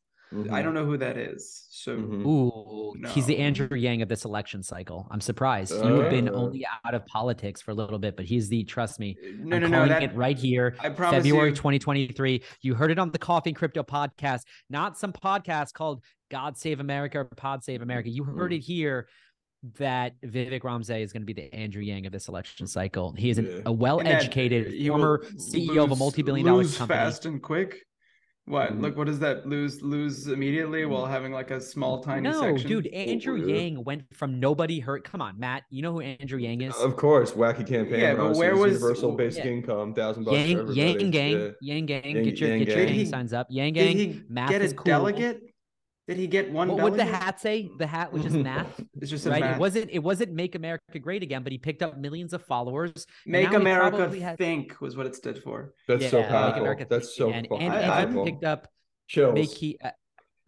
I 0.49 0.61
don't 0.61 0.73
know 0.73 0.85
who 0.85 0.95
that 0.97 1.17
is. 1.17 1.67
So 1.71 1.97
Mhm. 1.97 2.25
Ooh, 2.25 2.93
he's 3.09 3.25
the 3.25 3.37
Andrew 3.37 3.67
Yang 3.75 4.01
of 4.03 4.07
this 4.07 4.23
election 4.23 4.63
cycle. 4.63 5.05
I'm 5.11 5.19
surprised. 5.19 5.73
You 5.73 5.95
have 5.99 6.09
been 6.09 6.29
Uh. 6.29 6.33
only 6.33 6.65
out 6.85 6.93
of 6.95 7.05
politics 7.05 7.61
for 7.61 7.71
a 7.71 7.73
little 7.73 7.99
bit, 7.99 8.15
but 8.15 8.25
he's 8.25 8.47
the 8.47 8.63
trust 8.63 8.97
me. 8.97 9.17
no, 9.21 9.57
I'm 9.57 9.61
no, 9.63 9.67
no. 9.67 9.69
calling 9.77 9.89
That 9.89 10.03
it 10.03 10.15
right 10.15 10.37
here. 10.39 10.75
I 10.79 10.87
promise 10.89 11.17
February 11.25 11.49
you, 11.49 11.55
2023. 11.55 12.41
You 12.61 12.75
heard 12.75 12.91
it 12.91 12.97
on 12.97 13.11
the 13.11 13.19
Coffee 13.19 13.49
and 13.49 13.57
Crypto 13.57 13.83
podcast, 13.83 14.43
not 14.69 14.97
some 14.97 15.11
podcast 15.11 15.73
called 15.73 16.01
God 16.31 16.57
Save 16.57 16.79
America 16.79 17.19
or 17.19 17.25
Pod 17.25 17.63
Save 17.65 17.81
America. 17.81 18.09
You 18.09 18.23
heard 18.23 18.51
Mm. 18.53 18.55
it 18.55 18.59
here 18.61 19.09
that 19.77 20.13
Vivek 20.21 20.63
Ramaswamy 20.63 21.03
is 21.03 21.13
going 21.13 21.21
to 21.21 21.25
be 21.25 21.33
the 21.33 21.53
Andrew 21.53 21.81
Yang 21.81 22.07
of 22.07 22.11
this 22.11 22.27
election 22.27 22.65
cycle. 22.67 23.13
He 23.17 23.29
is 23.29 23.37
an, 23.37 23.45
Yeah. 23.45 23.59
a 23.67 23.71
well-educated 23.71 24.73
former 24.87 25.23
CEO 25.37 25.83
of 25.83 25.91
a 25.91 25.95
multi-billion 25.95 26.45
dollar 26.47 26.63
lose 26.63 26.77
company. 26.77 26.97
fast 26.97 27.25
and 27.25 27.41
quick. 27.41 27.77
What? 28.45 28.71
Mhm. 28.73 28.81
Look, 28.81 28.97
what 28.97 29.05
does 29.05 29.19
that 29.19 29.45
lose? 29.47 29.83
Lose 29.83 30.25
immediately 30.27 30.83
while 30.85 31.05
having 31.05 31.31
like 31.31 31.51
a 31.51 31.61
small 31.61 32.01
tiny 32.01 32.21
No, 32.27 32.41
section. 32.41 32.67
dude, 32.67 32.87
Andrew 32.87 33.35
yeah. 33.37 33.55
Yang 33.61 33.83
went 33.83 34.03
from 34.15 34.39
nobody 34.39 34.79
hurt. 34.79 35.03
Come 35.03 35.21
on, 35.21 35.39
Matt. 35.39 35.63
You 35.69 35.83
know 35.83 35.93
who 35.93 36.01
Andrew 36.01 36.39
Yang 36.39 36.61
is? 36.63 36.75
Of 36.77 36.97
course, 36.97 37.33
wacky 37.33 37.65
campaign. 37.67 37.99
Yeah, 37.99 38.15
but 38.15 38.35
where 38.35 38.55
was- 38.57 38.73
universal 38.73 39.11
basic 39.15 39.45
Yeah. 39.45 39.51
income, 39.51 39.93
thousand 39.93 40.23
bucks 40.23 40.37
for 40.37 40.41
Yang, 40.47 40.57
everybody. 40.59 40.79
Yang 40.81 41.11
Gang, 41.11 41.31
Yeah. 41.31 41.49
Yang 41.61 41.85
Gang, 41.85 42.03
Yang- 42.15 42.23
get 42.23 42.39
your 42.39 42.49
Yang 42.49 42.59
get 42.59 42.67
your 42.69 42.77
Gang. 42.77 42.85
gang 42.87 42.95
he- 42.95 43.05
signs 43.05 43.31
up. 43.31 43.47
Yang 43.51 43.73
Did 43.73 43.83
Gang, 43.85 43.97
he 43.97 44.21
math 44.27 44.49
get 44.49 44.61
a 44.61 44.65
is 44.65 44.73
cool. 44.73 44.85
delegate? 44.85 45.50
Did 46.11 46.19
he 46.19 46.27
get 46.27 46.51
one 46.51 46.67
What 46.67 46.83
would 46.83 46.95
the 46.99 47.05
hat 47.05 47.39
say? 47.39 47.69
The 47.77 47.87
hat, 47.87 48.11
which 48.11 48.25
is 48.25 48.33
math, 48.49 48.67
It's 48.99 49.09
just 49.09 49.25
a 49.25 49.29
right? 49.29 49.39
math. 49.39 49.55
It 49.55 49.59
wasn't. 49.61 49.89
It 49.91 49.99
wasn't 49.99 50.33
make 50.33 50.55
America 50.55 50.99
great 50.99 51.23
again, 51.23 51.41
but 51.41 51.53
he 51.53 51.57
picked 51.57 51.81
up 51.81 51.97
millions 51.97 52.33
of 52.33 52.43
followers. 52.43 53.05
Make 53.25 53.53
America 53.53 54.09
has- 54.19 54.37
think 54.37 54.81
was 54.81 54.97
what 54.97 55.05
it 55.05 55.15
stood 55.15 55.41
for. 55.41 55.73
That's 55.87 56.09
so 56.09 56.17
Yeah, 56.19 56.23
Make 56.23 56.31
powerful. 56.31 56.61
America 56.63 56.85
That's 56.89 57.07
Think 57.07 57.17
so 57.17 57.29
Again. 57.29 57.45
fucking 57.49 57.65
and, 57.65 57.73
I- 57.73 57.79
and 57.79 57.91
powerful. 58.09 58.25
he 58.25 58.31
picked 58.31 58.43
up. 58.43 58.67
Chills. 59.07 59.33
Make 59.35 59.51
he. 59.51 59.77
Uh, 59.81 59.91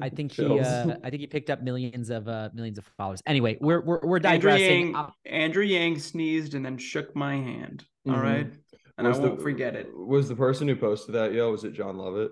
I 0.02 0.10
think 0.10 0.34
he. 0.34 0.44
Uh, 0.60 0.96
I 1.02 1.10
think 1.10 1.22
he 1.22 1.28
picked 1.28 1.50
up 1.50 1.62
millions 1.62 2.10
of 2.10 2.28
uh 2.28 2.50
millions 2.54 2.78
of 2.78 2.86
followers. 2.98 3.22
Anyway, 3.26 3.58
we're 3.62 3.80
we're, 3.80 4.02
we're 4.04 4.18
Andrew 4.18 4.50
digressing. 4.52 4.88
Yang, 4.88 4.96
Uh, 4.98 5.10
Andrew 5.26 5.64
Yang 5.64 6.00
sneezed 6.00 6.56
and 6.56 6.66
then 6.66 6.78
shook 6.78 7.16
my 7.16 7.36
hand. 7.36 7.86
All 8.06 8.16
Mhm. 8.16 8.22
right, 8.22 8.52
and 8.98 9.08
Was 9.08 9.20
I 9.20 9.24
won't 9.24 9.42
forget 9.42 9.76
it. 9.76 9.88
Was 9.96 10.28
the 10.28 10.36
person 10.36 10.68
who 10.68 10.76
posted 10.76 11.16
that, 11.16 11.32
yo, 11.32 11.52
was 11.52 11.64
it 11.64 11.72
Jon 11.72 11.96
Lovett? 11.98 12.32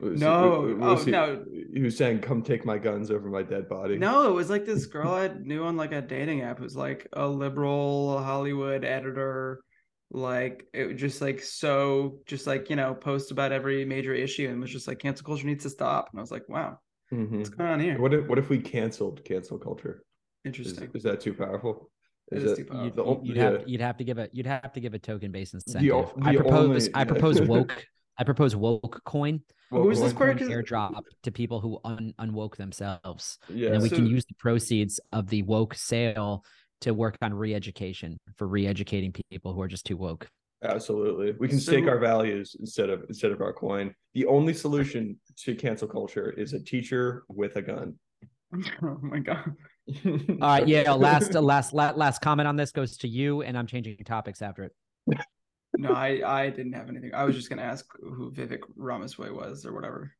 Was 0.00 0.20
No. 0.20 0.76
was 0.78 1.00
Oh, 1.02 1.04
he, 1.04 1.10
no. 1.10 1.44
He 1.74 1.80
was 1.82 1.96
saying, 1.96 2.20
"Come 2.20 2.42
take 2.42 2.64
my 2.64 2.78
guns 2.78 3.10
over 3.10 3.28
my 3.28 3.42
dead 3.42 3.68
body." 3.68 3.98
No, 3.98 4.28
it 4.28 4.32
was 4.32 4.48
like 4.48 4.64
this 4.64 4.86
girl 4.86 5.10
I 5.10 5.28
knew 5.28 5.64
on 5.64 5.76
like 5.76 5.92
a 5.92 6.00
dating 6.00 6.42
app 6.42 6.58
who's 6.60 6.76
like 6.76 7.08
a 7.14 7.26
liberal 7.26 8.18
Hollywood 8.22 8.84
editor. 8.84 9.60
Like 10.10 10.64
it 10.72 10.86
was 10.92 11.00
just 11.00 11.20
like 11.20 11.42
so, 11.42 12.20
just 12.26 12.46
like 12.46 12.70
you 12.70 12.76
know, 12.76 12.94
post 12.94 13.32
about 13.32 13.50
every 13.52 13.84
major 13.84 14.14
issue 14.14 14.48
and 14.48 14.60
was 14.60 14.70
just 14.70 14.86
like 14.88 15.00
cancel 15.00 15.26
culture 15.26 15.46
needs 15.46 15.64
to 15.64 15.70
stop. 15.70 16.08
And 16.12 16.20
I 16.20 16.22
was 16.22 16.30
like, 16.30 16.48
wow, 16.48 16.78
Mhm. 17.12 17.36
what's 17.38 17.48
going 17.50 17.68
on 17.68 17.80
here? 17.80 18.00
What 18.00 18.14
if 18.14 18.26
what 18.28 18.38
if 18.38 18.48
we 18.48 18.58
canceled 18.60 19.24
cancel 19.24 19.58
culture? 19.58 20.02
Interesting. 20.44 20.90
is 20.94 21.02
that 21.02 21.20
too 21.20 21.34
powerful? 21.34 21.90
It 22.30 22.38
is 22.38 22.44
that- 22.44 22.56
too 22.56 22.62
you'd, 22.62 22.94
powerful. 22.94 23.20
the 23.20 23.26
you'd 23.26 23.36
yeah. 23.36 23.42
have 23.50 23.62
you'd 23.68 23.80
have 23.80 23.96
to 23.98 24.04
give 24.04 24.18
a 24.18 24.28
you'd 24.32 24.46
have 24.46 24.72
to 24.74 24.80
give 24.80 24.94
a 24.94 24.98
token 24.98 25.32
based 25.32 25.54
incentive. 25.54 25.92
o- 25.92 26.12
I 26.22 26.32
the 26.34 26.38
propose 26.38 26.86
only- 26.86 26.94
I 26.94 27.04
propose 27.04 27.40
woke 27.42 27.84
I 28.18 28.24
propose 28.24 28.56
woke 28.56 29.00
coin 29.04 29.42
Well, 29.70 29.82
Who's 29.84 30.00
this 30.00 30.12
one- 30.14 30.16
quirk? 30.36 30.38
Airdrop 30.38 31.00
to 31.22 31.30
people 31.30 31.60
who 31.60 31.78
un- 31.84 32.14
unwoke 32.18 32.56
themselves. 32.56 33.38
Yeah. 33.48 33.66
and 33.66 33.74
then 33.76 33.82
we 33.82 33.90
can 33.90 34.06
use 34.06 34.24
the 34.26 34.34
proceeds 34.34 34.98
of 35.12 35.28
the 35.28 35.42
woke 35.42 35.74
sale 35.74 36.44
to 36.80 36.94
work 36.94 37.16
on 37.22 37.34
re-education 37.34 38.18
for 38.36 38.46
re-educating 38.48 39.12
people 39.30 39.52
who 39.52 39.60
are 39.60 39.68
just 39.68 39.84
too 39.84 39.96
woke. 39.96 40.28
Absolutely. 40.64 41.32
We 41.38 41.46
can 41.48 41.60
stake 41.60 41.84
So- 41.84 41.90
our 41.90 41.98
values 41.98 42.56
instead 42.58 42.90
of 42.90 43.04
instead 43.08 43.30
of 43.30 43.40
our 43.40 43.52
coin. 43.52 43.94
The 44.14 44.26
only 44.26 44.54
solution 44.54 45.18
to 45.44 45.54
cancel 45.54 45.86
culture 45.86 46.30
is 46.30 46.52
a 46.54 46.60
teacher 46.60 47.24
with 47.28 47.54
a 47.56 47.62
gun. 47.62 47.94
oh 48.82 48.98
my 49.02 49.18
god. 49.20 49.54
All 50.04 50.36
right, 50.40 50.66
yeah. 50.66 50.92
Last, 50.94 51.32
last, 51.34 51.72
last, 51.72 51.96
last 51.96 52.20
comment 52.20 52.48
on 52.48 52.56
this 52.56 52.72
goes 52.72 52.96
to 52.98 53.08
you, 53.08 53.42
and 53.42 53.56
I'm 53.56 53.66
changing 53.66 53.96
topics 54.04 54.42
after 54.42 54.64
it. 54.64 54.72
No, 55.78 55.92
I 55.92 56.20
I 56.24 56.50
didn't 56.50 56.72
have 56.72 56.88
anything. 56.88 57.14
I 57.14 57.24
was 57.24 57.36
just 57.36 57.48
gonna 57.48 57.62
ask 57.62 57.86
who 58.00 58.32
Vivek 58.32 58.60
Ramaswamy 58.76 59.30
was 59.30 59.64
or 59.64 59.72
whatever. 59.72 60.12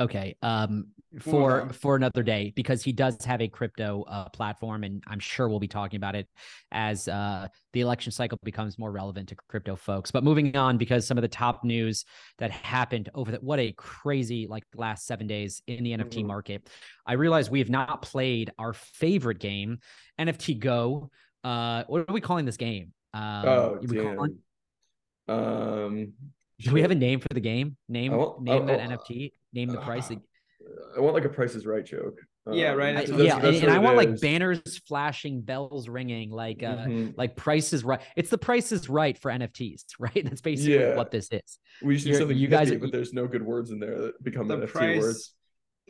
Okay. 0.00 0.34
Um, 0.42 0.88
for 1.20 1.68
for 1.72 1.94
another 1.96 2.22
day 2.22 2.52
because 2.56 2.82
he 2.82 2.92
does 2.92 3.24
have 3.24 3.40
a 3.40 3.48
crypto 3.48 4.04
uh, 4.08 4.28
platform, 4.30 4.82
and 4.82 5.04
I'm 5.06 5.18
sure 5.18 5.48
we'll 5.48 5.60
be 5.60 5.68
talking 5.68 5.98
about 5.98 6.14
it 6.14 6.28
as 6.72 7.06
uh, 7.06 7.48
the 7.72 7.80
election 7.80 8.10
cycle 8.12 8.38
becomes 8.42 8.78
more 8.78 8.90
relevant 8.90 9.28
to 9.28 9.36
crypto 9.48 9.76
folks. 9.76 10.10
But 10.10 10.24
moving 10.24 10.56
on, 10.56 10.78
because 10.78 11.06
some 11.06 11.18
of 11.18 11.22
the 11.22 11.28
top 11.28 11.64
news 11.64 12.04
that 12.38 12.50
happened 12.50 13.08
over 13.14 13.32
that, 13.32 13.42
what 13.42 13.58
a 13.58 13.72
crazy 13.72 14.46
like 14.48 14.64
last 14.74 15.06
seven 15.06 15.26
days 15.26 15.62
in 15.66 15.84
the 15.84 15.92
NFT 15.92 16.22
Mhm. 16.22 16.26
market. 16.26 16.68
I 17.06 17.14
realize 17.14 17.50
we 17.50 17.58
have 17.58 17.70
not 17.70 18.02
played 18.02 18.52
our 18.58 18.72
favorite 18.72 19.38
game, 19.38 19.78
NFT 20.18 20.54
Go. 20.58 21.10
Uh, 21.44 21.84
what 21.88 22.08
are 22.08 22.12
we 22.12 22.20
calling 22.20 22.46
this 22.46 22.56
game? 22.56 22.92
Um, 23.12 23.44
oh 23.46 23.78
we 23.82 23.96
call- 23.98 24.28
damn. 25.28 25.36
Um 25.36 26.12
do 26.60 26.72
we 26.74 26.82
have 26.82 26.90
a 26.90 26.94
name 26.94 27.20
for 27.20 27.28
the 27.32 27.40
game? 27.40 27.76
Name 27.88 28.12
want- 28.12 28.42
name 28.42 28.62
oh, 28.62 28.66
that 28.66 28.80
oh, 28.80 28.96
NFT. 28.96 29.32
Name 29.54 29.68
the 29.70 29.78
price. 29.78 30.10
uh, 30.10 30.16
I 30.96 31.00
want 31.00 31.14
like 31.14 31.24
a 31.24 31.28
Price 31.30 31.54
is 31.54 31.64
Right 31.66 31.84
joke. 31.84 32.18
Yeah, 32.52 32.72
Um, 32.72 32.78
right, 32.78 32.90
I- 32.90 32.92
that's 33.00 33.08
so 33.10 33.16
what- 33.16 33.24
yeah, 33.24 33.38
that's 33.38 33.56
and, 33.58 33.64
and 33.68 33.72
I 33.72 33.78
want 33.78 33.94
it 33.94 34.10
like 34.10 34.20
banners 34.20 34.60
flashing, 34.86 35.40
bells 35.42 35.88
ringing, 35.88 36.30
like 36.30 36.62
uh, 36.62 36.76
Mhm. 36.86 37.14
like 37.16 37.34
Price 37.36 37.72
is 37.72 37.82
right. 37.84 38.00
It's 38.16 38.28
the 38.30 38.38
Price 38.38 38.72
is 38.72 38.88
Right 38.88 39.16
for 39.16 39.30
NFTs, 39.30 39.84
right? 39.98 40.22
That's 40.24 40.40
basically 40.42 40.74
Yeah. 40.74 40.96
what 40.96 41.10
this 41.10 41.28
is. 41.32 41.58
We 41.82 41.94
just 41.94 42.04
need 42.06 42.12
you're- 42.12 42.20
something 42.20 42.36
you 42.36 42.42
you 42.42 42.48
guys- 42.48 42.70
guys, 42.70 42.80
but 42.80 42.92
there's 42.92 43.12
no 43.14 43.26
good 43.26 43.42
words 43.42 43.70
in 43.70 43.78
there 43.80 43.98
that 44.00 44.22
become 44.22 44.48
The 44.48 44.56
NFT 44.58 44.72
price 44.72 45.00
words. 45.00 45.34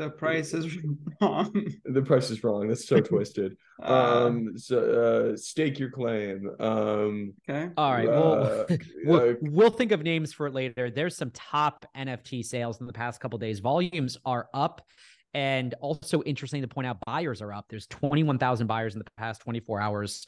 The 0.01 0.11
price 0.23 0.55
is 0.55 0.79
wrong. 1.21 1.53
The 1.85 2.03
price 2.03 2.31
is 2.31 2.43
wrong. 2.43 2.69
That's 2.69 2.87
so 2.87 3.01
twisted. 3.01 3.57
Uh, 3.83 4.27
Um, 4.27 4.59
so 4.59 5.33
uh, 5.33 5.37
stake 5.39 5.79
your 5.79 5.91
claim. 5.91 6.51
Um, 6.61 7.33
okay. 7.49 7.71
All 7.79 7.93
right, 7.93 8.07
well, 8.07 8.43
uh, 8.43 8.77
we'll, 9.07 9.31
uh, 9.31 9.35
we'll 9.41 9.71
think 9.71 9.93
of 9.93 10.03
names 10.03 10.35
for 10.35 10.49
it 10.49 10.53
later. 10.53 10.91
There's 10.91 11.17
some 11.17 11.31
top 11.31 11.87
NFT 11.97 12.45
sales 12.45 12.83
in 12.83 12.87
the 12.87 12.93
past 12.93 13.23
couple 13.23 13.39
days. 13.39 13.61
Volumes 13.61 14.19
are 14.27 14.49
up. 14.53 14.83
And 15.33 15.75
also 15.81 16.21
interesting 16.25 16.61
to 16.61 16.69
point 16.69 16.89
out, 16.89 16.99
buyers 17.07 17.41
are 17.41 17.55
up. 17.55 17.67
There's 17.71 17.87
21,000 17.87 18.67
buyers 18.67 18.95
in 18.95 18.99
the 18.99 19.07
past 19.17 19.41
24 19.43 19.81
hours, 19.81 20.27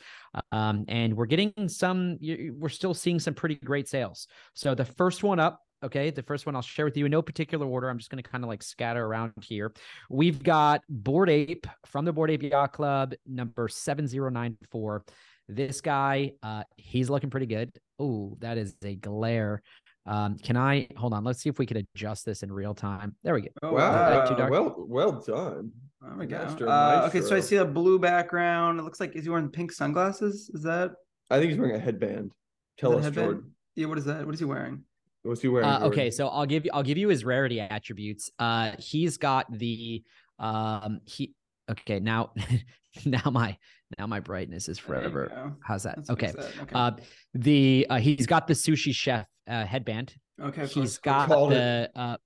um, 0.53 0.85
and 0.89 1.15
we're 1.15 1.27
getting 1.27 1.53
some. 1.69 2.19
We're 2.23 2.69
still 2.69 2.95
seeing 2.95 3.19
some 3.19 3.35
pretty 3.35 3.57
great 3.57 3.89
sales. 3.89 4.29
So 4.55 4.75
the 4.77 4.85
first 4.85 5.25
one 5.25 5.41
up, 5.41 5.61
okay, 5.83 6.11
the 6.11 6.23
first 6.23 6.47
one 6.47 6.57
I'll 6.57 6.62
share 6.62 6.85
with 6.85 6.97
you 6.97 7.07
in 7.07 7.11
no 7.11 7.23
particular 7.23 7.66
order. 7.66 7.88
I'm 7.88 7.99
just 7.99 8.11
going 8.11 8.23
to 8.23 8.29
kind 8.29 8.45
of 8.45 8.49
like 8.49 8.62
scatter 8.62 9.05
around 9.05 9.33
here. 9.42 9.73
We've 10.11 10.42
got 10.42 10.83
Bored 10.88 11.31
Ape 11.31 11.66
from 11.87 12.05
the 12.05 12.12
Bored 12.12 12.31
Ape 12.31 12.45
Yacht 12.45 12.73
Club, 12.73 13.14
number 13.27 13.68
7094. 13.68 15.05
This 15.49 15.81
guy, 15.81 16.33
uh, 16.42 16.64
he's 16.77 17.11
looking 17.11 17.31
pretty 17.31 17.47
good. 17.47 17.73
Oh, 17.99 18.37
that 18.40 18.59
is 18.59 18.75
a 18.85 18.95
glare. 18.95 19.62
Um, 20.07 20.37
can 20.38 20.57
I 20.57 20.88
hold 20.97 21.12
on? 21.12 21.25
Let's 21.25 21.40
see 21.40 21.49
if 21.49 21.59
we 21.59 21.66
could 21.66 21.77
adjust 21.77 22.25
this 22.25 22.42
in 22.42 22.51
real 22.51 22.75
time. 22.75 23.14
There 23.23 23.35
we 23.35 23.42
go. 23.42 23.49
Oh, 23.62 23.73
wow, 23.73 24.25
too 24.25 24.51
well, 24.51 24.75
well 24.79 25.12
done. 25.21 25.71
There 26.01 26.16
we 26.16 26.27
go. 26.27 26.38
Master 26.38 26.68
Uh, 26.68 27.07
okay, 27.07 27.21
so 27.21 27.37
I 27.37 27.40
see 27.40 27.57
a 27.57 27.64
blue 27.64 27.99
background. 27.99 28.81
It 28.81 28.83
looks 28.83 28.99
like 28.99 29.14
is 29.14 29.25
he 29.25 29.31
wearing 29.31 29.49
pink 29.49 29.71
sunglasses? 29.71 30.51
Is 30.53 30.62
that 30.62 30.92
I 31.31 31.38
think 31.38 31.51
he's 31.51 31.59
wearing 31.59 31.77
a 31.77 31.79
headband. 31.79 32.33
Tell 32.79 32.97
us, 32.97 33.05
headband? 33.05 33.27
Jordan. 33.27 33.51
Yeah, 33.77 33.87
what 33.87 33.99
is 33.99 34.05
that? 34.07 34.25
What 34.27 34.35
is 34.35 34.40
he 34.40 34.45
wearing? 34.45 34.85
What's 35.23 35.41
he 35.43 35.49
wearing? 35.49 35.69
Uh, 35.69 35.81
okay, 35.85 36.11
so 36.11 36.29
I'll 36.29 36.47
give 36.47 36.65
you 36.65 36.71
I'll 36.75 36.83
give 36.83 36.99
you 36.99 37.09
his 37.09 37.25
rarity 37.25 37.61
attributes. 37.61 38.31
Uh, 38.39 38.73
he's 38.79 39.17
got 39.19 39.47
the 39.57 40.03
um 40.39 41.01
he 41.05 41.33
okay 41.71 42.01
now 42.01 42.33
now 43.07 43.31
my 43.31 43.57
now 43.99 44.07
my 44.07 44.19
brightness 44.21 44.69
is 44.69 44.79
forever. 44.79 45.55
How's 45.63 45.85
that? 45.85 45.99
Let's 45.99 46.11
Okay. 46.11 46.33
Okay. 46.63 46.73
Uh, 46.75 46.93
the 47.35 47.87
uh, 47.91 47.99
he's 47.99 48.27
got 48.27 48.47
the 48.47 48.55
sushi 48.55 48.95
chef 48.95 49.27
uh, 49.49 49.65
headband. 49.65 50.15
okay. 50.41 50.63
of 50.63 50.73
He's 50.73 50.99
course. 50.99 50.99
got 50.99 51.29
Called 51.29 51.53
the 51.53 51.91
uh, 51.95 52.17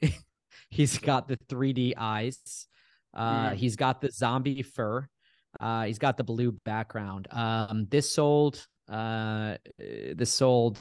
he's 0.70 0.98
got 0.98 1.28
the 1.28 1.36
3D 1.48 1.94
eyes. 1.96 2.66
Uh, 3.14 3.50
Mm. 3.50 3.54
he's 3.56 3.76
got 3.76 4.00
the 4.00 4.10
zombie 4.10 4.62
fur. 4.62 5.06
Uh, 5.60 5.84
he's 5.84 5.98
got 5.98 6.16
the 6.16 6.24
blue 6.24 6.52
background. 6.64 7.28
Um, 7.30 7.86
this 7.90 8.10
sold 8.10 8.66
uh, 8.88 9.56
this 9.78 10.32
sold 10.32 10.78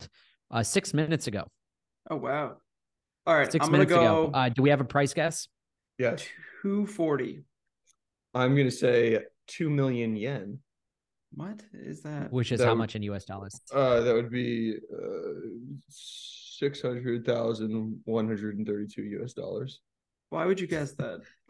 uh, 0.51 0.63
six 0.63 0.93
minutes 0.93 1.27
ago. 1.27 1.45
Oh 2.09 2.15
wow. 2.17 2.57
All 3.27 3.35
right, 3.35 3.51
6 3.51 3.63
I'm 3.63 3.71
gonna 3.71 3.83
minutes 3.83 3.91
ago. 3.91 4.27
go 4.27 4.37
Uh, 4.37 4.49
do 4.49 4.61
we 4.63 4.69
have 4.71 4.81
a 4.81 4.85
price 4.85 5.13
guess? 5.13 5.47
Yes. 5.99 6.25
two 6.61 6.87
forty. 6.87 7.43
I'm 8.33 8.55
gonna 8.55 8.71
say 8.71 9.19
two 9.47 9.69
million 9.69 10.15
yen. 10.15 10.59
What 11.33 11.61
is 11.73 12.01
that? 12.01 12.31
Which 12.31 12.51
is 12.51 12.59
That 12.59 12.65
how 12.65 12.71
would- 12.71 12.79
much 12.79 12.95
in 12.95 13.03
US 13.03 13.25
dollars? 13.25 13.53
Uh, 13.73 14.01
that 14.01 14.13
would 14.13 14.31
be 14.31 14.75
uh, 14.91 15.47
six 15.89 16.81
hundred 16.81 17.25
thousand 17.25 18.01
one 18.05 18.27
hundred 18.27 18.57
and 18.57 18.65
thirty-two 18.67 19.03
U.S. 19.19 19.33
dollars. 19.33 19.79
Why 20.29 20.45
would 20.45 20.59
you 20.59 20.67
guess 20.67 20.93
that? 20.93 21.19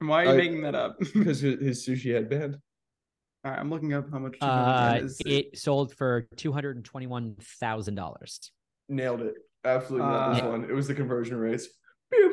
And 0.00 0.08
Why 0.08 0.22
are 0.22 0.26
you 0.26 0.30
I- 0.32 0.36
making 0.36 0.62
that 0.62 0.74
up? 0.74 0.98
Because 1.14 1.40
his, 1.40 1.58
his 1.60 1.86
sushi 1.86 2.12
headband. 2.14 2.56
All 3.44 3.52
right, 3.52 3.60
I'm 3.60 3.70
looking 3.70 3.94
up 3.94 4.10
how 4.10 4.18
much. 4.18 4.36
Uh, 4.40 4.98
is. 5.02 5.20
it 5.24 5.56
sold 5.58 5.94
for 5.94 6.22
two 6.36 6.52
hundred 6.52 6.76
and 6.76 6.84
twenty-one 6.84 7.36
thousand 7.60 7.94
dollars. 7.94 8.50
Nailed 8.88 9.20
it. 9.20 9.34
Absolutely 9.64 10.08
nailed 10.08 10.36
this 10.36 10.42
Uh, 10.42 10.48
one. 10.48 10.64
It 10.64 10.72
was 10.72 10.88
the 10.88 10.94
conversion 10.94 11.36
rates. 11.36 11.68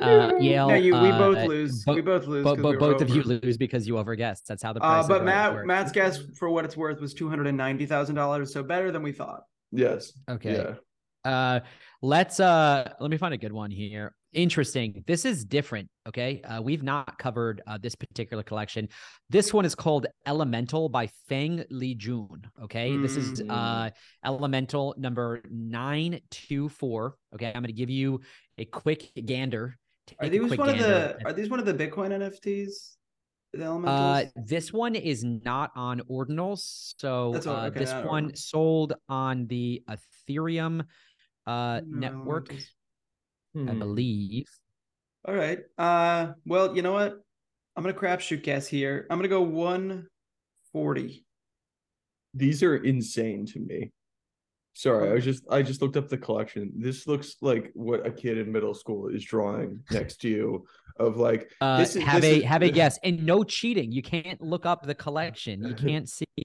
Uh, 0.02 0.32
Yale. 0.40 0.70
no, 0.70 0.76
you, 0.76 0.94
we 0.96 1.10
both 1.12 1.38
uh, 1.38 1.46
lose. 1.46 1.84
bo- 1.84 1.94
we 1.96 2.02
both 2.02 2.26
lose. 2.28 2.44
But, 2.46 2.56
'cause 2.56 2.64
but 2.64 2.70
we 2.70 2.76
were 2.78 2.80
both 2.94 3.02
of 3.02 3.10
you 3.10 3.24
lose 3.24 3.58
because 3.58 3.86
you 3.88 3.96
overguessed. 3.96 4.46
That's 4.48 4.64
how 4.64 4.72
the 4.74 4.80
Uh, 4.82 5.00
price. 5.04 5.08
but 5.08 5.26
Matt, 5.26 5.66
Matt's 5.66 5.92
guess 5.92 6.18
for 6.38 6.50
what 6.50 6.66
it's 6.66 6.78
worth 6.78 7.02
was 7.02 7.14
two 7.14 7.30
hundred 7.30 7.48
and 7.48 7.58
ninety 7.58 7.86
thousand 7.86 8.16
dollars, 8.16 8.54
so 8.54 8.64
better 8.64 8.92
than 8.92 9.04
we 9.04 9.12
thought. 9.12 9.42
Yes. 9.72 10.14
Okay. 10.30 10.54
Yeah. 11.26 11.30
Uh, 11.30 11.60
let's 12.02 12.40
uh, 12.40 12.94
let 13.00 13.12
me 13.12 13.18
find 13.18 13.34
a 13.34 13.38
good 13.38 13.52
one 13.54 13.70
here. 13.70 14.16
Interesting. 14.36 15.02
This 15.08 15.24
is 15.24 15.46
different. 15.46 15.90
Okay. 16.08 16.42
Uh, 16.44 16.62
we've 16.62 16.84
not 16.84 17.18
covered 17.18 17.62
uh, 17.68 17.78
this 17.82 17.96
particular 17.96 18.44
collection. 18.44 18.90
This 19.30 19.54
one 19.54 19.64
is 19.64 19.74
called 19.74 20.08
Elemental 20.28 20.90
by 20.90 21.08
Feng 21.30 21.64
Li 21.70 21.96
Jun. 21.96 22.42
Okay. 22.64 22.98
This 22.98 23.16
is 23.16 23.42
Mm. 23.42 23.50
uh 23.50 23.90
Elemental 24.26 24.94
number 24.98 25.42
nine 25.50 26.20
two 26.32 26.68
four. 26.68 27.16
Okay. 27.34 27.48
I'm 27.48 27.54
going 27.62 27.68
to 27.68 27.74
give 27.74 27.90
you 27.90 28.20
a 28.58 28.66
quick 28.66 29.12
gander. 29.26 29.78
Are 30.20 30.28
Take 30.30 30.42
a 30.42 30.44
these 30.48 30.58
one 30.58 30.70
of 30.70 30.78
the? 30.78 31.18
Are 31.26 31.34
these 31.34 31.50
one 31.50 31.60
of 31.60 31.66
the 31.66 31.74
Bitcoin 31.74 32.10
NFTs? 32.12 32.96
The 33.54 33.64
elementals. 33.64 34.00
Uh, 34.36 34.42
this 34.46 34.74
one 34.74 34.96
is 34.96 35.24
not 35.24 35.72
on 35.78 36.02
ordinals. 36.12 36.94
So 37.00 37.32
That's 37.32 37.48
all- 37.48 37.56
uh, 37.56 37.68
okay, 37.68 37.80
this 37.80 37.94
one 38.06 38.32
ordinals. 38.32 38.38
sold 38.40 38.94
on 39.08 39.48
the 39.48 39.82
Ethereum 39.90 40.82
uh, 41.48 41.80
No 41.88 42.00
network, 42.00 42.54
elementals. 43.56 43.68
I 43.68 43.74
Hmm. 43.74 43.80
believe. 43.80 44.48
All 45.26 45.36
right. 45.36 45.60
Uh, 45.78 46.34
well, 46.46 46.76
you 46.76 46.82
know 46.82 46.94
what? 46.94 47.22
I'm 47.76 47.84
gonna 47.84 47.94
crapshoot 47.98 48.44
guess 48.44 48.68
here. 48.68 49.08
I'm 49.10 49.18
gonna 49.18 49.28
go 49.28 49.42
one 49.42 50.08
forty. 50.72 51.26
These 52.34 52.64
are 52.64 52.76
insane 52.78 53.46
to 53.48 53.60
me. 53.60 53.92
Sorry, 54.78 55.10
I 55.10 55.14
was 55.14 55.24
just 55.24 55.44
I 55.50 55.62
just 55.62 55.82
looked 55.82 55.96
up 55.96 56.10
the 56.10 56.18
collection. 56.18 56.70
This 56.76 57.08
looks 57.08 57.38
like 57.40 57.72
what 57.76 58.06
a 58.06 58.12
kid 58.12 58.38
in 58.38 58.52
middle 58.52 58.74
school 58.74 59.08
is 59.08 59.24
drawing 59.24 59.80
next 59.90 60.18
to 60.22 60.28
you 60.30 60.66
of 61.00 61.16
like 61.16 61.50
Uh, 61.62 61.78
this 61.78 61.96
is 61.96 62.04
have 62.04 62.26
a 62.26 62.40
is- 62.40 62.44
have 62.44 62.62
a 62.62 62.70
guess, 62.82 63.00
and 63.02 63.26
no 63.26 63.44
cheating. 63.46 63.94
You 63.94 64.02
can't 64.02 64.42
look 64.42 64.66
up 64.66 64.86
the 64.86 64.94
collection. 64.96 65.64
You 65.64 65.76
can't 65.76 66.10
see. 66.10 66.26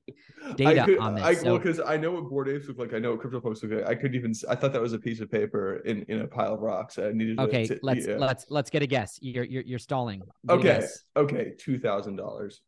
I 0.47 0.53
data 0.55 0.85
could, 0.85 0.99
on 0.99 1.17
this, 1.17 1.25
I, 1.25 1.35
so- 1.35 1.45
well, 1.47 1.59
because 1.59 1.81
I 1.81 1.97
know 1.97 2.13
what 2.13 2.29
bored 2.31 2.49
apes 2.49 2.69
look 2.69 2.79
like. 2.79 2.95
I 2.95 2.99
know 3.01 3.11
what 3.11 3.21
crypto 3.21 3.41
CryptoPunks 3.41 3.63
look 3.65 3.73
like. 3.73 3.87
I 3.91 3.95
couldn't 3.97 4.15
even. 4.15 4.33
I 4.49 4.55
thought 4.55 4.73
that 4.73 4.81
was 4.83 4.93
a 4.93 4.99
piece 4.99 5.19
of 5.21 5.29
paper 5.31 5.79
in 5.85 6.05
in 6.05 6.21
a 6.21 6.27
pile 6.29 6.55
of 6.55 6.61
rocks. 6.61 7.01
I 7.01 7.11
needed. 7.11 7.37
to- 7.37 7.43
Okay, 7.45 7.67
to, 7.67 7.81
let's 7.83 8.07
yeah. 8.07 8.17
let's 8.17 8.47
let's 8.49 8.71
get 8.71 8.83
a 8.83 8.87
guess. 8.87 9.19
You're 9.21 9.45
you're, 9.45 9.63
you're 9.65 9.79
stalling. 9.81 10.23
Get 10.47 10.57
Okay, 10.57 10.87
okay, 11.17 11.53
two 11.59 11.79
thousand 11.81 12.15
dollars. 12.15 12.63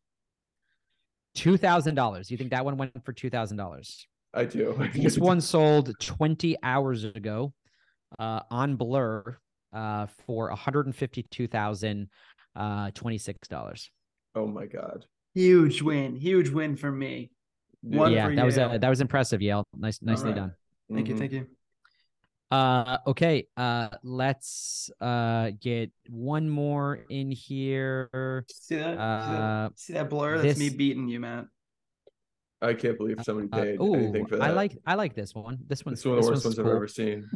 two 1.35 1.55
thousand 1.57 1.95
dollars. 1.95 2.29
You 2.29 2.35
think 2.37 2.51
that 2.51 2.65
one 2.65 2.75
went 2.75 3.03
for 3.05 3.13
two 3.13 3.29
thousand 3.29 3.55
dollars? 3.57 4.05
I 4.33 4.45
do. 4.45 4.75
This 4.93 5.17
one 5.17 5.41
sold 5.41 5.93
20 5.99 6.57
hours 6.63 7.03
ago 7.03 7.53
uh, 8.19 8.41
on 8.49 8.75
Blur 8.75 9.37
uh, 9.71 10.07
for 10.25 10.51
$152,026. 10.51 12.07
Uh, 12.55 13.65
Oh 14.35 14.47
my 14.47 14.65
god. 14.65 15.05
Huge 15.35 15.81
win. 15.83 16.15
Huge 16.15 16.49
win 16.49 16.75
for 16.75 16.91
me. 16.91 17.31
One 17.81 18.11
yeah, 18.11 18.29
for 18.29 18.35
that 18.35 18.45
was 18.45 18.57
Yale. 18.57 18.71
uh, 18.71 18.77
that 18.77 18.89
was 18.89 19.01
impressive, 19.01 19.41
Yale. 19.41 19.63
Nice, 19.75 20.01
nicely 20.01 20.29
right. 20.29 20.35
done. 20.35 20.53
Thank 20.91 21.07
you. 21.09 21.15
Mhm. 21.15 21.19
Thank 21.19 21.31
you. 21.33 21.47
Uh, 22.49 22.99
okay, 23.07 23.47
uh, 23.57 23.89
let's 24.03 24.91
uh, 25.01 25.51
get 25.59 25.91
one 26.07 26.49
more 26.49 26.99
in 27.09 27.31
here. 27.31 28.45
See 28.51 28.75
that? 28.75 28.93
See 28.93 28.99
Uh, 28.99 29.31
that, 29.31 29.71
See 29.75 29.93
that 29.93 30.09
blur? 30.09 30.37
That's 30.37 30.59
me 30.59 30.69
beating 30.69 31.07
you, 31.07 31.19
Matt. 31.19 31.47
I 32.63 32.73
can't 32.73 32.97
believe 32.97 33.17
somebody 33.23 33.49
Uh, 33.51 33.61
paid 33.63 33.81
ooh, 33.81 33.93
anything 33.95 34.25
for 34.25 34.37
that. 34.37 34.43
I 34.43 34.51
like 34.51 34.77
I 34.85 34.95
like 34.95 35.13
this 35.15 35.35
one. 35.35 35.57
This 35.67 35.85
one's 35.85 35.99
It's 35.99 36.05
one 36.05 36.17
of 36.17 36.23
the 36.23 36.31
worst 36.31 36.45
ones 36.45 36.57
one's 36.57 36.67
I've 36.67 36.75
ever 36.75 36.87
seen. 36.87 37.29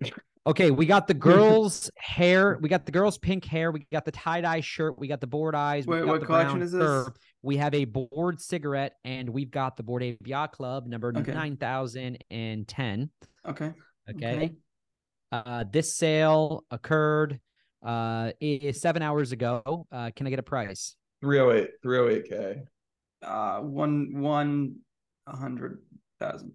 Okay, 0.46 0.70
we 0.70 0.86
got 0.86 1.06
the 1.06 1.12
girls' 1.30 1.90
hair. 1.98 2.58
We 2.62 2.70
got 2.70 2.86
the 2.86 2.92
girls' 2.92 3.18
pink 3.18 3.44
hair. 3.44 3.70
We 3.70 3.86
got 3.92 4.06
the 4.06 4.10
tie 4.10 4.40
dye 4.40 4.60
shirt. 4.62 4.98
We 4.98 5.06
got 5.06 5.20
the 5.20 5.26
bored 5.26 5.54
eyes. 5.54 5.86
we 5.86 5.96
Wait, 5.96 6.00
got 6.00 6.08
what 6.08 6.20
the 6.20 6.26
collection 6.26 6.62
is 6.62 6.72
this? 6.72 6.80
fur. 6.80 7.12
We 7.42 7.58
have 7.58 7.74
a 7.74 7.84
bored 7.84 8.40
cigarette, 8.40 8.94
and 9.04 9.28
we've 9.28 9.50
got 9.50 9.76
the 9.76 9.82
Bored 9.82 10.02
Ape 10.02 10.26
Yacht 10.26 10.52
Club 10.52 10.86
number 10.86 11.12
Okay. 11.14 11.32
nine 11.32 11.56
thousand 11.58 12.24
and 12.30 12.66
ten. 12.66 13.10
Okay. 13.46 13.72
Okay. 14.08 14.54
Uh, 15.30 15.64
this 15.70 15.94
sale 15.94 16.64
occurred 16.70 17.38
uh 17.84 18.32
i- 18.42 18.72
seven 18.74 19.02
hours 19.02 19.32
ago. 19.32 19.86
Uh, 19.92 20.10
can 20.16 20.26
I 20.26 20.30
get 20.30 20.38
a 20.38 20.42
price? 20.42 20.96
308, 21.20 21.70
308k. 21.84 22.62
Uh, 23.22 23.60
one 23.60 24.20
one 24.20 24.76
a 25.26 25.36
hundred 25.36 25.78
thousand. 26.18 26.52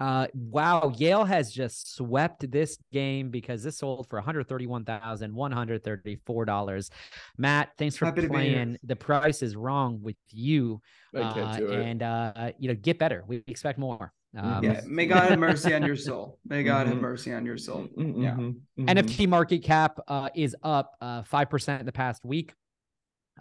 Uh, 0.00 0.26
wow, 0.34 0.92
Yale 0.96 1.24
has 1.24 1.52
just 1.52 1.94
swept 1.94 2.50
this 2.50 2.76
game 2.92 3.30
because 3.30 3.62
this 3.62 3.78
sold 3.78 4.08
for 4.10 4.16
one 4.18 4.24
hundred 4.24 4.48
thirty-one 4.48 4.84
thousand 4.84 5.34
one 5.34 5.52
hundred 5.52 5.82
thirty-four 5.84 6.44
dollars. 6.44 6.90
Matt, 7.38 7.70
thanks 7.78 7.96
for 7.96 8.06
Happy 8.06 8.22
to 8.22 8.28
be 8.28 8.34
here. 8.34 8.54
playing. 8.54 8.78
The 8.82 8.96
price 8.96 9.40
is 9.42 9.54
wrong 9.56 10.00
with 10.02 10.16
you, 10.30 10.80
uh, 11.16 11.58
and 11.70 12.02
uh, 12.02 12.50
you 12.58 12.68
know, 12.68 12.74
get 12.74 12.98
better. 12.98 13.24
We 13.26 13.42
expect 13.46 13.78
more. 13.78 14.12
Um, 14.36 14.64
Yeah. 14.64 14.80
May 14.86 15.06
God 15.06 15.30
have 15.30 15.38
mercy 15.38 15.72
on 15.74 15.84
your 15.84 15.96
soul. 15.96 16.40
May 16.44 16.64
God 16.64 16.88
have 16.88 16.96
Mhm. 16.96 17.00
mercy 17.00 17.32
on 17.32 17.46
your 17.46 17.56
soul. 17.56 17.86
Mhm, 17.96 18.22
Yeah. 18.22 18.34
mhm, 18.34 18.60
mhm. 18.76 18.88
NFT 18.88 19.28
market 19.28 19.62
cap 19.62 20.00
uh, 20.08 20.28
is 20.34 20.56
up 20.64 20.96
uh, 21.00 21.22
5% 21.22 21.78
in 21.80 21.86
the 21.86 21.92
past 21.92 22.24
week. 22.24 22.52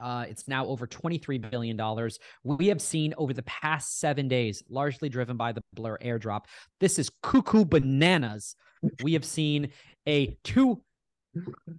Uh, 0.01 0.25
it's 0.27 0.47
now 0.47 0.65
over 0.65 0.88
$23 0.88 1.51
billion. 1.51 1.79
We 2.43 2.67
have 2.67 2.82
seen 2.82 3.13
over 3.17 3.34
the 3.34 3.43
past 3.43 3.99
seven 3.99 4.27
days, 4.27 4.63
largely 4.69 5.10
driven 5.10 5.38
by 5.38 5.51
the 5.51 5.63
Blur 5.73 5.97
airdrop. 5.99 6.45
This 6.79 6.97
is 6.97 7.12
cuckoo 7.21 7.65
bananas. 7.65 8.56
We 9.03 9.13
have 9.13 9.25
seen 9.25 9.69
a 10.08 10.36
two, 10.43 10.82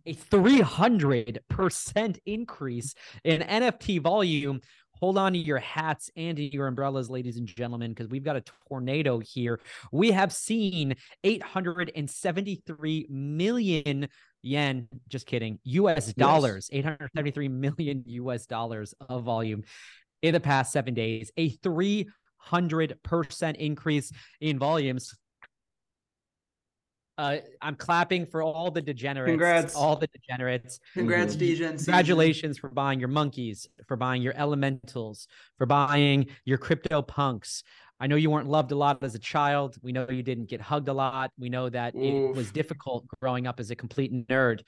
a 0.07 0.15
300% 0.15 2.19
increase 2.25 2.95
in 3.25 3.43
NFT 3.43 4.01
volume. 4.01 4.61
Hold 5.01 5.19
on 5.19 5.33
to 5.33 5.39
your 5.39 5.59
hats 5.59 6.09
and 6.17 6.37
to 6.37 6.55
your 6.55 6.69
umbrellas, 6.69 7.11
ladies 7.11 7.37
and 7.37 7.47
gentlemen, 7.47 7.91
because 7.91 8.09
we've 8.09 8.25
got 8.25 8.37
a 8.37 8.45
tornado 8.69 9.19
here. 9.19 9.61
We 9.91 10.13
have 10.13 10.33
seen 10.33 10.95
873 11.25 13.07
million 13.11 14.09
yen, 14.45 14.89
just 15.09 15.27
kidding, 15.27 15.59
US 15.65 16.13
dollars, 16.13 16.69
873 16.73 17.49
million 17.49 18.03
US 18.07 18.47
dollars 18.47 18.95
of 19.09 19.25
volume 19.25 19.65
in 20.23 20.35
the 20.35 20.41
past 20.41 20.73
seven 20.73 20.95
days, 20.95 21.33
a 21.37 21.51
300% 21.57 23.57
increase 23.57 24.13
in 24.41 24.59
volumes. 24.59 25.17
Uh, 27.17 27.37
I'm 27.63 27.77
clapping 27.77 28.27
for 28.27 28.43
all 28.43 28.73
the 28.73 28.83
degenerates. 28.83 29.31
Congrats. 29.31 29.77
All 29.77 29.95
the 29.95 30.09
degenerates. 30.09 30.81
Congrats, 30.95 31.37
Mhm. 31.37 31.39
DJ. 31.39 31.67
and 31.69 31.79
Season. 31.79 31.93
Congratulations 31.95 32.59
for 32.59 32.71
buying 32.71 32.99
your 32.99 33.09
monkeys, 33.09 33.69
for 33.87 33.97
buying 33.97 34.21
your 34.21 34.35
elementals, 34.37 35.29
for 35.57 35.65
buying 35.65 36.27
your 36.45 36.59
crypto 36.59 37.03
punks. 37.03 37.63
I 38.01 38.07
know 38.07 38.17
you 38.17 38.31
weren't 38.31 38.49
loved 38.49 38.73
a 38.73 38.77
lot 38.77 39.03
as 39.03 39.15
a 39.15 39.19
child. 39.19 39.77
We 39.83 39.93
know 39.93 40.07
you 40.11 40.23
didn't 40.23 40.49
get 40.49 40.61
hugged 40.61 40.89
a 40.89 40.93
lot. 40.93 41.31
We 41.39 41.49
know 41.49 41.69
that 41.69 41.95
it 41.95 42.35
was 42.35 42.51
difficult 42.51 43.07
growing 43.21 43.47
up 43.47 43.61
as 43.61 43.71
a 43.71 43.77
complete 43.77 44.13
nerd. 44.29 44.61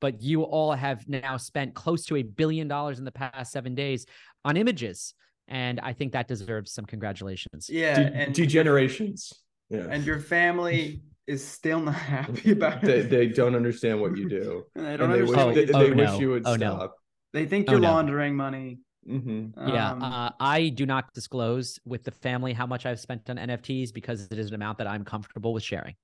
But 0.00 0.20
you 0.20 0.42
all 0.42 0.72
have 0.72 1.08
now 1.08 1.36
spent 1.36 1.74
close 1.74 2.04
to 2.06 2.16
a 2.16 2.22
billion 2.22 2.66
dollars 2.66 2.98
in 2.98 3.04
the 3.04 3.12
past 3.12 3.52
seven 3.52 3.74
days 3.76 4.04
on 4.44 4.56
images. 4.56 5.14
And 5.46 5.78
I 5.80 5.92
think 5.92 6.12
that 6.12 6.26
deserves 6.26 6.72
some 6.72 6.84
congratulations. 6.86 7.68
Yeah, 7.70 7.94
De- 8.02 8.14
and 8.16 8.34
degenerations. 8.34 9.32
Yeah. 9.70 9.86
and 9.88 10.04
your 10.04 10.18
family 10.18 11.02
is 11.26 11.42
still 11.46 11.80
not 11.80 11.94
happy 12.16 12.50
about 12.52 12.82
they, 12.82 12.98
it. 12.98 13.10
they 13.10 13.26
don't 13.28 13.54
understand 13.54 14.00
what 14.00 14.16
you 14.16 14.28
do. 14.28 14.64
And 14.74 14.86
they 14.86 14.96
don't 14.96 15.10
and 15.10 15.14
they 15.14 15.22
wish, 15.22 15.38
understand. 15.38 15.68
they, 15.68 15.72
what 15.72 15.88
you 15.88 15.94
they 15.94 15.94
do. 15.94 16.02
Oh, 16.02 16.04
wish 16.04 16.10
no. 16.14 16.18
you 16.20 16.30
would 16.30 16.42
Oh, 16.46 16.56
no. 16.56 16.76
stop. 16.76 16.94
They 17.32 17.46
think 17.46 17.66
Oh, 17.68 17.72
you're 17.72 17.80
no. 17.80 17.92
laundering 17.92 18.34
money. 18.34 18.80
Hmm 19.06 19.46
Yeah, 19.56 19.92
Um, 19.92 20.02
uh, 20.02 20.30
I 20.40 20.68
do 20.68 20.86
not 20.86 21.12
disclose 21.14 21.78
with 21.84 22.04
the 22.04 22.10
family 22.10 22.52
how 22.52 22.66
much 22.66 22.86
I've 22.86 23.00
spent 23.00 23.28
on 23.30 23.36
NFTs 23.36 23.92
because 23.92 24.26
it 24.30 24.38
is 24.38 24.48
an 24.48 24.54
amount 24.54 24.78
that 24.78 24.86
I'm 24.86 25.04
comfortable 25.04 25.52
with 25.52 25.62
sharing. 25.64 25.94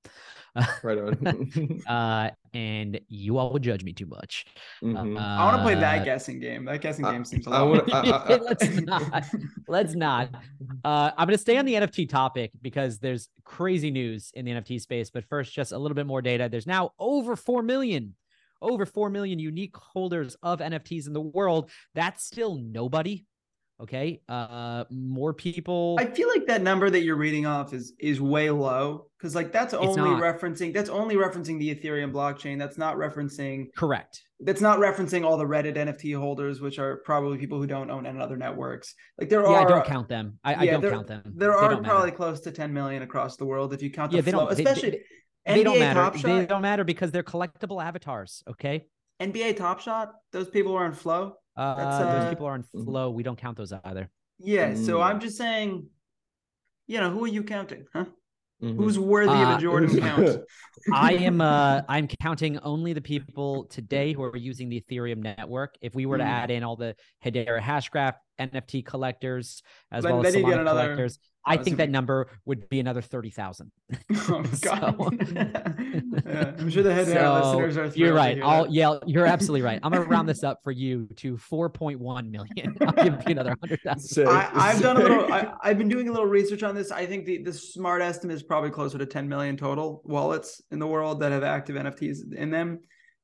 Right 0.82 0.98
on. 0.98 1.82
uh, 1.86 2.30
and 2.54 2.98
you 3.08 3.38
all 3.38 3.52
would 3.52 3.62
judge 3.62 3.84
me 3.84 3.92
too 3.92 4.06
much. 4.06 4.46
Mhm. 4.82 5.16
Uh, 5.16 5.20
I 5.20 5.44
want 5.44 5.56
to 5.58 5.62
play 5.62 5.74
that 5.76 6.04
guessing 6.04 6.40
game. 6.40 6.64
That 6.64 6.80
guessing 6.80 7.04
I- 7.04 7.12
game 7.12 7.24
seems 7.24 7.46
a 7.46 7.50
lot. 7.50 7.68
wanna- 7.68 7.84
more- 7.86 7.94
I- 7.94 8.34
I- 8.34 8.36
let's 8.36 8.68
not. 8.80 9.24
Let's 9.68 9.94
not. 9.94 10.30
Uh, 10.82 11.10
I'm 11.16 11.26
going 11.26 11.36
to 11.36 11.38
stay 11.38 11.58
on 11.58 11.66
the 11.66 11.74
NFT 11.74 12.08
topic 12.08 12.50
because 12.62 12.98
there's 12.98 13.28
crazy 13.44 13.90
news 13.90 14.32
in 14.34 14.46
the 14.46 14.52
NFT 14.52 14.80
space. 14.80 15.10
But 15.10 15.24
first, 15.26 15.52
just 15.52 15.72
a 15.72 15.78
little 15.78 15.94
bit 15.94 16.06
more 16.06 16.22
data. 16.22 16.48
There's 16.50 16.66
now 16.66 16.92
over 16.98 17.36
4 17.36 17.62
million, 17.62 18.14
over 18.60 18.86
4 18.86 19.10
million 19.10 19.38
unique 19.38 19.76
holders 19.76 20.36
of 20.42 20.60
NFTs 20.60 21.06
in 21.06 21.12
the 21.12 21.20
world. 21.20 21.70
That's 21.94 22.24
still 22.24 22.56
nobody. 22.56 23.24
Okay. 23.80 24.20
Uh, 24.28 24.82
more 24.90 25.32
people. 25.32 25.96
I 26.00 26.06
feel 26.06 26.28
like 26.28 26.46
that 26.48 26.62
number 26.62 26.90
that 26.90 27.02
you're 27.02 27.14
reading 27.14 27.46
off 27.46 27.72
is 27.72 27.92
is 28.00 28.20
way 28.20 28.50
low 28.50 29.06
because 29.16 29.36
like 29.36 29.52
that's 29.52 29.72
only 29.72 30.10
referencing 30.20 30.74
that's 30.74 30.90
only 30.90 31.14
referencing 31.14 31.60
the 31.60 31.72
Ethereum 31.72 32.10
blockchain. 32.10 32.58
That's 32.58 32.76
not 32.76 32.96
referencing 32.96 33.66
Correct. 33.76 34.20
that's 34.40 34.60
not 34.60 34.80
referencing 34.80 35.24
all 35.24 35.36
the 35.36 35.44
Reddit 35.44 35.76
NFT 35.76 36.18
holders, 36.18 36.60
which 36.60 36.80
are 36.80 36.96
probably 37.04 37.38
people 37.38 37.58
who 37.60 37.68
don't 37.68 37.88
own 37.88 38.04
any 38.04 38.18
other 38.20 38.36
networks. 38.36 38.96
Like 39.16 39.28
there 39.28 39.42
Yeah, 39.42 39.48
are 39.60 39.66
I 39.66 39.68
don't 39.70 39.86
count 39.86 40.08
them. 40.08 40.40
I, 40.42 40.54
I 40.56 40.66
don't 40.66 40.80
there- 40.80 40.90
count 40.90 41.06
them. 41.06 41.22
there 41.36 41.50
They 41.50 41.54
are 41.54 41.68
don't 41.70 41.82
matter. 41.82 41.94
probably 41.94 42.10
close 42.10 42.40
to 42.40 42.50
10 42.50 42.72
million 42.74 43.02
across 43.02 43.36
the 43.36 43.44
world 43.46 43.72
if 43.72 43.80
you 43.80 43.92
count 43.92 44.10
the 44.10 44.16
Yeah, 44.16 44.22
they 44.22 44.30
flow, 44.32 44.46
don't. 44.48 44.56
they- 44.56 44.64
they- 44.64 45.02
especially 45.48 45.60
They, 45.60 45.64
don't 45.64 45.78
matter. 45.78 46.00
Top 46.00 46.14
They 46.14 46.46
don't 46.46 46.62
matter 46.62 46.84
because 46.84 47.10
they're 47.10 47.22
collectible 47.22 47.82
avatars. 47.82 48.42
Okay. 48.48 48.86
NBA 49.20 49.56
Top 49.56 49.80
Shot. 49.80 50.12
Those 50.32 50.48
people 50.48 50.74
are 50.76 50.84
on 50.84 50.92
flow. 50.92 51.34
Uh, 51.56 51.74
That's, 51.74 51.98
those 51.98 52.24
uh, 52.24 52.30
people 52.30 52.46
are 52.46 52.52
on 52.52 52.64
mhm. 52.74 52.84
flow. 52.84 53.10
We 53.10 53.22
don't 53.22 53.38
count 53.38 53.56
those 53.56 53.72
either. 53.72 54.10
Yeah. 54.38 54.74
So 54.74 54.98
Mm. 54.98 55.04
I'm 55.06 55.20
just 55.20 55.36
saying, 55.36 55.86
you 56.86 57.00
know, 57.00 57.10
who 57.10 57.24
are 57.24 57.28
you 57.28 57.42
counting? 57.42 57.86
Huh? 57.92 58.04
Mhm. 58.62 58.76
Who's 58.76 58.98
worthy 58.98 59.30
of 59.32 59.48
Uh, 59.48 59.56
a 59.56 59.60
Jordan 59.60 60.00
count? 60.00 60.40
I 60.92 61.14
am 61.14 61.40
uh 61.40 61.82
I'm 61.88 62.06
counting 62.20 62.58
only 62.60 62.92
the 62.92 63.00
people 63.00 63.64
today 63.66 64.12
who 64.12 64.22
are 64.22 64.36
using 64.36 64.68
the 64.68 64.80
Ethereum 64.80 65.18
network. 65.18 65.76
If 65.80 65.94
we 65.94 66.06
were 66.06 66.18
to 66.18 66.24
Mm. 66.24 66.28
add 66.28 66.50
in 66.50 66.62
all 66.62 66.76
the 66.76 66.94
Hedera 67.24 67.60
Hashgraph 67.60 68.14
NFT 68.38 68.84
collectors 68.84 69.62
as 69.92 70.04
Then- 70.04 70.12
well 70.16 70.26
as 70.26 70.32
then 70.32 70.42
you 70.42 70.48
Solana 70.48 70.60
another- 70.60 70.80
collectors, 70.82 71.18
I 71.46 71.56
think 71.56 71.78
that 71.78 71.88
number 71.88 72.28
would 72.44 72.68
be 72.68 72.78
another 72.78 73.00
thirty 73.00 73.30
thousand. 73.30 73.72
oh 74.28 74.42
So- 74.52 75.10
yeah, 75.34 76.52
I'm 76.58 76.68
sure 76.68 76.82
the 76.82 76.92
head 76.92 77.06
listeners 77.08 77.76
are. 77.78 77.86
you're 77.98 78.12
right. 78.12 78.38
I'll 78.42 78.64
that. 78.64 78.72
yeah, 78.72 78.98
you're 79.06 79.24
absolutely 79.26 79.62
right. 79.62 79.80
I'm 79.82 79.90
gonna 79.92 80.04
round 80.04 80.28
this 80.28 80.44
up 80.44 80.58
for 80.62 80.72
you 80.72 81.08
to 81.16 81.36
4.1 81.38 82.30
million. 82.30 82.76
I'll 82.82 82.92
give 82.92 83.14
you 83.26 83.32
another 83.32 83.54
hundred 83.60 83.80
thousand. 83.82 84.28
I, 84.28 84.50
I've 84.52 84.82
done 84.82 84.96
a 84.98 85.00
little. 85.00 85.32
I, 85.32 85.54
I've 85.62 85.78
been 85.78 85.88
doing 85.88 86.08
a 86.08 86.12
little 86.12 86.26
research 86.26 86.62
on 86.62 86.74
this. 86.74 86.90
I 86.90 87.06
think 87.06 87.24
the, 87.24 87.42
the 87.42 87.52
smart 87.52 88.02
estimate 88.02 88.36
is 88.36 88.42
probably 88.42 88.70
closer 88.70 88.98
to 88.98 89.06
10 89.06 89.28
million 89.28 89.56
total 89.56 90.02
wallets 90.04 90.60
in 90.70 90.78
the 90.78 90.86
world 90.86 91.20
that 91.20 91.32
have 91.32 91.42
active 91.44 91.76
NFTs 91.76 92.32
in 92.34 92.50
them. 92.50 92.80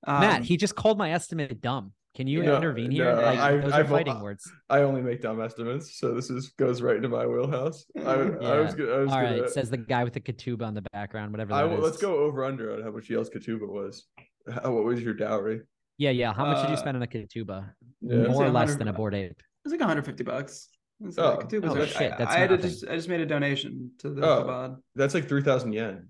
Um, 0.07 0.21
Matt, 0.21 0.43
he 0.45 0.57
just 0.57 0.75
called 0.75 0.99
my 0.99 1.13
estimate 1.13 1.61
dumb. 1.61 1.93
Can 2.15 2.29
you 2.29 2.45
No, 2.45 2.57
intervene 2.57 2.93
here? 2.93 3.07
no, 3.13 3.21
like 3.23 3.39
I- 3.39 3.57
those 3.57 3.73
I've- 3.73 3.89
are 3.89 3.97
fighting 3.97 4.21
words. 4.21 4.49
I 4.71 4.83
only 4.83 5.03
make 5.03 5.21
dumb 5.21 5.41
estimates, 5.41 5.99
so 5.99 6.15
this 6.15 6.31
is 6.31 6.51
goes 6.51 6.81
right 6.81 6.95
into 6.97 7.09
my 7.09 7.27
wheelhouse. 7.27 7.85
I, 7.99 8.01
I 8.03 8.17
was, 8.61 8.71
Yeah. 8.73 8.75
go- 8.77 8.95
I 8.95 8.99
was 9.01 9.13
All 9.13 9.23
gonna. 9.23 9.41
right, 9.43 9.51
says 9.51 9.69
the 9.71 9.77
guy 9.79 10.05
with 10.05 10.13
the 10.13 10.21
Ketubah 10.21 10.63
on 10.63 10.75
the 10.75 10.83
background, 10.93 11.33
whatever 11.33 11.55
I, 11.55 11.63
that 11.63 11.71
will- 11.71 11.79
is. 11.79 11.85
let's 11.85 11.97
go 11.97 12.17
over 12.19 12.45
under 12.45 12.73
on 12.75 12.83
how 12.83 12.93
much 12.93 13.11
Yale's 13.11 13.31
Ketubah 13.31 13.69
was. 13.69 14.07
How, 14.49 14.73
what 14.73 14.85
was 14.85 15.03
your 15.03 15.15
dowry? 15.15 15.63
Yeah, 15.99 16.11
yeah. 16.11 16.33
How 16.33 16.45
much 16.45 16.59
did 16.63 16.69
you 16.69 16.75
Uh, 16.75 16.79
spend 16.79 16.97
on 16.97 17.03
a 17.03 17.07
Ketubah? 17.07 17.71
Yeah. 18.01 18.27
More 18.29 18.45
or 18.45 18.51
less 18.51 18.77
than 18.77 18.87
a 18.89 18.93
bored 18.93 19.15
ape. 19.15 19.31
It 19.33 19.37
was 19.65 19.73
like 19.73 19.81
150 19.81 20.23
bucks. 20.25 20.69
It's 21.01 21.19
Oh. 21.19 21.35
like, 21.35 21.53
Oh, 21.65 21.85
shit, 21.87 22.13
I, 22.13 22.17
that's 22.17 22.31
I 22.35 22.39
had 22.39 22.63
just 22.63 22.87
I 22.89 22.95
just 22.95 23.09
made 23.09 23.21
a 23.21 23.27
donation 23.27 23.91
to 23.99 24.11
the 24.11 24.23
Oh. 24.25 24.45
Chabad. 24.45 24.77
That's 24.95 25.15
like 25.15 25.29
three 25.29 25.43
thousand 25.43 25.73
yen. 25.73 26.09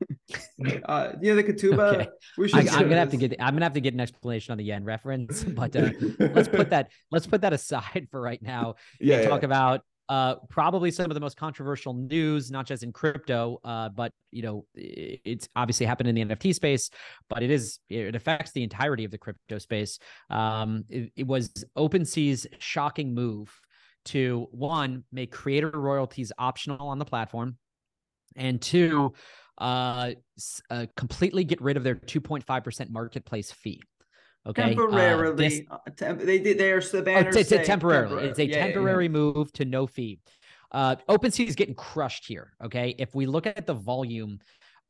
Uh, 0.84 1.12
yeah, 1.20 1.34
the 1.34 1.42
Ketubah. 1.44 1.94
Okay. 1.94 2.08
We 2.36 2.44
I, 2.52 2.64
should. 2.64 2.68
I'm 2.68 2.82
gonna 2.84 2.98
have 2.98 3.10
to 3.10 3.16
get. 3.16 3.34
I'm 3.40 3.54
gonna 3.54 3.64
have 3.64 3.72
to 3.74 3.80
get 3.80 3.94
an 3.94 4.00
explanation 4.00 4.52
on 4.52 4.58
the 4.58 4.64
yen 4.64 4.84
reference, 4.84 5.42
but 5.44 5.74
uh, 5.74 5.90
let's 6.18 6.48
put 6.48 6.70
that. 6.70 6.90
Let's 7.10 7.26
put 7.26 7.40
that 7.40 7.52
aside 7.52 8.08
for 8.10 8.20
right 8.20 8.40
now. 8.42 8.76
Yeah, 9.00 9.18
and 9.18 9.28
talk 9.28 9.42
about 9.42 9.82
uh, 10.10 10.34
probably 10.48 10.90
some 10.90 11.06
of 11.06 11.14
the 11.14 11.20
most 11.20 11.36
controversial 11.36 11.94
news, 11.94 12.50
not 12.50 12.66
just 12.66 12.82
in 12.82 12.92
crypto, 12.92 13.60
uh, 13.64 13.88
but 13.88 14.12
you 14.32 14.42
know, 14.42 14.64
it's 14.74 15.48
obviously 15.54 15.86
happened 15.86 16.08
in 16.08 16.14
the 16.16 16.34
NFT 16.34 16.54
space, 16.54 16.90
but 17.28 17.42
it 17.42 17.50
is 17.50 17.78
it 17.88 18.14
affects 18.14 18.52
the 18.52 18.62
entirety 18.62 19.04
of 19.04 19.10
the 19.10 19.18
crypto 19.18 19.58
space. 19.58 19.98
Um, 20.28 20.84
it, 20.88 21.12
it 21.16 21.26
was 21.26 21.64
OpenSea's 21.78 22.46
shocking 22.58 23.14
move 23.14 23.52
to 24.06 24.48
one 24.50 25.04
make 25.12 25.30
creator 25.30 25.70
royalties 25.70 26.32
optional 26.38 26.88
on 26.88 26.98
the 26.98 27.04
platform, 27.04 27.56
and 28.34 28.60
two, 28.60 29.14
uh, 29.60 30.12
uh 30.70 30.86
completely 30.96 31.44
get 31.44 31.60
rid 31.60 31.76
of 31.76 31.84
their 31.84 31.94
2.5% 31.94 32.90
marketplace 32.90 33.52
fee. 33.52 33.80
Okay. 34.46 34.62
Uh, 34.62 34.66
temporarily. 34.68 35.48
this- 35.48 35.62
uh, 35.70 35.78
temp- 35.96 36.20
they 36.20 36.38
did. 36.38 36.58
They 36.58 36.72
are 36.72 36.80
the 36.80 37.04
Oh, 37.06 37.18
it's, 37.18 37.52
it's 37.52 37.66
temporarily. 37.66 38.24
It's 38.28 38.38
a 38.38 38.46
Yeah, 38.46 38.56
yeah, 38.56 38.56
yeah. 38.56 38.66
temporary 38.66 39.08
move 39.08 39.52
to 39.54 39.64
no 39.64 39.86
fee. 39.86 40.18
Uh, 40.72 40.96
OpenSea 41.08 41.46
is 41.46 41.56
getting 41.56 41.74
crushed 41.74 42.26
here. 42.26 42.52
Okay, 42.64 42.94
if 42.98 43.14
we 43.14 43.26
look 43.26 43.46
at 43.46 43.66
the 43.66 43.74
volume 43.74 44.38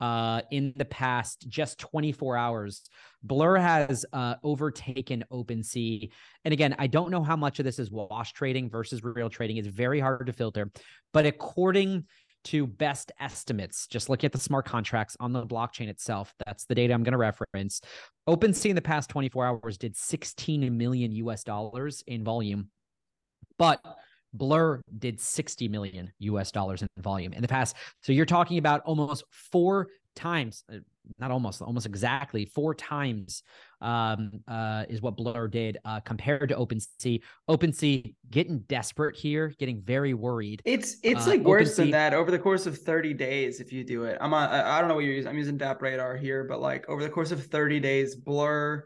uh, 0.01 0.41
in 0.51 0.73
the 0.77 0.85
past 0.85 1.49
just 1.49 1.79
24 1.79 2.37
hours, 2.37 2.83
Blur 3.23 3.57
has 3.57 4.05
uh, 4.13 4.35
overtaken 4.43 5.25
OpenSea. 5.33 6.11
And 6.45 6.53
again, 6.53 6.75
I 6.79 6.87
don't 6.87 7.11
know 7.11 7.23
how 7.23 7.37
much 7.37 7.59
of 7.59 7.65
this 7.65 7.79
is 7.79 7.91
wash 7.91 8.33
trading 8.33 8.71
versus 8.71 9.03
real 9.03 9.29
trading. 9.29 9.57
It's 9.57 9.69
very 9.69 10.01
hard 10.01 10.27
to 10.27 10.33
filter. 10.33 10.71
But 11.13 11.27
according 11.27 12.05
to 12.45 12.67
best 12.67 13.13
estimates, 13.21 13.87
just 13.87 14.09
look 14.09 14.25
at 14.25 14.33
the 14.33 14.41
smart 14.41 14.65
contracts 14.67 15.17
on 15.21 15.33
the 15.33 15.47
blockchain 15.47 15.89
itself. 15.89 16.35
That's 16.47 16.65
the 16.65 16.75
data 16.75 16.95
I'm 16.95 17.03
going 17.03 17.13
to 17.13 17.19
reference. 17.19 17.81
OpenSea 18.29 18.71
in 18.71 18.77
the 18.77 18.83
past 18.83 19.11
24 19.11 19.47
hours 19.47 19.79
did 19.79 19.97
16 19.97 20.77
million 20.77 21.13
US 21.13 21.45
dollars 21.45 22.03
in 22.07 22.25
volume, 22.25 22.71
but 23.59 23.81
Blur 24.33 24.81
did 24.99 25.21
60 25.21 25.69
million 25.69 26.13
US 26.19 26.53
dollars 26.53 26.83
in 26.83 26.89
volume 26.99 27.33
in 27.33 27.43
the 27.43 27.49
past. 27.49 27.77
So 28.03 28.13
you're 28.13 28.27
talking 28.27 28.59
about 28.59 28.83
almost 28.85 29.25
four 29.31 29.89
times, 30.15 30.65
uh, 30.73 30.77
not 31.19 31.31
almost, 31.31 31.63
almost 31.63 31.87
exactly 31.87 32.45
four 32.45 32.75
times 32.75 33.43
um, 33.81 34.31
uh, 34.47 34.85
is 34.89 35.01
what 35.03 35.17
Blur 35.17 35.49
did 35.49 35.79
uh, 35.85 36.01
compared 36.01 36.49
to 36.51 36.57
OpenSea. 36.57 37.21
OpenSea 37.49 38.15
getting 38.31 38.61
desperate 38.61 39.17
here, 39.17 39.53
getting 39.59 39.81
very 39.83 40.15
worried. 40.15 40.63
It's 40.65 40.97
it's 41.03 41.27
Uh, 41.27 41.31
like 41.31 41.41
worse 41.43 41.77
than 41.77 41.91
that 41.93 42.15
over 42.15 42.31
the 42.31 42.39
course 42.39 42.67
of 42.67 42.79
30 42.79 43.15
days 43.15 43.61
if 43.61 43.73
you 43.73 43.85
do 43.85 44.05
it. 44.05 44.19
I'm 44.21 44.35
on, 44.35 44.49
I 44.49 44.77
I 44.77 44.81
don't 44.81 44.89
know 44.89 44.95
what 44.95 45.05
you're 45.05 45.15
using. 45.15 45.31
I'm 45.31 45.39
using 45.39 45.59
DappRadar 45.59 46.19
here, 46.21 46.45
but 46.45 46.61
like 46.61 46.89
over 46.89 47.03
the 47.03 47.11
course 47.11 47.33
of 47.33 47.45
30 47.47 47.81
days, 47.81 48.17
Blur 48.17 48.85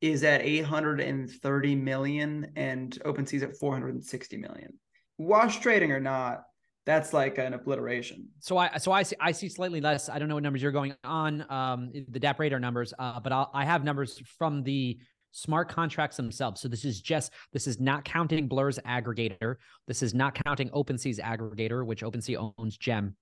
is 0.00 0.24
at 0.24 0.40
830 0.42 1.74
million 1.74 2.52
and 2.56 2.98
OpenSea's 3.04 3.42
at 3.42 3.56
460 3.58 4.36
million. 4.38 4.78
Wash 5.18 5.60
trading 5.60 5.92
or 5.92 6.00
not, 6.00 6.44
that's 6.90 7.12
like 7.12 7.38
an 7.38 7.54
obliteration. 7.54 8.28
So 8.40 8.58
I 8.58 8.76
so 8.78 8.90
I 8.90 9.04
see 9.04 9.16
I 9.20 9.30
see 9.32 9.48
slightly 9.48 9.80
less. 9.80 10.08
I 10.08 10.18
don't 10.18 10.28
know 10.28 10.34
what 10.34 10.42
numbers 10.42 10.60
you're 10.62 10.72
going 10.72 10.94
on. 11.04 11.46
Um, 11.48 11.92
the 12.08 12.18
DappRadar 12.18 12.60
numbers, 12.60 12.92
uh, 12.98 13.20
but 13.20 13.32
I'll, 13.32 13.50
I 13.54 13.64
have 13.64 13.84
numbers 13.84 14.20
from 14.38 14.64
the 14.64 14.98
smart 15.30 15.68
contracts 15.68 16.16
themselves. 16.16 16.60
So 16.60 16.66
this 16.66 16.84
is 16.84 17.00
just 17.00 17.32
this 17.52 17.68
is 17.68 17.78
not 17.78 18.04
counting 18.04 18.48
Blur's 18.48 18.80
aggregator. 18.80 19.56
This 19.86 20.02
is 20.02 20.14
not 20.14 20.34
counting 20.34 20.68
OpenSea's 20.70 21.20
aggregator, 21.20 21.86
which 21.86 22.02
OpenSea 22.02 22.52
owns 22.58 22.76
Gem. 22.76 23.14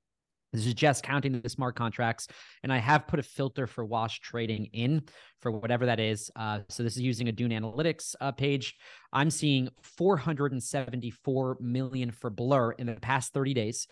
This 0.52 0.66
is 0.66 0.74
just 0.74 1.02
counting 1.02 1.40
the 1.40 1.48
smart 1.48 1.76
contracts, 1.76 2.26
and 2.62 2.72
I 2.72 2.78
have 2.78 3.06
put 3.06 3.20
a 3.20 3.22
filter 3.22 3.66
for 3.66 3.84
wash 3.84 4.20
trading 4.20 4.66
in 4.72 5.02
for 5.40 5.50
whatever 5.50 5.86
that 5.86 6.00
is. 6.00 6.30
Uh, 6.36 6.60
so 6.68 6.82
this 6.82 6.96
is 6.96 7.02
using 7.02 7.28
a 7.28 7.32
Dune 7.32 7.50
Analytics 7.50 8.14
uh, 8.20 8.32
page. 8.32 8.74
I'm 9.12 9.30
seeing 9.30 9.68
474 9.82 11.58
million 11.60 12.10
for 12.10 12.30
Blur 12.30 12.72
in 12.72 12.86
the 12.86 12.94
past 12.94 13.34
30 13.34 13.54
days, 13.54 13.86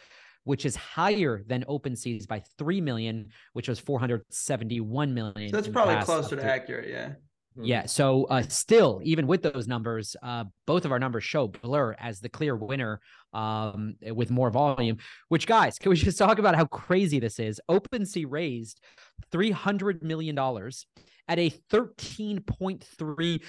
which 0.44 0.64
is 0.64 0.76
higher 0.76 1.42
than 1.46 1.64
OpenSea's 1.68 2.26
by 2.26 2.42
3 2.56 2.80
million, 2.80 3.28
which 3.52 3.68
was 3.68 3.78
471 3.78 5.12
million. 5.12 5.50
So 5.50 5.56
that's 5.56 5.68
probably 5.68 6.02
closer 6.04 6.36
to 6.36 6.44
accurate, 6.44 6.88
yeah. 6.88 7.12
Yeah. 7.62 7.86
So 7.86 8.24
uh, 8.24 8.42
still, 8.42 9.00
even 9.04 9.26
with 9.26 9.42
those 9.42 9.66
numbers, 9.66 10.16
uh, 10.22 10.44
both 10.66 10.84
of 10.84 10.92
our 10.92 10.98
numbers 10.98 11.24
show 11.24 11.48
Blur 11.48 11.94
as 11.98 12.20
the 12.20 12.28
clear 12.28 12.56
winner 12.56 13.00
um, 13.32 13.94
with 14.14 14.30
more 14.30 14.50
volume. 14.50 14.98
Which, 15.28 15.46
guys, 15.46 15.78
can 15.78 15.90
we 15.90 15.96
just 15.96 16.18
talk 16.18 16.38
about 16.38 16.54
how 16.54 16.66
crazy 16.66 17.18
this 17.18 17.38
is? 17.38 17.60
OpenSea 17.70 18.26
raised 18.28 18.80
three 19.30 19.50
hundred 19.50 20.02
million 20.02 20.34
dollars 20.34 20.86
at 21.28 21.38
a 21.38 21.48
thirteen 21.48 22.40
point 22.40 22.84
three 22.98 23.42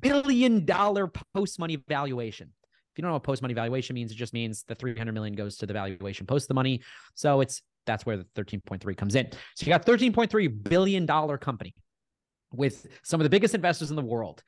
billion 0.00 0.64
dollar 0.64 1.10
post 1.34 1.58
money 1.58 1.76
valuation. 1.88 2.48
If 2.92 2.98
you 2.98 3.02
don't 3.02 3.10
know 3.10 3.14
what 3.14 3.24
post 3.24 3.42
money 3.42 3.54
valuation 3.54 3.94
means, 3.94 4.10
it 4.10 4.16
just 4.16 4.32
means 4.32 4.64
the 4.66 4.74
300 4.74 5.12
million 5.12 5.36
goes 5.36 5.56
to 5.58 5.66
the 5.66 5.72
valuation 5.72 6.26
post 6.26 6.48
the 6.48 6.54
money. 6.54 6.82
So 7.14 7.40
it's 7.40 7.62
that's 7.86 8.04
where 8.04 8.16
the 8.16 8.26
13.3 8.36 8.96
comes 8.96 9.14
in. 9.14 9.28
So 9.54 9.66
you 9.66 9.68
got 9.68 9.86
13.3 9.86 10.64
billion 10.64 11.06
dollar 11.06 11.38
company 11.38 11.74
with 12.52 12.86
some 13.02 13.20
of 13.20 13.24
the 13.24 13.30
biggest 13.30 13.54
investors 13.54 13.90
in 13.90 13.96
the 13.96 14.02
world. 14.02 14.42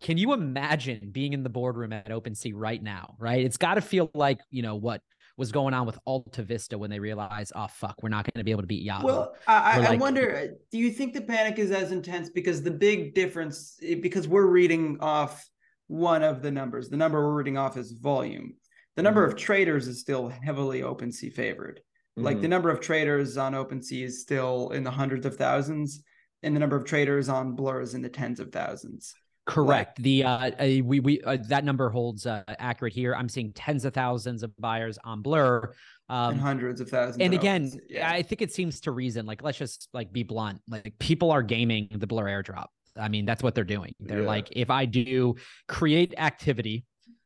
Can 0.00 0.18
you 0.18 0.32
imagine 0.32 1.10
being 1.12 1.32
in 1.32 1.42
the 1.42 1.48
boardroom 1.50 1.92
at 1.92 2.08
OpenSea 2.08 2.52
right 2.54 2.82
now? 2.82 3.14
Right, 3.18 3.44
it's 3.44 3.56
got 3.56 3.74
to 3.74 3.80
feel 3.80 4.10
like 4.14 4.40
you 4.50 4.62
know 4.62 4.74
what 4.74 5.00
was 5.38 5.50
going 5.52 5.74
on 5.74 5.86
with 5.86 5.98
Alta 6.04 6.42
Vista 6.42 6.76
when 6.76 6.90
they 6.90 6.98
realized, 6.98 7.52
oh 7.54 7.66
fuck, 7.66 8.02
we're 8.02 8.08
not 8.10 8.24
going 8.24 8.38
to 8.38 8.44
be 8.44 8.50
able 8.50 8.62
to 8.62 8.66
beat 8.66 8.82
Yahoo. 8.82 9.06
Well, 9.06 9.34
I, 9.46 9.80
Or 9.80 9.88
I, 9.88 9.96
wonder, 9.96 10.56
do 10.70 10.78
you 10.78 10.90
think 10.90 11.14
the 11.14 11.22
panic 11.22 11.58
is 11.58 11.70
as 11.70 11.90
intense 11.90 12.28
because 12.28 12.62
the 12.62 12.70
big 12.70 13.14
difference, 13.14 13.78
eh, 13.82 13.94
because 13.94 14.28
we're 14.28 14.46
reading 14.46 14.98
off 15.00 15.48
one 15.86 16.22
of 16.22 16.42
the 16.42 16.50
numbers, 16.50 16.90
the 16.90 16.98
number 16.98 17.18
we're 17.26 17.34
reading 17.34 17.56
off 17.56 17.76
is 17.78 17.92
volume. 17.92 18.54
The 18.96 19.02
number 19.02 19.24
of 19.24 19.36
traders 19.36 19.88
is 19.88 20.00
still 20.00 20.28
heavily 20.28 20.82
OpenSea 20.82 21.32
favored. 21.32 21.80
Like 22.14 22.34
Mm-hmm. 22.34 22.42
the 22.42 22.48
number 22.48 22.68
of 22.68 22.80
traders 22.80 23.38
on 23.38 23.54
OpenSea 23.54 24.04
is 24.04 24.20
still 24.20 24.70
in 24.70 24.84
the 24.84 24.90
hundreds 24.90 25.24
of 25.24 25.36
thousands, 25.36 26.02
and 26.42 26.54
the 26.54 26.60
number 26.60 26.76
of 26.76 26.84
traders 26.84 27.28
on 27.28 27.54
Blur 27.54 27.80
is 27.80 27.94
in 27.94 28.02
the 28.02 28.08
tens 28.08 28.40
of 28.40 28.52
thousands. 28.52 29.14
Correct. 29.44 30.00
the 30.00 30.22
uh, 30.24 30.50
we 30.84 31.00
we 31.00 31.20
uh, 31.22 31.36
that 31.48 31.64
number 31.64 31.90
holds 31.90 32.26
uh, 32.26 32.44
accurate 32.46 32.92
here. 32.92 33.14
I'm 33.14 33.28
seeing 33.28 33.52
tens 33.52 33.84
of 33.84 33.92
thousands 33.92 34.44
of 34.44 34.56
buyers 34.56 34.98
on 35.04 35.20
Blur, 35.20 35.72
and 36.08 36.34
um, 36.34 36.38
hundreds 36.38 36.80
of 36.80 36.88
thousands. 36.88 37.20
and 37.20 37.34
again, 37.34 37.72
yeah. 37.88 38.08
I 38.08 38.22
think 38.22 38.40
it 38.40 38.52
seems 38.52 38.80
to 38.82 38.92
reason. 38.92 39.26
Like, 39.26 39.42
let's 39.42 39.58
just 39.58 39.88
like 39.92 40.12
be 40.12 40.22
blunt. 40.22 40.60
Like, 40.68 40.94
people 41.00 41.32
are 41.32 41.42
gaming 41.42 41.88
the 41.90 42.06
Blur 42.06 42.26
airdrop. 42.26 42.66
I 42.96 43.08
mean, 43.08 43.24
that's 43.24 43.42
what 43.42 43.54
they're 43.56 43.64
doing. 43.64 43.94
They're 43.98 44.20
Yeah. 44.20 44.26
like, 44.28 44.48
if 44.52 44.70
I 44.70 44.84
do 44.84 45.34
create 45.66 46.14
activity, 46.18 46.84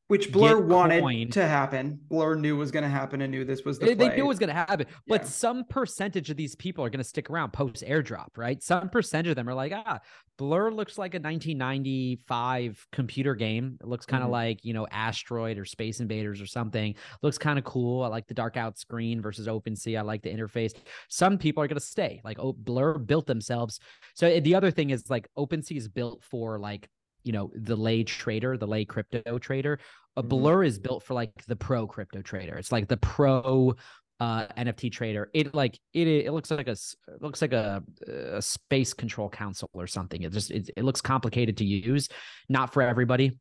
which 0.08 0.30
Blur 0.32 0.60
wanted 0.60 1.00
coin. 1.02 1.28
to 1.30 1.46
happen. 1.46 1.98
Blur 2.08 2.36
knew 2.36 2.56
was 2.56 2.70
going 2.70 2.84
to 2.84 2.88
happen 2.88 3.22
and 3.22 3.30
knew 3.32 3.44
this 3.44 3.64
was 3.64 3.78
the 3.78 3.86
they, 3.86 3.94
they 3.94 4.08
knew 4.16 4.24
it 4.24 4.26
was 4.28 4.38
going 4.38 4.48
to 4.48 4.54
happen. 4.54 4.86
But 5.08 5.22
Yeah. 5.22 5.26
some 5.28 5.64
percentage 5.64 6.30
of 6.30 6.36
these 6.36 6.54
people 6.54 6.84
are 6.84 6.90
going 6.90 6.98
to 7.02 7.04
stick 7.04 7.28
around 7.28 7.52
post 7.52 7.82
airdrop, 7.86 8.28
right? 8.36 8.62
Some 8.62 8.88
percentage 8.88 9.30
of 9.30 9.36
them 9.36 9.48
are 9.48 9.54
like, 9.54 9.72
ah, 9.74 9.98
Blur 10.38 10.70
looks 10.70 10.96
like 10.98 11.14
a 11.14 11.18
1995 11.18 12.86
computer 12.92 13.34
game. 13.34 13.78
It 13.80 13.86
looks 13.88 14.06
kind 14.06 14.22
of 14.22 14.28
Mhm. 14.28 14.32
like, 14.32 14.64
you 14.64 14.72
know, 14.74 14.86
Asteroid 14.90 15.58
or 15.58 15.64
Space 15.64 16.00
Invaders 16.00 16.40
or 16.40 16.46
something. 16.46 16.94
Looks 17.22 17.38
kind 17.38 17.58
of 17.58 17.64
cool. 17.64 18.02
I 18.02 18.08
like 18.08 18.26
the 18.26 18.34
dark 18.34 18.56
out 18.56 18.78
screen 18.78 19.20
versus 19.20 19.46
OpenSea. 19.46 19.98
I 19.98 20.02
like 20.02 20.22
the 20.22 20.30
interface. 20.30 20.72
Some 21.08 21.38
people 21.38 21.62
are 21.62 21.68
going 21.68 21.80
to 21.80 21.84
stay. 21.84 22.20
Like, 22.24 22.38
oh, 22.38 22.52
Blur 22.52 22.98
built 22.98 23.26
themselves. 23.26 23.80
So 24.14 24.26
eh, 24.26 24.40
the 24.40 24.54
other 24.54 24.70
thing 24.70 24.90
is 24.90 25.08
like 25.10 25.26
OpenSea 25.36 25.76
is 25.76 25.88
built 25.88 26.22
for 26.22 26.58
like, 26.58 26.88
you 27.26 27.32
know, 27.32 27.50
the 27.54 27.76
lay 27.76 28.04
trader, 28.04 28.56
the 28.56 28.66
lay 28.66 28.84
crypto 28.84 29.38
trader. 29.38 29.78
A 30.16 30.22
Mhm. 30.22 30.28
Blur 30.28 30.64
is 30.64 30.78
built 30.78 31.02
for 31.02 31.14
like 31.14 31.32
the 31.46 31.56
pro 31.56 31.86
crypto 31.86 32.22
trader. 32.22 32.56
It's 32.56 32.72
like 32.72 32.88
the 32.88 32.96
pro 32.96 33.74
uh 34.18 34.46
NFT 34.56 34.90
trader. 34.90 35.28
It 35.34 35.54
like 35.54 35.78
it 35.92 36.06
it 36.06 36.32
looks 36.32 36.50
like 36.50 36.68
a 36.68 36.72
it 36.72 37.20
looks 37.20 37.42
like 37.42 37.52
a, 37.52 37.82
a 38.08 38.40
space 38.40 38.94
control 38.94 39.28
council 39.28 39.68
or 39.74 39.86
something. 39.86 40.22
It 40.22 40.32
just 40.32 40.50
it, 40.50 40.70
it 40.76 40.84
looks 40.84 41.00
complicated 41.02 41.56
to 41.58 41.64
use, 41.66 42.08
not 42.48 42.72
for 42.72 42.80
everybody. 42.80 43.38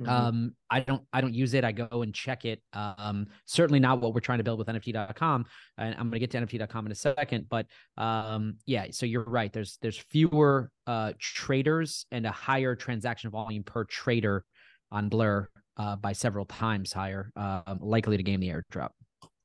Mhm. 0.00 0.08
Um, 0.08 0.56
I 0.68 0.80
don't 0.80 1.02
I 1.12 1.22
don't 1.22 1.32
use 1.32 1.54
it. 1.54 1.64
I 1.64 1.72
go 1.72 2.02
and 2.02 2.14
check 2.14 2.44
it. 2.44 2.60
Um, 2.74 3.28
certainly 3.46 3.80
not 3.80 4.00
what 4.00 4.12
we're 4.12 4.20
trying 4.20 4.38
to 4.38 4.44
build 4.44 4.58
with 4.58 4.68
NFT.com. 4.68 5.46
And 5.78 5.94
I'm 5.94 6.08
gonna 6.10 6.18
get 6.18 6.30
to 6.32 6.38
NFT.com 6.38 6.84
in 6.86 6.92
a 6.92 6.94
second. 6.94 7.48
But 7.48 7.66
um, 7.96 8.56
yeah, 8.66 8.86
so 8.90 9.06
you're 9.06 9.24
right. 9.24 9.50
There's 9.52 9.78
there's 9.80 9.96
fewer 9.96 10.70
uh 10.86 11.14
traders 11.18 12.04
and 12.10 12.26
a 12.26 12.30
higher 12.30 12.76
transaction 12.76 13.30
volume 13.30 13.62
per 13.62 13.84
trader 13.84 14.44
on 14.92 15.08
Blur 15.08 15.48
uh 15.78 15.96
by 15.96 16.12
several 16.12 16.44
times 16.44 16.92
higher, 16.92 17.32
um, 17.36 17.78
likely 17.80 18.18
to 18.18 18.22
game 18.22 18.40
the 18.40 18.48
airdrop. 18.48 18.90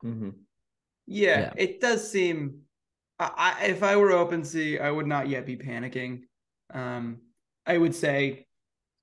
Mm-hmm. 0.04 0.30
Yeah, 1.08 1.40
Yeah. 1.40 1.54
it 1.56 1.80
does 1.80 2.10
seem. 2.12 2.62
I, 3.20 3.56
I, 3.62 3.66
if 3.68 3.84
I 3.84 3.96
were 3.96 4.10
OpenSea, 4.10 4.82
I 4.82 4.92
would 4.92 5.08
not 5.08 5.30
yet 5.30 5.46
be 5.46 5.56
panicking. 5.56 6.24
Um, 6.74 7.22
I 7.66 7.78
would 7.78 7.94
say 7.96 8.48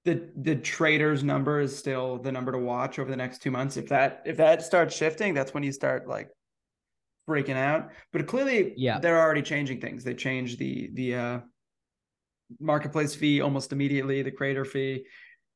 the 0.08 0.30
the 0.50 0.56
traders 0.56 1.22
number 1.22 1.60
is 1.60 1.76
still 1.76 2.18
the 2.18 2.32
number 2.32 2.52
to 2.52 2.58
watch 2.58 2.98
over 2.98 3.10
the 3.10 3.16
next 3.16 3.42
two 3.42 3.50
months. 3.50 3.76
If 3.76 3.88
that 3.88 4.22
if 4.24 4.36
that 4.38 4.62
starts 4.62 4.96
shifting, 4.96 5.34
that's 5.34 5.52
when 5.54 5.62
you 5.62 5.72
start 5.72 6.08
like 6.08 6.28
breaking 7.26 7.56
out. 7.56 7.90
But 8.12 8.26
clearly, 8.26 8.72
Yeah. 8.76 8.98
they're 9.00 9.20
already 9.20 9.42
changing 9.42 9.80
things. 9.80 10.04
They 10.04 10.14
changed 10.14 10.58
the 10.58 10.90
the 10.94 11.14
uh, 11.14 11.38
marketplace 12.60 13.14
fee 13.14 13.40
almost 13.40 13.72
immediately. 13.72 14.22
The 14.22 14.30
creator 14.30 14.64
fee. 14.64 15.04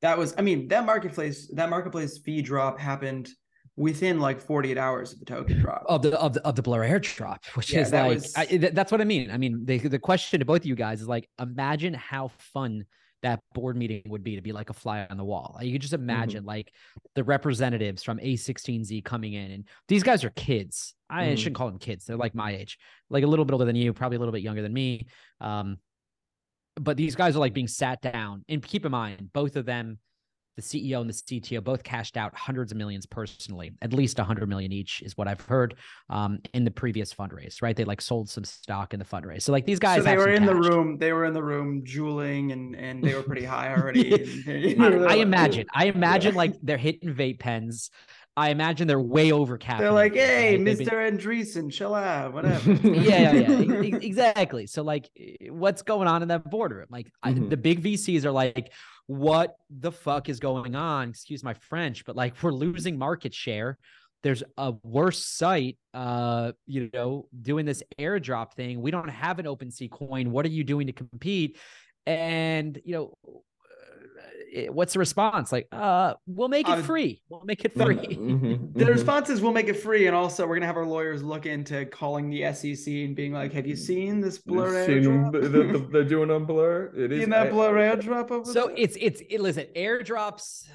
That 0.03 0.19
was, 0.19 0.35
I 0.37 0.43
mean, 0.43 0.69
that 0.69 0.85
marketplace 0.85 1.49
that 1.55 1.71
marketplace 1.71 2.19
fee 2.19 2.43
drop 2.43 2.79
happened 2.79 3.31
within 3.77 4.21
like 4.21 4.39
48 4.41 4.77
hours 4.77 5.13
of 5.15 5.19
the 5.21 5.25
token 5.25 5.61
drop. 5.61 5.85
of 5.89 6.03
the 6.03 6.19
of 6.21 6.35
the 6.35 6.43
of 6.47 6.57
the 6.57 6.63
blur 6.63 6.87
airdrop, 6.87 7.47
which 7.55 7.73
Yeah, 7.73 7.81
is 7.81 7.91
that 7.93 8.03
like 8.03 8.15
was- 8.17 8.35
I, 8.37 8.45
th- 8.47 8.75
that's 8.75 8.93
what 8.93 9.01
I 9.01 9.05
mean. 9.05 9.31
I 9.31 9.39
mean, 9.39 9.65
the 9.65 9.79
the 9.79 9.99
question 9.99 10.41
to 10.41 10.45
both 10.45 10.61
of 10.63 10.67
you 10.67 10.75
guys 10.75 11.01
is 11.01 11.09
like, 11.09 11.29
imagine 11.41 11.95
how 11.95 12.29
fun 12.39 12.85
that 13.23 13.41
board 13.55 13.77
meeting 13.77 14.03
would 14.07 14.23
be 14.25 14.37
to 14.37 14.43
be 14.43 14.53
like 14.53 14.71
a 14.71 14.73
fly 14.73 15.07
on 15.09 15.17
the 15.17 15.25
wall. 15.25 15.59
You 15.63 15.73
could 15.73 15.81
just 15.81 15.95
Mm-hmm. 15.95 16.03
imagine 16.03 16.45
like 16.45 16.73
the 17.15 17.25
representatives 17.25 18.03
from 18.03 18.19
A16Z 18.19 19.05
coming 19.05 19.33
in, 19.35 19.51
and 19.53 19.65
these 19.89 20.03
guys 20.03 20.25
are 20.25 20.31
kids. 20.31 20.95
I 21.09 21.25
Mm-hmm. 21.25 21.33
Mhm. 21.33 21.39
shouldn't 21.39 21.57
call 21.57 21.69
them 21.69 21.79
kids; 21.79 22.05
they're 22.05 22.17
like 22.17 22.35
my 22.35 22.53
age, 22.53 22.79
like 23.11 23.25
a 23.25 23.27
little 23.27 23.45
bit 23.45 23.53
older 23.53 23.65
than 23.65 23.77
you, 23.77 23.93
probably 23.93 24.17
a 24.17 24.19
little 24.19 24.33
bit 24.33 24.43
younger 24.43 24.63
than 24.63 24.73
me. 24.73 25.07
Um, 25.41 25.77
but 26.77 26.97
these 26.97 27.15
guys 27.15 27.37
are 27.37 27.41
like 27.41 27.53
being 27.55 27.69
sat 27.69 28.01
down, 28.01 28.45
and 28.49 28.63
keep 28.63 28.85
in 28.87 28.93
mind, 28.93 29.33
both 29.33 29.57
of 29.57 29.67
them 29.67 29.99
the 30.57 30.63
CEO 30.63 31.01
and 31.01 31.09
the 31.09 31.15
CTO 31.15 31.63
both 31.63 31.83
cashed 31.83 32.17
out 32.17 32.35
hundreds 32.35 32.73
of 32.73 32.79
millions 32.79 33.07
personally, 33.07 33.73
at 33.81 33.93
least 33.93 34.19
hundred 34.19 34.49
million 34.49 34.73
each 34.73 35.03
is 35.03 35.17
what 35.17 35.27
I've 35.27 35.41
heard 35.41 35.75
um, 36.11 36.39
in 36.55 36.65
the 36.65 36.71
previous 36.71 37.13
fundraise, 37.13 37.63
right? 37.63 37.75
They 37.75 37.85
like 37.85 38.01
sold 38.01 38.29
some 38.29 38.45
stock 38.45 38.93
in 38.95 38.99
the 38.99 39.05
fundraise. 39.05 39.43
So 39.43 39.53
like 39.53 39.67
these 39.67 39.79
guys, 39.79 39.99
so 39.99 40.03
they 40.03 40.17
were 40.17 40.29
in 40.29 40.47
the 40.47 40.55
room. 40.55 40.99
They 40.99 41.13
were 41.13 41.25
in 41.25 41.33
the 41.33 41.43
room 41.43 41.83
Juuling, 41.85 42.53
and 42.53 42.77
and 42.77 43.03
they 43.03 43.15
were 43.15 43.23
pretty 43.23 43.45
high 43.45 43.75
already. 43.75 44.13
I, 44.79 44.85
I 44.85 45.15
imagine, 45.17 45.67
I 45.75 45.87
imagine 45.87 46.35
like 46.35 46.55
they're 46.63 46.77
hitting 46.77 47.15
vape 47.15 47.41
pens. 47.41 47.91
I 48.37 48.51
imagine 48.51 48.89
they're 48.89 48.99
way 49.01 49.31
over 49.33 49.59
caffeinated. 49.59 49.79
They're 49.79 49.93
like, 49.93 50.15
"Hey, 50.15 50.57
right? 50.57 50.65
They've 50.65 50.79
been- 50.79 50.89
Andreessen, 50.89 51.71
chill 51.71 51.95
out, 51.95 52.33
whatever." 52.33 52.73
yeah, 52.89 53.33
yeah, 53.33 53.49
yeah, 53.61 53.97
exactly. 54.01 54.67
So 54.67 54.83
like, 54.83 55.11
what's 55.51 55.83
going 55.83 56.09
on 56.09 56.23
in 56.23 56.29
that 56.29 56.49
boardroom? 56.51 56.87
Like, 56.91 57.11
I, 57.23 57.33
Mhm. 57.35 57.51
the 57.51 57.57
big 57.57 57.83
VCs 57.83 58.25
are 58.25 58.31
like, 58.33 58.73
what 59.07 59.57
the 59.69 59.93
fuck 59.93 60.29
is 60.29 60.41
going 60.41 60.75
on? 60.75 61.11
Excuse 61.11 61.45
my 61.45 61.55
French, 61.55 62.05
but 62.05 62.17
like, 62.17 62.43
we're 62.43 62.53
losing 62.53 62.97
market 62.97 63.35
share. 63.35 63.77
There's 64.23 64.43
a 64.57 64.73
worse 64.85 65.27
site, 65.27 65.77
uh, 65.93 66.53
you 66.67 66.89
know, 66.95 67.27
doing 67.43 67.67
this 67.67 67.83
airdrop 67.99 68.53
thing. 68.55 68.81
We 68.81 68.93
don't 68.93 69.09
have 69.09 69.41
an 69.41 69.47
OpenSea 69.47 69.91
coin. 69.91 70.31
What 70.31 70.47
are 70.47 70.51
you 70.51 70.63
doing 70.65 70.87
to 70.87 70.93
compete? 70.93 71.59
And 72.07 72.81
you 72.85 72.95
know, 72.95 73.43
what's 74.71 74.93
the 74.93 74.99
response? 74.99 75.51
Like, 75.51 75.67
uh, 75.73 76.15
we'll 76.27 76.49
make 76.49 76.69
it 76.69 76.73
Uh, 76.79 76.83
free. 76.83 77.23
We'll 77.31 77.43
make 77.45 77.65
it 77.65 77.75
Mhm, 77.75 77.85
free. 77.85 77.97
mhm, 78.17 78.75
the 78.75 78.85
mhm. 78.85 78.89
response 78.89 79.31
is, 79.31 79.41
"We'll 79.41 79.53
make 79.53 79.69
it 79.69 79.75
free," 79.79 80.07
and 80.09 80.15
also 80.15 80.47
we're 80.47 80.57
gonna 80.57 80.67
have 80.67 80.77
our 80.77 80.85
lawyers 80.87 81.23
look 81.23 81.47
into 81.47 81.87
calling 81.87 82.29
the 82.29 82.45
SEC 82.45 83.05
and 83.05 83.17
being 83.17 83.33
like, 83.33 83.53
"Have 83.55 83.67
you 83.67 83.77
seen 83.77 84.21
this 84.21 84.39
blur 84.39 84.87
You've 84.87 84.87
seen 84.87 85.03
them, 85.05 85.33
airdrop? 85.33 85.43
the- 85.43 85.49
the- 85.49 85.89
they're 85.93 86.05
doing 86.05 86.31
on 86.31 86.45
Blur. 86.45 86.93
It 86.95 87.13
is 87.13 87.21
Seen 87.21 87.31
that 87.31 87.47
I- 87.47 87.51
blur 87.51 87.73
airdrop 87.75 88.31
over 88.31 88.45
So 88.51 88.67
there?" 88.67 88.75
it's 88.77 88.97
it's 89.01 89.23
it, 89.31 89.41
listen, 89.41 89.67
airdrops. 89.75 90.69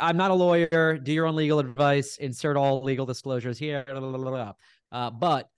I'm 0.00 0.16
not 0.16 0.30
a 0.30 0.34
lawyer. 0.34 0.98
Do 1.02 1.12
your 1.12 1.26
own 1.26 1.36
legal 1.36 1.60
advice. 1.60 2.16
Insert 2.16 2.56
all 2.56 2.82
legal 2.82 3.06
disclosures 3.06 3.58
here. 3.58 3.84
blah, 3.86 4.00
blah, 4.00 4.10
blah, 4.18 4.30
blah. 4.30 4.52
Uh, 4.90 5.10
but 5.10 5.48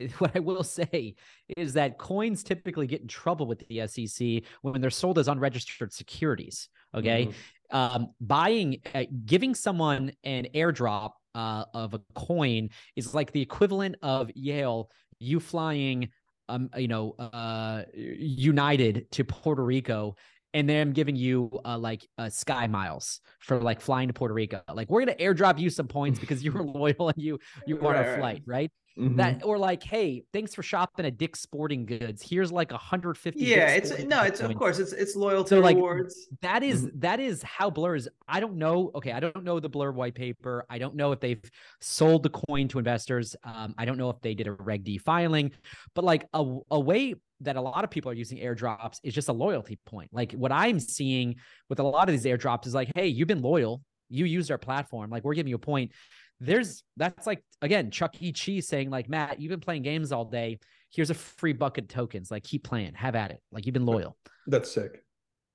what 0.18 0.34
I 0.34 0.40
will 0.40 0.64
say 0.64 1.14
is 1.56 1.72
that 1.74 1.98
coins 1.98 2.42
typically 2.42 2.86
get 2.86 3.00
in 3.02 3.08
trouble 3.08 3.46
with 3.46 3.66
the 3.68 3.80
SEC 3.82 4.44
when 4.62 4.80
they're 4.80 4.90
sold 4.90 5.18
as 5.18 5.28
unregistered 5.28 5.92
securities. 5.92 6.68
Okay, 6.94 7.26
Mhm. 7.26 7.34
um, 7.70 8.14
buying, 8.20 8.80
uh, 8.94 9.04
giving 9.26 9.54
someone 9.54 10.12
an 10.24 10.46
airdrop 10.54 11.12
uh, 11.34 11.64
of 11.74 11.94
a 11.94 12.00
coin 12.14 12.70
is 12.96 13.14
like 13.14 13.32
the 13.32 13.42
equivalent 13.42 13.96
of 14.02 14.30
Yale, 14.34 14.90
you 15.18 15.38
flying, 15.40 16.08
um, 16.48 16.70
you 16.76 16.88
know, 16.88 17.12
uh, 17.18 17.82
United 17.94 19.10
to 19.12 19.24
Puerto 19.24 19.62
Rico, 19.62 20.16
and 20.54 20.68
them 20.68 20.92
giving 20.92 21.14
you 21.14 21.50
uh, 21.64 21.76
like 21.76 22.08
uh, 22.16 22.30
sky 22.30 22.66
miles 22.66 23.20
for 23.40 23.60
like 23.60 23.80
flying 23.82 24.08
to 24.08 24.14
Puerto 24.14 24.32
Rico. 24.34 24.62
Like 24.72 24.88
we're 24.88 25.04
gonna 25.04 25.16
airdrop 25.18 25.58
you 25.58 25.68
some 25.68 25.88
points 25.88 26.18
because 26.18 26.42
you 26.42 26.52
were 26.52 26.62
loyal 26.64 27.10
and 27.10 27.18
you 27.22 27.38
you 27.66 27.76
want 27.76 27.98
Right, 27.98 28.00
a 28.00 28.04
flight, 28.04 28.42
right? 28.46 28.70
Mhm. 28.98 29.16
That 29.16 29.44
or 29.44 29.58
like, 29.58 29.82
hey, 29.84 30.24
thanks 30.32 30.54
for 30.54 30.62
shopping 30.62 31.06
at 31.06 31.16
Dick's 31.18 31.40
Sporting 31.40 31.86
Goods. 31.86 32.20
Here's 32.28 32.50
like 32.50 32.72
150. 32.72 33.40
yeah, 33.40 33.74
Dick's 33.74 33.90
it's 33.92 34.04
no, 34.04 34.22
it's 34.22 34.40
of 34.40 34.52
course 34.56 34.78
it's 34.80 34.92
it's 34.92 35.14
loyalty 35.14 35.50
So, 35.50 35.60
like, 35.60 35.76
rewards. 35.76 36.28
That 36.42 36.62
is- 36.64 36.86
Mhm. 36.86 37.00
that 37.00 37.20
is 37.20 37.42
how 37.44 37.70
Blur 37.70 37.94
is. 37.94 38.08
I 38.26 38.40
don't 38.40 38.56
know. 38.56 38.90
Okay, 38.96 39.12
I 39.12 39.20
don't 39.20 39.44
know 39.44 39.60
the 39.60 39.68
Blur 39.68 39.92
white 39.92 40.14
paper. 40.16 40.64
I 40.68 40.78
don't 40.78 40.96
know 40.96 41.12
if 41.12 41.20
they've 41.20 41.40
sold 41.80 42.24
the 42.24 42.30
coin 42.30 42.66
to 42.68 42.78
investors. 42.78 43.36
Um, 43.44 43.74
I 43.78 43.84
don't 43.84 43.98
know 43.98 44.10
if 44.10 44.20
they 44.20 44.34
did 44.34 44.48
a 44.48 44.52
Reg 44.52 44.82
D 44.82 44.98
filing, 44.98 45.52
but 45.94 46.04
like 46.04 46.26
a, 46.34 46.58
a 46.72 46.80
way 46.80 47.14
that 47.40 47.54
a 47.54 47.60
lot 47.60 47.84
of 47.84 47.90
people 47.90 48.10
are 48.10 48.14
using 48.14 48.38
airdrops 48.38 48.98
is 49.04 49.14
just 49.14 49.28
a 49.28 49.32
loyalty 49.32 49.78
point. 49.86 50.10
Like 50.12 50.32
what 50.32 50.50
I'm 50.50 50.80
seeing 50.80 51.36
with 51.68 51.78
a 51.78 51.84
lot 51.84 52.08
of 52.08 52.12
these 52.12 52.24
airdrops 52.24 52.66
is 52.66 52.74
like, 52.74 52.90
hey, 52.96 53.06
you've 53.06 53.28
been 53.28 53.42
loyal. 53.42 53.80
You 54.10 54.24
used 54.24 54.50
our 54.50 54.58
platform. 54.58 55.10
Like 55.10 55.22
we're 55.22 55.34
giving 55.34 55.50
you 55.50 55.56
a 55.56 55.58
point. 55.60 55.92
There's 56.40 56.84
that's 56.96 57.26
like 57.26 57.42
again 57.62 57.90
Chuck 57.90 58.20
E. 58.20 58.32
Cheese 58.32 58.68
saying 58.68 58.90
like 58.90 59.08
Matt, 59.08 59.40
you've 59.40 59.50
been 59.50 59.60
playing 59.60 59.82
games 59.82 60.12
all 60.12 60.24
day. 60.24 60.58
Here's 60.90 61.10
a 61.10 61.14
free 61.14 61.52
bucket 61.52 61.84
of 61.84 61.88
tokens. 61.88 62.30
Like 62.30 62.44
keep 62.44 62.64
playing, 62.64 62.94
have 62.94 63.14
at 63.14 63.30
it. 63.30 63.40
Like 63.52 63.66
you've 63.66 63.72
been 63.74 63.86
loyal. 63.86 64.16
That's 64.46 64.70
sick. 64.70 65.02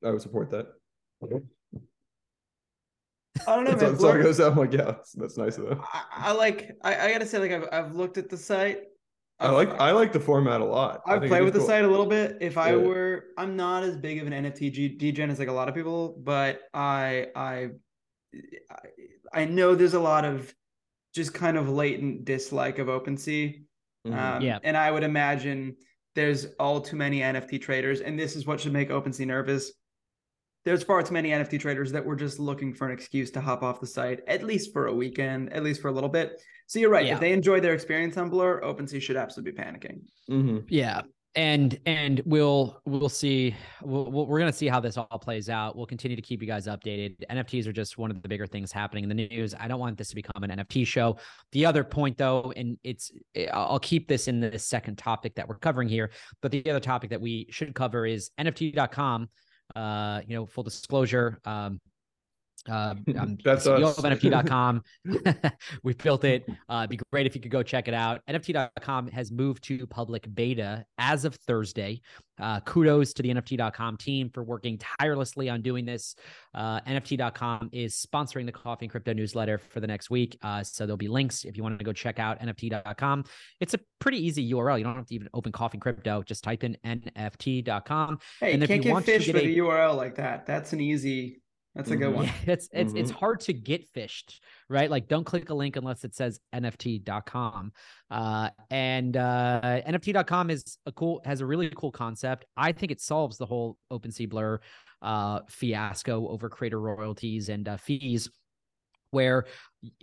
I 0.05 0.11
would 0.11 0.21
support 0.21 0.51
that. 0.51 0.67
I 3.47 3.55
don't 3.55 3.63
know, 3.63 3.71
That's, 3.71 3.81
man. 3.81 3.91
that's 3.93 4.03
all 4.03 4.11
it 4.11 4.23
goes 4.23 4.39
out. 4.39 4.51
I'm 4.51 4.57
like, 4.57 4.73
yeah, 4.73 4.83
that's, 4.83 5.11
that's 5.13 5.37
nice 5.37 5.57
of 5.57 5.67
them. 5.67 5.81
I, 5.91 6.03
I 6.11 6.31
like. 6.33 6.71
I, 6.83 7.07
I 7.07 7.11
gotta 7.11 7.25
say, 7.25 7.39
like 7.39 7.51
I've 7.51 7.67
I've 7.71 7.95
looked 7.95 8.17
at 8.17 8.29
the 8.29 8.37
site. 8.37 8.81
I 9.39 9.49
like 9.49 9.69
I 9.79 9.91
like 9.91 10.13
the 10.13 10.19
format 10.19 10.61
a 10.61 10.65
lot. 10.65 11.01
I 11.07 11.13
I've 11.15 11.19
think 11.21 11.31
played 11.31 11.39
is 11.41 11.45
with 11.45 11.53
the 11.55 11.61
site 11.61 11.83
a 11.83 11.87
little 11.87 12.05
bit. 12.05 12.37
If 12.41 12.57
I 12.57 12.69
Yeah. 12.71 12.75
were, 12.77 13.25
I'm 13.37 13.55
not 13.55 13.83
as 13.83 13.97
big 13.97 14.21
of 14.21 14.27
an 14.27 14.33
NFT 14.33 14.71
G- 14.71 14.87
degen 14.89 15.29
as 15.31 15.39
like 15.39 15.47
a 15.47 15.53
lot 15.53 15.67
of 15.67 15.73
people, 15.75 16.15
but 16.23 16.61
I, 16.73 17.27
I, 17.35 17.69
I, 18.33 18.77
I 19.33 19.45
know 19.45 19.73
there's 19.75 19.95
a 19.95 19.99
lot 19.99 20.23
of 20.23 20.53
just 21.13 21.33
kind 21.33 21.57
of 21.57 21.69
latent 21.69 22.25
dislike 22.25 22.79
of 22.79 22.87
OpenSea. 22.87 23.63
Mhm. 24.07 24.13
Um, 24.13 24.41
Yeah. 24.41 24.59
And 24.63 24.75
I 24.75 24.91
would 24.91 25.03
imagine 25.03 25.75
there's 26.15 26.45
all 26.59 26.81
too 26.81 26.95
many 26.95 27.21
NFT 27.21 27.59
traders, 27.59 28.01
and 28.01 28.17
this 28.19 28.35
is 28.35 28.45
what 28.45 28.59
should 28.59 28.73
make 28.73 28.89
OpenSea 28.89 29.25
nervous. 29.27 29.71
there's 30.65 30.81
far 30.81 31.03
too 31.03 31.13
many 31.13 31.31
NFT 31.31 31.57
traders 31.59 31.91
that 31.91 32.05
were 32.05 32.15
just 32.15 32.39
looking 32.39 32.73
for 32.73 32.87
an 32.87 32.93
excuse 32.93 33.29
to 33.31 33.41
hop 33.41 33.63
off 33.63 33.81
the 33.81 33.85
site, 33.85 34.21
at 34.27 34.43
least 34.43 34.71
for 34.71 34.87
a 34.87 34.93
weekend, 34.95 35.51
at 35.51 35.61
least 35.61 35.81
for 35.81 35.89
a 35.89 35.91
little 35.91 36.07
bit. 36.09 36.41
So 36.67 36.79
you're 36.79 36.89
right. 36.89 37.05
Yeah. 37.05 37.15
If 37.15 37.19
they 37.19 37.33
enjoy 37.33 37.59
their 37.59 37.73
experience 37.73 38.15
on 38.15 38.29
Blur, 38.29 38.61
OpenSea 38.61 39.01
should 39.01 39.17
absolutely 39.17 39.51
be 39.51 39.57
panicking. 39.57 39.99
hmm 40.29 40.59
Yeah. 40.69 41.01
And 41.35 41.79
and 41.87 42.21
we'll 42.25 42.79
we'll 42.85 43.09
see 43.09 43.55
we'll, 43.81 44.27
we're 44.27 44.37
gonna 44.37 44.53
see 44.53 44.67
how 44.67 44.79
this 44.79 44.97
all 44.97 45.07
plays 45.07 45.49
out. 45.49 45.75
We'll 45.75 45.87
continue 45.87 46.15
to 46.15 46.21
keep 46.21 46.41
you 46.41 46.47
guys 46.47 46.67
updated. 46.67 47.15
NFTs 47.29 47.65
are 47.65 47.73
just 47.73 47.97
one 47.97 48.11
of 48.11 48.21
the 48.21 48.29
bigger 48.29 48.45
things 48.45 48.71
happening 48.71 49.03
in 49.03 49.09
the 49.09 49.15
news. 49.15 49.55
I 49.59 49.67
don't 49.67 49.79
want 49.79 49.97
this 49.97 50.09
to 50.09 50.15
become 50.15 50.43
an 50.43 50.51
NFT 50.51 50.85
show. 50.85 51.17
The 51.51 51.65
other 51.65 51.83
point 51.83 52.19
though, 52.19 52.53
and 52.55 52.77
it's 52.83 53.11
I'll 53.51 53.71
I'll 53.71 53.79
keep 53.79 54.07
this 54.07 54.27
in 54.27 54.41
the 54.41 54.59
second 54.59 54.99
topic 54.99 55.33
that 55.33 55.47
we're 55.47 55.57
covering 55.57 55.89
here, 55.89 56.11
but 56.41 56.51
the 56.51 56.69
other 56.69 56.79
topic 56.79 57.09
that 57.09 57.21
we 57.21 57.47
should 57.49 57.73
cover 57.73 58.05
is 58.05 58.29
NFT.com. 58.39 59.27
Uh, 59.75 60.21
you 60.27 60.35
know, 60.35 60.45
full 60.45 60.63
disclosure. 60.63 61.39
Um, 61.45 61.81
uh, 62.69 62.95
I'm 63.19 63.37
That's 63.43 63.67
CEO 63.67 63.85
us. 63.85 63.97
of 63.97 64.03
NFT.com. 64.05 64.83
we 65.83 65.93
built 65.93 66.23
it. 66.23 66.45
Uh, 66.69 66.79
it'd 66.79 66.89
be 66.89 66.99
great 67.11 67.25
if 67.25 67.35
you 67.35 67.41
could 67.41 67.51
go 67.51 67.63
check 67.63 67.87
it 67.87 67.93
out. 67.93 68.21
NFT.com 68.29 69.07
has 69.07 69.31
moved 69.31 69.63
to 69.65 69.85
public 69.87 70.27
beta 70.33 70.85
as 70.97 71.25
of 71.25 71.35
Thursday. 71.35 72.01
Uh, 72.41 72.59
kudos 72.61 73.13
to 73.13 73.21
the 73.21 73.29
NFT.com 73.29 73.95
team 73.97 74.27
for 74.33 74.43
working 74.43 74.79
tirelessly 74.99 75.49
on 75.49 75.61
doing 75.61 75.85
this. 75.85 76.15
Uh, 76.55 76.79
NFT.com 76.81 77.69
is 77.71 77.93
sponsoring 77.95 78.47
the 78.47 78.51
Coffee 78.51 78.85
and 78.85 78.91
Crypto 78.91 79.13
newsletter 79.13 79.59
for 79.69 79.79
the 79.79 79.85
next 79.87 80.09
week. 80.09 80.37
Uh, 80.41 80.63
so 80.63 80.85
there'll 80.87 80.97
be 80.97 81.07
links 81.07 81.45
if 81.45 81.55
you 81.55 81.61
want 81.61 81.77
to 81.77 81.85
go 81.85 81.93
check 81.93 82.17
out 82.17 82.39
NFT.com. 82.39 83.25
It's 83.59 83.75
a 83.75 83.79
pretty 83.99 84.17
easy 84.25 84.51
URL. 84.51 84.79
You 84.79 84.83
don't 84.83 84.95
have 84.95 85.05
to 85.07 85.15
even 85.15 85.29
open 85.35 85.51
Coffee 85.51 85.75
and 85.75 85.81
Crypto. 85.81 86.23
Just 86.23 86.43
type 86.43 86.63
in 86.63 86.75
NFT.com. 86.85 88.17
Hey, 88.39 88.53
And 88.53 88.63
if 88.63 88.67
can't 88.69 88.79
you 88.79 88.83
get 88.85 88.93
want 88.93 89.05
to 89.05 89.11
fish 89.11 89.25
get 89.27 89.35
for 89.35 89.41
a- 89.41 89.45
the 89.45 89.57
URL 89.59 89.95
like 89.95 90.15
that. 90.15 90.45
That's 90.47 90.73
an 90.73 90.81
easy. 90.81 91.39
That's 91.75 91.89
a 91.89 91.95
good 91.95 92.11
Mhm. 92.11 92.15
one. 92.15 92.25
Yeah, 92.25 92.33
it's 92.47 92.69
it's 92.71 92.93
it's 92.93 93.11
Mhm. 93.11 93.15
hard 93.15 93.39
to 93.41 93.53
get 93.53 93.87
fished, 93.89 94.43
right? 94.69 94.89
Like 94.91 95.07
don't 95.07 95.23
click 95.23 95.49
a 95.49 95.55
link 95.55 95.75
unless 95.75 96.03
it 96.03 96.13
says 96.13 96.39
NFT.com. 96.53 97.71
Uh 98.11 98.49
and 98.69 99.17
uh 99.17 99.81
NFT.com 99.85 100.49
is 100.51 100.77
a 100.85 100.91
cool 100.91 101.21
has 101.25 101.41
a 101.41 101.45
really 101.45 101.69
cool 101.75 101.91
concept. 101.91 102.45
I 102.55 102.73
think 102.73 102.91
it 102.91 103.01
solves 103.01 103.37
the 103.37 103.45
whole 103.47 103.77
OpenSea 103.91 104.29
blur 104.29 104.59
uh 105.01 105.41
fiasco 105.49 106.27
over 106.27 106.47
creator 106.49 106.79
royalties 106.79 107.49
and 107.49 107.67
uh, 107.67 107.77
fees 107.77 108.29
where 109.09 109.45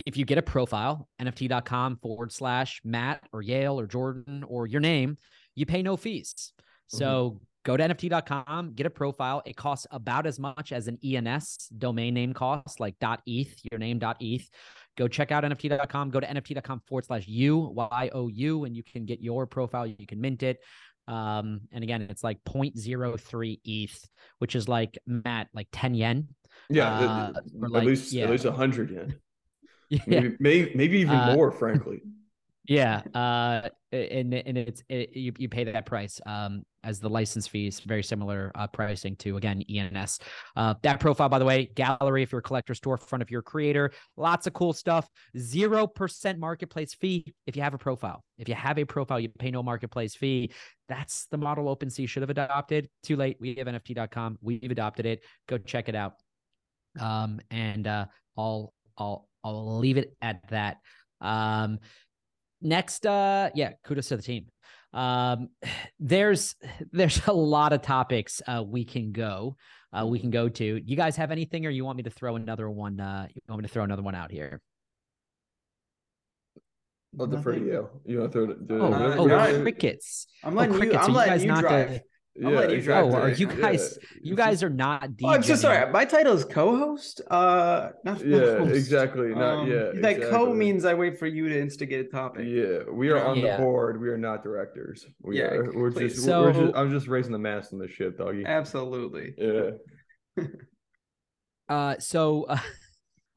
if 0.07 0.17
you 0.17 0.25
get 0.25 0.39
a 0.39 0.43
profile, 0.43 1.09
NFT.com 1.21 1.97
forward 1.99 2.31
slash 2.33 2.81
Matt 2.85 3.27
or 3.33 3.43
Yale 3.43 3.79
or 3.81 3.87
Jordan 3.87 4.45
or 4.45 4.67
your 4.67 4.81
name, 4.81 5.19
you 5.55 5.67
pay 5.67 5.83
no 5.83 5.97
fees. 5.97 6.53
So 6.89 7.41
go 7.65 7.77
to 7.77 7.83
NFT.com, 7.89 8.73
get 8.75 8.87
a 8.87 8.91
profile. 8.91 9.43
It 9.45 9.57
costs 9.57 9.87
about 9.91 10.27
as 10.27 10.39
much 10.39 10.73
as 10.73 10.89
an 10.89 10.99
ENS 11.05 11.69
domain 11.79 12.15
name 12.15 12.33
cost, 12.33 12.81
like 12.81 12.97
.eth, 13.27 13.55
your 13.71 13.79
name 13.79 14.01
.eth. 14.21 14.49
Go 14.97 15.09
check 15.09 15.31
out 15.33 15.45
NFT.com. 15.45 16.11
Go 16.11 16.21
to 16.21 16.27
NFT.com 16.27 16.83
forward 16.87 17.05
slash 17.07 17.27
U, 17.29 17.59
Y 17.59 18.11
O 18.13 18.29
U, 18.29 18.65
and 18.65 18.77
you 18.77 18.83
can 18.83 19.05
get 19.07 19.21
your 19.21 19.47
profile. 19.47 19.87
You 19.87 20.07
can 20.07 20.21
mint 20.21 20.43
it. 20.43 20.59
Um, 21.09 21.63
and 21.73 21.83
again, 21.83 22.03
it's 22.03 22.23
like 22.23 22.39
0.03 22.45 23.61
ETH, 23.65 24.09
which 24.39 24.55
is 24.55 24.69
like 24.69 24.99
Matt, 25.07 25.49
like 25.55 25.69
10 25.73 25.95
yen. 25.95 26.29
Yeah, 26.69 26.89
Uh, 26.89 27.33
at 27.37 27.71
like- 27.71 27.85
least 27.85 28.13
yeah. 28.13 28.25
at 28.25 28.31
least 28.31 28.45
a 28.45 28.53
hundred 28.53 28.91
yen. 28.91 29.17
Yeah. 29.89 30.03
Maybe, 30.07 30.37
may, 30.39 30.73
maybe 30.77 30.99
even 31.01 31.17
Uh, 31.17 31.35
more, 31.35 31.51
frankly. 31.51 32.03
Yeah, 32.69 33.01
uh, 33.15 33.71
and 33.91 34.33
and 34.33 34.57
it's 34.57 34.85
it, 34.89 35.17
you 35.17 35.33
you 35.37 35.49
pay 35.49 35.65
that 35.65 35.87
price 35.87 36.21
um 36.25 36.63
as 36.85 37.01
the 37.01 37.09
license 37.09 37.47
fees, 37.47 37.81
very 37.81 38.03
similar 38.03 38.51
uh, 38.55 38.67
pricing 38.67 39.17
to 39.17 39.37
again 39.37 39.63
ENS. 39.71 40.19
Uh, 40.57 40.75
that 40.83 41.01
profile, 41.01 41.29
by 41.29 41.39
the 41.39 41.45
way, 41.45 41.71
gallery 41.75 42.23
if 42.23 42.33
you're 42.33 42.41
a 42.41 42.43
collector 42.43 42.75
storefront, 42.75 43.23
if 43.23 43.31
you're 43.31 43.41
a 43.41 43.45
creator, 43.45 43.91
lots 44.17 44.47
of 44.47 44.53
cool 44.53 44.73
stuff. 44.73 45.09
Zero 45.37 45.87
percent 45.87 46.39
marketplace 46.39 46.95
fee 46.95 47.35
if 47.47 47.57
you 47.57 47.63
have 47.63 47.75
a 47.75 47.79
profile. 47.79 48.25
If 48.39 48.49
you 48.49 48.55
have 48.55 48.79
a 48.79 48.85
profile, 48.85 49.21
you 49.21 49.29
pay 49.29 49.51
no 49.51 49.63
marketplace 49.63 50.15
fee. 50.15 50.53
That's 50.89 51.27
the 51.31 51.39
model 51.39 51.75
OpenSea 51.75 52.09
should 52.09 52.23
have 52.23 52.31
adopted. 52.31 52.89
Too 53.03 53.17
late. 53.17 53.37
We 53.41 53.55
have 53.57 53.67
NFT.com. 53.67 54.39
We've 54.41 54.71
adopted 54.71 55.07
it. 55.07 55.23
Go 55.49 55.59
check 55.59 55.89
it 55.89 55.95
out. 55.95 56.15
Um, 56.99 57.41
and 57.51 57.87
uh, 57.87 58.07
I'll 58.37 58.73
I'll 58.97 59.29
I'll 59.45 59.79
leave 59.79 59.97
it 59.97 60.17
at 60.21 60.49
that. 60.51 60.79
Um, 61.21 61.79
next 62.63 63.07
uh 63.07 63.49
yeah 63.55 63.73
kudos 63.85 64.09
to 64.09 64.17
the 64.17 64.23
team 64.23 64.47
um 64.93 65.49
there's 66.01 66.55
there's 66.93 67.21
a 67.27 67.33
lot 67.33 67.73
of 67.73 67.83
topics 67.83 68.43
uh 68.47 68.63
we 68.67 68.85
can 68.85 69.13
go 69.13 69.57
uh 69.93 70.07
we 70.07 70.19
can 70.19 70.31
go 70.31 70.49
to 70.49 70.81
you 70.85 70.97
guys 70.97 71.17
have 71.17 71.31
anything 71.31 71.67
or 71.67 71.71
you 71.71 71.85
want 71.85 71.97
me 71.97 72.03
to 72.03 72.11
throw 72.11 72.37
another 72.37 72.69
one 72.71 72.99
uh 73.01 73.27
you 73.35 73.41
want 73.49 73.63
me 73.63 73.67
to 73.69 73.73
throw 73.73 73.85
another 73.85 74.03
one 74.03 74.15
out 74.15 74.31
here 74.31 74.61
I'll 77.19 77.27
defer 77.27 77.55
to 77.57 77.61
you. 77.61 77.89
You 78.07 78.21
want 78.21 78.31
to 78.33 78.39
throw 78.47 78.51
it? 78.53 78.69
Do 78.69 78.81
oh, 78.81 78.87
it- 78.87 78.93
Uh, 78.93 79.15
oh 79.19 79.27
you're 79.27 79.37
not- 79.37 79.49
doing. 79.51 79.63
crickets 79.63 80.27
I'm 80.45 80.53
oh 80.53 80.57
letting 80.59 80.75
you. 80.75 80.79
crickets 80.79 80.99
I'm 81.01 81.05
so 81.07 81.11
you 81.11 81.17
letting 81.17 81.33
guys 81.33 81.43
you 81.43 81.49
not 81.49 81.61
drive. 81.63 82.01
The 82.37 82.47
I'm 82.47 82.55
letting 82.55 82.77
you 82.77 82.83
drive 82.83 83.05
oh 83.07 83.13
are 83.15 83.31
today. 83.31 83.41
you 83.41 83.47
guys 83.49 83.99
you 84.23 84.35
guys 84.37 84.63
are 84.63 84.71
not 84.71 85.09
Oh, 85.25 85.29
I'm 85.29 85.43
so 85.43 85.57
sorry. 85.57 85.91
My 85.93 86.05
title 86.05 86.33
is 86.35 86.45
co-host. 86.45 87.21
Uh, 87.29 87.91
not 88.05 88.25
Yeah, 88.25 88.59
host. 88.59 88.75
exactly. 88.75 89.29
Not 89.35 89.61
Um, 89.65 89.71
yeah. 89.71 89.91
That 89.97 90.21
co 90.31 90.55
means 90.55 90.85
I 90.85 90.95
wait 90.95 91.19
for 91.19 91.27
you 91.27 91.49
to 91.49 91.61
instigate 91.61 92.07
a 92.07 92.09
topic. 92.09 92.47
Yeah, 92.49 92.91
we 92.91 93.11
are 93.11 93.23
on 93.23 93.39
Yeah. 93.39 93.57
the 93.57 93.63
board. 93.63 94.01
We 94.01 94.09
are 94.11 94.19
not 94.19 94.43
directors. 94.45 95.05
We 95.23 95.39
Yeah, 95.39 95.47
are. 95.47 95.73
We're 95.73 95.91
please. 95.91 96.15
just, 96.15 96.27
we're 96.29 96.53
So- 96.53 96.67
just. 96.67 96.77
I'm 96.77 96.91
just 96.91 97.09
raising 97.09 97.33
the 97.33 97.39
mast 97.39 97.73
on 97.73 97.79
this 97.81 97.91
ship, 97.91 98.17
doggy. 98.19 98.45
Absolutely. 98.47 99.35
Yeah. 99.37 99.71
Uh, 101.69 101.95
so 102.01 102.45
uh, 102.49 102.59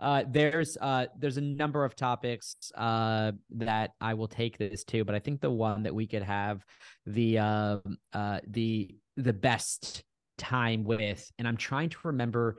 uh, 0.03 0.23
there's 0.29 0.77
uh, 0.81 1.05
there's 1.17 1.37
a 1.37 1.41
number 1.41 1.85
of 1.85 1.95
topics 1.95 2.55
uh, 2.75 3.31
that 3.51 3.91
I 4.01 4.13
will 4.13 4.27
take 4.27 4.57
this 4.57 4.83
to, 4.85 5.05
but 5.05 5.15
I 5.15 5.19
think 5.19 5.39
the 5.39 5.49
one 5.49 5.83
that 5.83 5.95
we 5.95 6.05
could 6.07 6.23
have 6.23 6.63
the 7.05 7.39
uh, 7.39 7.77
uh, 8.11 8.39
the 8.47 8.93
the 9.15 9.33
best 9.33 10.03
time 10.37 10.83
with, 10.83 11.31
and 11.39 11.47
I'm 11.47 11.55
trying 11.57 11.89
to 11.89 11.97
remember 12.03 12.57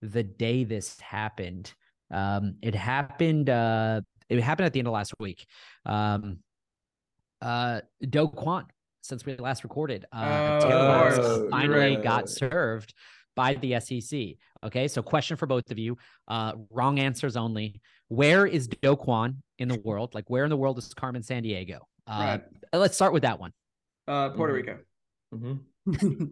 the 0.00 0.22
day 0.22 0.64
this 0.64 0.98
happened. 1.00 1.72
Um, 2.10 2.56
it 2.62 2.74
happened. 2.74 3.50
Uh, 3.50 4.00
it 4.30 4.40
happened 4.42 4.66
at 4.66 4.72
the 4.72 4.78
end 4.78 4.88
of 4.88 4.94
last 4.94 5.12
week. 5.20 5.46
Um, 5.84 6.38
uh, 7.42 7.82
Do 8.08 8.28
Kwon, 8.28 8.64
since 9.02 9.26
we 9.26 9.36
last 9.36 9.62
recorded, 9.62 10.06
uh, 10.12 10.58
Oh, 10.62 10.66
Taylor 10.66 10.80
of 10.80 10.88
Labs 10.88 11.16
course. 11.16 11.38
You're 11.38 11.50
finally 11.50 11.96
right. 11.96 12.02
got 12.02 12.28
served 12.30 12.94
by 13.36 13.54
the 13.54 13.78
SEC. 13.78 14.20
Okay, 14.64 14.88
so 14.88 15.02
question 15.02 15.36
for 15.36 15.46
both 15.46 15.70
of 15.70 15.78
you. 15.78 15.96
Uh, 16.26 16.52
wrong 16.70 16.98
answers 16.98 17.36
only. 17.36 17.80
Where 18.08 18.46
is 18.46 18.66
Do 18.68 18.96
Kwon 18.96 19.36
in 19.58 19.68
the 19.68 19.78
world? 19.84 20.14
Like, 20.14 20.28
where 20.28 20.44
in 20.44 20.50
the 20.50 20.56
world 20.56 20.78
is 20.78 20.92
Carmen 20.94 21.22
San 21.22 21.42
Diego? 21.42 21.86
Uh, 22.06 22.18
Right. 22.18 22.42
Let's 22.72 22.94
start 22.96 23.12
with 23.12 23.22
that 23.22 23.38
one. 23.38 23.52
Uh, 24.06 24.30
Puerto. 24.30 24.52
Rico. 24.54 24.78
Mm-hmm. 25.34 26.24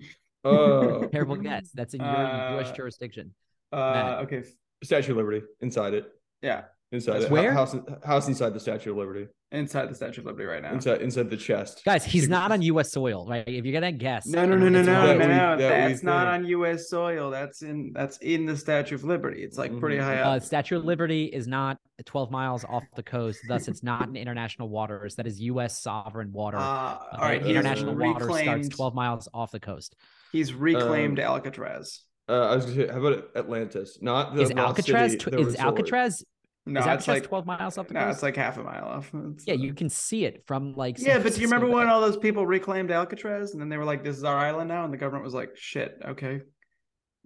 Uh, 0.45 1.07
Terrible 1.13 1.37
guess. 1.37 1.71
That's 1.75 1.95
in 1.95 2.01
your 2.01 2.11
U.S. 2.11 2.69
Uh, 2.71 2.73
jurisdiction. 2.75 3.35
uh, 3.73 4.21
okay. 4.23 4.43
Statue 4.83 5.13
of 5.13 5.17
Liberty 5.19 5.43
inside 5.61 5.95
it. 5.95 6.07
Yeah. 6.43 6.65
Inside 6.93 7.15
That's 7.15 7.25
it. 7.25 7.31
where? 7.33 7.53
House, 7.53 7.75
house 8.05 8.29
inside 8.29 8.55
the 8.55 8.61
Statue 8.61 8.93
of 8.93 8.97
Liberty. 8.97 9.27
Inside 9.51 9.91
the 9.91 9.95
Statue 9.95 10.21
of 10.21 10.27
Liberty 10.27 10.45
right 10.45 10.63
now. 10.63 10.73
Inside 10.73 11.03
inside 11.03 11.31
the 11.31 11.37
chest. 11.37 11.83
Guys, 11.85 12.05
he's 12.05 12.29
not 12.29 12.53
on 12.53 12.63
U.S. 12.63 12.93
soil, 12.93 13.27
right? 13.29 13.43
If 13.47 13.65
you're 13.65 13.73
gonna 13.73 13.91
guess, 13.91 14.27
No, 14.27 14.47
no, 14.47 14.57
no, 14.57 14.69
no, 14.69 14.79
it's 14.79 14.87
no, 14.87 14.93
no, 15.03 15.19
That 15.19 15.19
no. 15.19 15.27
that 15.27 15.59
we 15.87 15.93
That's 15.93 16.03
not 16.05 16.33
think. 16.33 16.45
on 16.45 16.47
U.S. 16.51 16.89
soil. 16.89 17.31
That's 17.31 17.63
in 17.63 17.91
that's 17.93 18.19
in 18.19 18.45
the 18.47 18.57
Statue 18.57 18.95
of 18.95 19.03
Liberty. 19.03 19.43
It's 19.43 19.59
like 19.59 19.77
pretty 19.81 19.97
Mhm. 19.97 20.03
high 20.05 20.21
Uh, 20.21 20.37
up. 20.37 20.43
Statue 20.45 20.77
of 20.77 20.85
Liberty 20.85 21.25
is 21.25 21.49
not 21.49 21.79
12 22.05 22.31
miles 22.31 22.65
off 22.65 22.85
the 22.95 23.03
coast, 23.03 23.41
thus 23.49 23.67
it's 23.67 23.83
not 23.83 24.09
in 24.09 24.15
international 24.17 24.69
waters. 24.69 25.17
That 25.17 25.27
is 25.27 25.41
U.S. 25.41 25.81
sovereign 25.83 26.31
water. 26.33 26.59
Uh, 26.59 26.95
Okay? 26.95 27.05
all 27.17 27.19
right. 27.21 27.41
he's 27.43 27.51
international 27.51 27.97
water 27.97 28.31
starts 28.33 28.69
12 28.69 28.95
miles 28.95 29.29
off 29.35 29.51
the 29.51 29.61
coast. 29.61 29.97
He's 30.31 30.55
reclaimed 30.55 31.19
Um, 31.19 31.25
Alcatraz. 31.27 32.03
Uh, 32.29 32.33
I 32.51 32.57
was 32.57 32.65
gonna 32.67 32.77
say, 32.89 32.93
how 32.93 32.99
about 33.05 33.25
Atlantis? 33.37 33.99
Not 34.03 34.35
the 34.35 34.43
is 34.43 34.51
Alcatraz 34.53 35.13
city, 35.13 35.25
tw- 35.25 35.31
the 35.31 35.39
is 35.39 35.47
resort. 35.47 35.61
Alcatraz 35.67 36.25
No, 36.69 36.81
is 36.81 36.87
it's 36.87 37.09
like 37.09 37.23
12 37.23 37.47
miles 37.47 37.79
off 37.79 37.87
the 37.89 37.95
no, 37.95 38.01
coast? 38.01 38.17
it's 38.17 38.23
like 38.25 38.37
half 38.37 38.59
a 38.59 38.63
mile 38.63 38.85
off. 38.85 39.09
It's- 39.15 39.45
yeah, 39.47 39.55
you 39.55 39.73
can 39.73 39.89
see 39.89 40.25
it 40.25 40.45
from 40.47 40.75
like. 40.75 40.99
Yeah, 40.99 41.19
but 41.21 41.35
do 41.35 41.41
you 41.41 41.47
remember 41.47 41.69
when 41.69 41.87
all 41.89 42.01
those 42.01 42.17
people 42.17 42.45
reclaimed 42.47 42.91
Alcatraz 42.91 43.53
and 43.53 43.61
then 43.61 43.69
they 43.69 43.77
were 43.79 43.85
like, 43.85 44.03
"This 44.03 44.17
is 44.17 44.25
our 44.25 44.37
island 44.37 44.69
now," 44.69 44.85
and 44.85 44.93
the 44.93 44.97
government 44.99 45.25
was 45.25 45.33
like, 45.35 45.57
"Shit, 45.57 45.97
okay." 46.05 46.41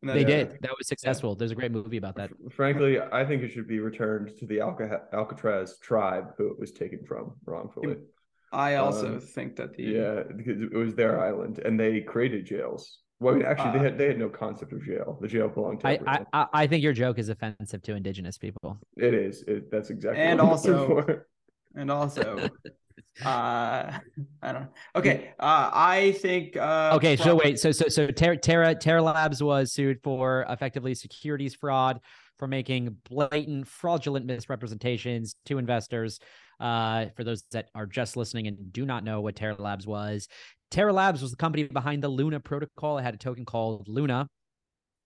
And 0.03 0.09
then- 0.09 0.17
they 0.17 0.21
Yeah. 0.23 0.45
did? 0.45 0.59
That 0.63 0.73
was 0.79 0.87
successful. 0.89 1.35
There's 1.35 1.51
a 1.53 1.55
great 1.55 1.73
movie 1.73 1.97
about 1.97 2.17
that. 2.17 2.31
Frankly, 2.53 3.01
I 3.01 3.25
think 3.25 3.43
it 3.43 3.51
should 3.51 3.67
be 3.69 3.81
returned 3.81 4.37
to 4.39 4.47
the 4.47 4.61
Alca- 4.61 5.09
Alcatraz 5.13 5.79
tribe 5.79 6.35
who 6.37 6.51
it 6.51 6.59
was 6.59 6.73
taken 6.73 7.05
from 7.05 7.33
wrongfully. 7.47 7.97
I 8.53 8.75
also 8.77 9.15
Um, 9.15 9.21
think 9.21 9.57
that 9.57 9.75
the 9.75 9.85
Yeah, 9.85 10.23
because 10.37 10.61
it 10.61 10.73
was 10.73 10.95
their 10.95 11.21
island, 11.21 11.61
and 11.61 11.79
they 11.79 12.01
created 12.01 12.45
jails. 12.47 13.01
Well, 13.21 13.35
I 13.35 13.39
mean, 13.39 13.47
actually, 13.47 13.69
Uh, 13.69 13.73
they 13.73 13.79
had 13.79 13.99
they 13.99 14.07
had 14.07 14.19
no 14.19 14.29
concept 14.29 14.73
of 14.73 14.83
jail. 14.85 15.19
The 15.21 15.29
jail 15.29 15.49
belonged 15.49 15.81
to 15.81 15.89
I, 15.89 15.93
everyone. 15.95 16.27
I 16.33 16.41
I 16.43 16.47
I 16.63 16.67
think 16.67 16.83
your 16.83 16.93
joke 16.95 17.19
is 17.19 17.29
offensive 17.29 17.83
to 17.83 17.95
indigenous 17.95 18.39
people. 18.39 18.79
it 18.97 19.15
is. 19.15 19.43
It, 19.47 19.71
that's 19.71 19.91
exactly. 19.91 20.23
And 20.23 20.41
what 20.41 20.49
also- 20.51 20.87
for. 21.05 21.27
and 21.77 21.91
also 21.91 22.49
Uh, 23.25 23.99
I 24.43 24.53
don't 24.53 24.63
know. 24.63 24.69
Okay. 24.97 25.33
Uh, 25.39 25.71
I 25.73 26.13
think. 26.21 26.57
Uh, 26.57 26.93
okay. 26.95 27.17
So 27.17 27.35
wait. 27.35 27.59
So 27.59 27.73
so 27.73 27.89
so 27.89 28.07
Terra 28.07 28.37
Terra 28.37 28.75
Terra 28.75 29.03
Labs 29.03 29.43
was 29.43 29.73
sued 29.73 30.01
for 30.03 30.47
effectively 30.49 30.95
securities 30.95 31.55
fraud 31.55 32.01
for 32.39 32.47
making 32.47 32.97
blatant 33.09 33.67
fraudulent 33.67 34.27
misrepresentations 34.27 35.35
to 35.47 35.59
investors. 35.59 36.21
Uh, 36.61 37.07
for 37.17 37.25
those 37.25 37.43
that 37.53 37.69
are 37.75 37.87
just 37.87 38.17
listening 38.17 38.47
and 38.47 38.71
do 38.73 38.85
not 38.85 39.03
know 39.03 39.21
what 39.23 39.35
Terra 39.35 39.57
Labs 39.59 39.87
was, 39.87 40.29
Terra 40.71 40.93
Labs 40.93 41.21
was 41.21 41.33
the 41.33 41.37
company 41.37 41.65
behind 41.65 42.03
the 42.03 42.09
Luna 42.09 42.39
protocol. 42.39 42.99
It 42.99 43.03
had 43.03 43.15
a 43.15 43.19
token 43.19 43.45
called 43.45 43.89
Luna. 43.89 44.29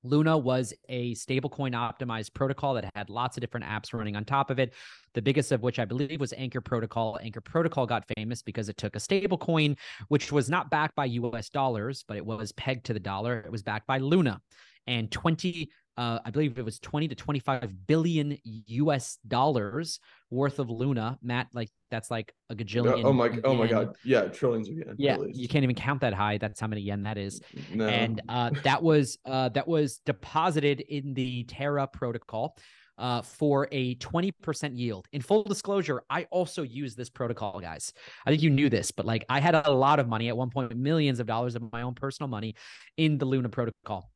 Luna 0.03 0.37
was 0.37 0.75
a 0.91 1.15
stablecoin 1.15 1.73
optimized 1.73 2.35
protocol 2.35 2.75
that 2.75 2.91
had 2.95 3.09
lots 3.09 3.39
of 3.39 3.41
different 3.41 3.65
apps 3.65 3.95
running 3.95 4.17
on 4.17 4.25
top 4.27 4.51
of 4.51 4.59
it. 4.59 4.75
The 5.15 5.23
biggest 5.23 5.51
of 5.51 5.63
which 5.63 5.79
I 5.79 5.87
believe 5.87 6.21
was 6.21 6.35
Anchor 6.35 6.61
Protocol. 6.61 7.19
Anchor 7.23 7.41
Protocol 7.41 7.87
got 7.87 8.05
famous 8.15 8.43
because 8.43 8.69
it 8.69 8.77
took 8.77 8.97
a 8.97 8.99
stablecoin, 8.99 9.79
which 10.09 10.31
was 10.31 10.51
not 10.51 10.69
backed 10.69 10.95
by 10.95 11.07
US 11.07 11.49
dollars, 11.49 12.05
but 12.07 12.19
it 12.19 12.27
was 12.27 12.53
pegged 12.53 12.85
to 12.87 12.93
the 12.93 13.01
dollar. 13.01 13.41
It 13.41 13.51
was 13.51 13.63
backed 13.63 13.87
by 13.87 13.97
Luna. 13.97 14.43
And 14.87 15.11
20 15.11 15.71
uh, 15.97 16.19
I 16.25 16.31
believe 16.31 16.59
it 16.59 16.65
was 16.65 16.79
20 16.81 17.09
to 17.09 17.15
25 17.15 17.87
billion 17.87 18.37
US 18.45 19.19
dollars 19.27 20.01
worth 20.31 20.59
of 20.59 20.69
Luna. 20.71 21.19
Matt, 21.23 21.49
like 21.55 21.71
that's 21.91 22.11
like 22.11 22.33
a 22.51 22.55
gajillion. 22.55 23.05
Oh 23.05 23.13
my, 23.13 23.27
yen. 23.27 23.41
oh 23.45 23.55
my 23.55 23.67
God. 23.67 23.97
Yeah. 24.05 24.23
Trillions 24.23 24.69
of 24.69 24.77
yen. 24.77 24.95
Yeah. 24.99 25.19
You 25.33 25.49
can't 25.49 25.63
even 25.63 25.77
count 25.77 26.01
that 26.01 26.15
high. 26.15 26.39
That's 26.39 26.61
how 26.61 26.67
many 26.67 26.83
yen 26.83 27.05
that 27.05 27.19
is. 27.19 27.41
No. 27.73 27.87
And 27.87 28.21
uh, 28.29 28.51
that 28.65 28.83
was, 28.83 29.19
uh, 29.25 29.51
that 29.51 29.69
was 29.69 30.01
deposited 30.05 30.81
in 30.81 31.15
the 31.15 31.45
Terra 31.45 31.87
protocol 31.87 32.57
uh, 32.99 33.23
for 33.23 33.69
a 33.73 33.95
20% 33.97 34.77
yield. 34.77 35.07
In 35.13 35.21
full 35.21 35.43
disclosure, 35.45 36.03
I 36.11 36.25
also 36.31 36.63
use 36.63 36.95
this 36.95 37.11
protocol, 37.11 37.61
guys. 37.61 37.93
I 38.27 38.31
think 38.31 38.43
you 38.43 38.51
knew 38.51 38.69
this, 38.69 38.91
but 38.91 39.07
like 39.07 39.25
I 39.29 39.41
had 39.41 39.55
a 39.55 39.71
lot 39.71 39.99
of 39.99 40.09
money 40.09 40.29
at 40.29 40.37
one 40.37 40.51
point, 40.51 40.77
millions 40.77 41.21
of 41.21 41.27
dollars 41.27 41.55
of 41.55 41.73
my 41.73 41.83
own 41.83 41.95
personal 41.95 42.29
money 42.29 42.55
in 42.97 43.19
the 43.19 43.25
Luna 43.25 43.49
protocol. 43.49 44.11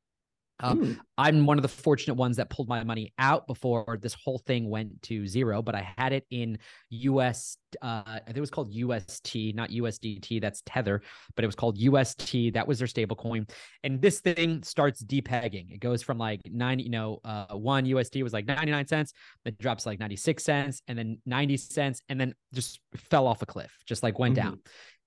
Um, 0.61 0.81
mm. 0.81 0.99
I'm 1.17 1.47
one 1.47 1.59
of 1.59 1.63
the 1.63 1.69
fortunate 1.69 2.15
ones 2.15 2.37
that 2.37 2.51
pulled 2.51 2.69
my 2.69 2.83
money 2.85 3.13
out 3.19 3.47
before 3.47 3.99
this 4.01 4.15
whole 4.15 4.39
thing 4.39 4.69
went 4.69 5.03
to 5.03 5.27
zero, 5.27 5.63
but 5.63 5.75
I 5.75 5.89
had 5.97 6.13
it 6.13 6.27
in 6.31 6.59
US. 6.91 7.59
Uh, 7.83 8.03
I 8.07 8.21
think 8.25 8.37
it 8.37 8.41
was 8.41 8.51
called 8.51 8.73
UST, 8.73 9.55
not 9.55 9.71
USDT. 9.71 10.41
That's 10.41 10.63
Tether, 10.67 11.03
but 11.37 11.45
it 11.45 11.47
was 11.47 11.55
called 11.55 11.79
UST. 11.79 12.53
That 12.55 12.67
was 12.67 12.79
their 12.79 12.89
stable 12.89 13.17
coin. 13.17 13.47
And 13.85 14.01
this 14.01 14.21
thing 14.21 14.63
starts 14.63 15.03
depegging. 15.03 15.73
It 15.73 15.81
goes 15.81 16.03
from 16.03 16.19
like 16.19 16.41
nine, 16.51 16.79
you 16.79 16.91
know, 16.91 17.21
uh, 17.25 17.55
one 17.57 17.85
USD 17.85 18.23
was 18.23 18.33
like 18.33 18.47
99 18.47 18.87
cents, 18.89 19.13
it 19.45 19.59
drops 19.59 19.87
like 19.87 20.01
96 20.01 20.43
cents, 20.43 20.83
and 20.89 20.99
then 20.99 21.19
90 21.27 21.57
cents, 21.57 22.03
and 22.09 22.21
then 22.21 22.35
just 22.53 22.81
fell 22.97 23.27
off 23.27 23.43
a 23.43 23.47
cliff, 23.47 23.73
just 23.87 24.03
like 24.03 24.19
went 24.19 24.37
mm-hmm. 24.37 24.49
down. 24.49 24.61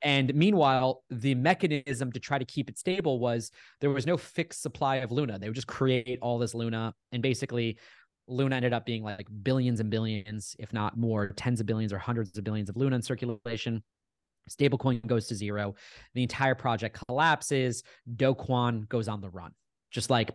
And 0.04 0.34
meanwhile, 0.34 1.04
the 1.10 1.36
mechanism 1.36 2.12
to 2.12 2.20
try 2.20 2.40
to 2.40 2.46
keep 2.46 2.70
it 2.70 2.78
stable 2.78 3.20
was 3.20 3.52
there 3.80 3.92
was 3.92 4.08
no 4.08 4.18
fixed 4.18 4.62
supply 4.62 4.98
of 4.98 5.12
Luna. 5.12 5.38
They 5.38 5.48
would 5.48 5.56
just 5.56 5.68
create 5.68 6.18
all 6.22 6.40
this 6.40 6.56
Luna. 6.56 6.94
And 7.12 7.22
basically, 7.22 7.78
Luna 8.28 8.56
ended 8.56 8.74
up 8.74 8.86
being 8.86 9.04
like 9.04 9.28
billions 9.44 9.80
and 9.80 9.90
billions, 9.90 10.56
if 10.58 10.74
not 10.74 10.98
more, 10.98 11.30
tens 11.30 11.60
of 11.60 11.66
billions 11.66 11.94
or 11.94 11.98
hundreds 11.98 12.38
of 12.38 12.44
billions 12.44 12.70
of 12.70 12.78
Luna 12.78 12.96
in 12.96 13.02
circulation. 13.02 13.84
Stablecoin 14.50 15.06
goes 15.06 15.28
to 15.28 15.36
zero. 15.36 15.76
The 16.14 16.24
entire 16.24 16.56
project 16.56 17.00
collapses. 17.08 17.84
Do 18.16 18.34
Kwon 18.34 18.88
goes 18.90 19.08
on 19.08 19.22
the 19.22 19.30
run. 19.30 19.52
Just 19.92 20.10
like 20.10 20.32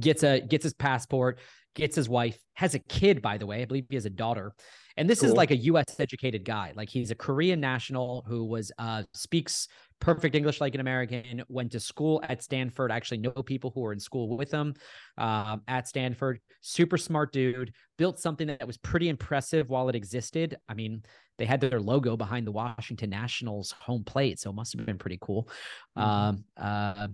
gets 0.00 0.22
a 0.22 0.40
gets 0.40 0.64
his 0.64 0.72
passport, 0.72 1.38
gets 1.74 1.94
his 1.94 2.08
wife, 2.08 2.38
has 2.54 2.74
a 2.74 2.78
kid, 2.78 3.20
by 3.20 3.36
the 3.36 3.46
way. 3.46 3.62
I 3.62 3.66
believe 3.66 3.84
he 3.88 3.96
has 3.96 4.06
a 4.06 4.10
daughter. 4.10 4.54
And 4.98 5.08
this 5.08 5.20
cool. 5.20 5.30
is 5.30 5.34
like 5.34 5.50
a 5.50 5.56
US 5.56 5.98
educated 5.98 6.44
guy. 6.44 6.72
Like 6.76 6.88
he's 6.88 7.10
a 7.10 7.14
Korean 7.14 7.60
national 7.60 8.24
who 8.26 8.44
was 8.44 8.70
uh 8.78 9.04
speaks 9.14 9.68
perfect 10.00 10.34
English 10.34 10.60
like 10.60 10.74
an 10.74 10.80
American, 10.80 11.42
went 11.48 11.72
to 11.72 11.80
school 11.80 12.22
at 12.28 12.42
Stanford. 12.42 12.92
I 12.92 12.96
actually 12.96 13.18
know 13.18 13.30
people 13.30 13.70
who 13.74 13.80
were 13.80 13.92
in 13.92 14.00
school 14.00 14.36
with 14.36 14.50
him 14.50 14.74
um, 15.16 15.62
at 15.66 15.88
Stanford. 15.88 16.40
Super 16.60 16.96
smart 16.96 17.32
dude, 17.32 17.72
built 17.96 18.18
something 18.18 18.46
that 18.48 18.66
was 18.66 18.76
pretty 18.76 19.08
impressive 19.08 19.68
while 19.68 19.88
it 19.88 19.94
existed. 19.94 20.56
I 20.68 20.74
mean, 20.74 21.02
they 21.38 21.46
had 21.46 21.60
their 21.60 21.80
logo 21.80 22.16
behind 22.16 22.46
the 22.46 22.52
Washington 22.52 23.10
Nationals 23.10 23.72
home 23.72 24.04
plate, 24.04 24.40
so 24.40 24.50
it 24.50 24.54
must 24.54 24.76
have 24.76 24.86
been 24.86 24.98
pretty 24.98 25.18
cool. 25.20 25.48
Mm-hmm. 25.96 26.08
Um, 26.08 26.44
uh, 26.56 27.08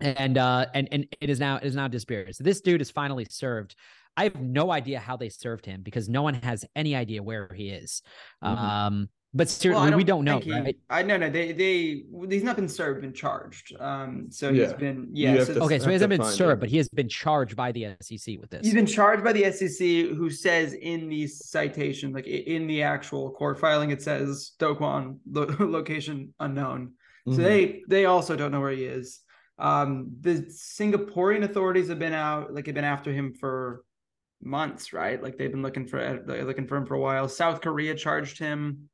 and 0.00 0.38
uh, 0.38 0.66
and 0.74 0.88
and 0.92 1.06
it 1.20 1.30
is 1.30 1.40
now 1.40 1.56
it 1.56 1.64
is 1.64 1.76
now 1.76 1.88
disappeared. 1.88 2.34
So 2.34 2.44
this 2.44 2.60
dude 2.60 2.80
is 2.80 2.90
finally 2.90 3.26
served 3.28 3.76
I 4.16 4.24
have 4.24 4.40
no 4.40 4.70
idea 4.70 4.98
how 4.98 5.16
they 5.16 5.28
served 5.28 5.66
him 5.66 5.82
because 5.82 6.08
no 6.08 6.22
one 6.22 6.34
has 6.34 6.64
any 6.76 6.94
idea 6.94 7.22
where 7.22 7.50
he 7.54 7.70
is. 7.70 8.02
Mm-hmm. 8.44 8.64
Um, 8.64 9.08
but 9.34 9.48
seriously, 9.48 9.80
well, 9.80 9.90
don't 9.90 9.96
we 9.96 10.04
don't 10.04 10.24
know, 10.26 10.40
he, 10.40 10.52
right? 10.52 10.76
I 10.90 11.02
no 11.02 11.16
no 11.16 11.30
they 11.30 11.52
they 11.52 12.02
he's 12.28 12.42
not 12.42 12.54
been 12.54 12.68
served, 12.68 13.00
been 13.00 13.14
charged. 13.14 13.74
Um, 13.80 14.26
so 14.28 14.50
yeah. 14.50 14.64
he's 14.64 14.74
been 14.74 15.08
yeah. 15.14 15.42
So 15.42 15.54
okay, 15.62 15.78
so 15.78 15.86
he 15.86 15.92
hasn't 15.92 16.10
been 16.10 16.22
served, 16.22 16.58
it. 16.58 16.60
but 16.60 16.68
he 16.68 16.76
has 16.76 16.90
been 16.90 17.08
charged 17.08 17.56
by 17.56 17.72
the 17.72 17.96
SEC 18.02 18.38
with 18.38 18.50
this. 18.50 18.60
He's 18.62 18.74
been 18.74 18.84
charged 18.84 19.24
by 19.24 19.32
the 19.32 19.50
SEC, 19.50 19.78
who 19.78 20.28
says 20.28 20.74
in 20.74 21.08
the 21.08 21.26
citation, 21.26 22.12
like 22.12 22.26
in 22.26 22.66
the 22.66 22.82
actual 22.82 23.30
court 23.30 23.58
filing, 23.58 23.90
it 23.90 24.02
says 24.02 24.52
Do 24.58 24.74
Kwon 24.74 25.16
lo- 25.30 25.56
location 25.60 26.34
unknown. 26.38 26.92
Mm-hmm. 27.26 27.36
So 27.36 27.42
they 27.42 27.80
they 27.88 28.04
also 28.04 28.36
don't 28.36 28.52
know 28.52 28.60
where 28.60 28.72
he 28.72 28.84
is. 28.84 29.20
Um, 29.58 30.16
the 30.20 30.46
Singaporean 30.50 31.44
authorities 31.44 31.88
have 31.88 31.98
been 31.98 32.12
out, 32.12 32.52
like 32.54 32.66
have 32.66 32.74
been 32.74 32.84
after 32.84 33.12
him 33.12 33.34
for 33.34 33.84
months, 34.42 34.92
right? 34.92 35.22
Like 35.22 35.38
they've 35.38 35.50
been 35.50 35.62
looking 35.62 35.86
for 35.86 36.22
looking 36.26 36.66
for 36.66 36.76
him 36.76 36.86
for 36.86 36.94
a 36.94 37.00
while. 37.00 37.28
South 37.28 37.60
Korea 37.60 37.94
charged 37.94 38.38
him 38.38 38.88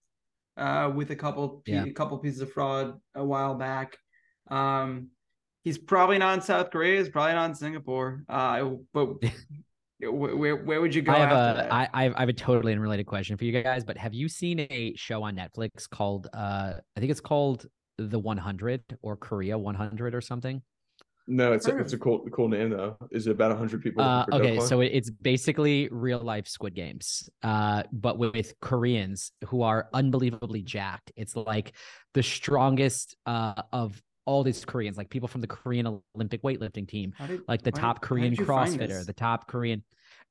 uh, 0.56 0.90
with 0.94 1.10
a 1.10 1.16
couple 1.16 1.62
yeah. 1.66 1.84
a 1.84 1.92
couple 1.92 2.18
pieces 2.18 2.40
of 2.40 2.52
fraud 2.52 3.00
a 3.14 3.24
while 3.24 3.54
back. 3.54 3.96
Um, 4.50 5.08
he's 5.64 5.78
probably 5.78 6.18
not 6.18 6.34
in 6.34 6.42
South 6.42 6.70
Korea. 6.70 6.98
He's 6.98 7.08
probably 7.08 7.34
not 7.34 7.50
in 7.50 7.54
Singapore. 7.54 8.24
Uh, 8.28 8.70
but 8.92 9.08
where 10.00 10.56
where 10.56 10.80
would 10.80 10.94
you 10.94 11.02
go? 11.02 11.12
I 11.12 11.18
have 11.18 11.30
a 11.30 11.56
that? 11.56 11.72
I, 11.72 11.88
I 11.94 12.20
have 12.20 12.28
a 12.28 12.32
totally 12.32 12.72
unrelated 12.72 13.06
question 13.06 13.36
for 13.36 13.44
you 13.44 13.62
guys. 13.62 13.84
But 13.84 13.96
have 13.96 14.14
you 14.14 14.28
seen 14.28 14.60
a 14.60 14.94
show 14.96 15.22
on 15.22 15.36
Netflix 15.36 15.88
called 15.88 16.28
uh 16.32 16.74
I 16.96 17.00
think 17.00 17.10
it's 17.10 17.20
called 17.20 17.66
The 17.98 18.18
100 18.18 18.98
or 19.02 19.16
Korea 19.16 19.58
100 19.58 20.14
or 20.14 20.20
something? 20.20 20.62
No, 21.30 21.52
it's 21.52 21.68
a, 21.68 21.76
it's 21.76 21.92
a 21.92 21.98
cool 21.98 22.24
cool 22.32 22.48
name 22.48 22.70
though. 22.70 22.96
Is 23.10 23.26
it 23.26 23.32
about 23.32 23.56
hundred 23.56 23.82
people? 23.82 24.02
Uh, 24.02 24.24
okay, 24.32 24.58
so 24.60 24.80
it's 24.80 25.10
basically 25.10 25.86
real 25.92 26.20
life 26.20 26.48
Squid 26.48 26.74
Games, 26.74 27.28
uh, 27.42 27.82
but 27.92 28.16
with 28.16 28.54
Koreans 28.62 29.32
who 29.44 29.60
are 29.60 29.90
unbelievably 29.92 30.62
jacked. 30.62 31.12
It's 31.16 31.36
like 31.36 31.74
the 32.14 32.22
strongest 32.22 33.14
uh, 33.26 33.62
of 33.74 34.02
all 34.24 34.42
these 34.42 34.64
Koreans, 34.64 34.96
like 34.96 35.10
people 35.10 35.28
from 35.28 35.42
the 35.42 35.46
Korean 35.46 36.00
Olympic 36.14 36.42
weightlifting 36.42 36.88
team, 36.88 37.12
did, 37.26 37.42
like 37.46 37.62
the 37.62 37.72
why, 37.72 37.80
top 37.80 38.00
Korean 38.00 38.34
CrossFitter, 38.34 39.04
the 39.04 39.12
top 39.12 39.48
Korean. 39.48 39.84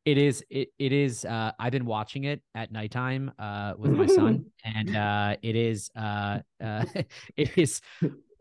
It 0.08 0.18
is 0.18 0.42
it 0.50 0.70
it 0.80 0.94
is. 0.94 1.26
Uh, 1.26 1.52
I've 1.60 1.74
been 1.74 1.86
watching 1.86 2.24
it 2.24 2.42
at 2.56 2.72
nighttime 2.72 3.30
uh, 3.38 3.74
with 3.78 3.92
my 3.92 4.06
son, 4.06 4.46
and 4.64 4.96
uh, 4.96 5.36
it 5.42 5.58
is 5.58 5.92
uh, 5.98 6.40
uh, 6.64 6.86
it 7.36 7.58
is 7.58 7.82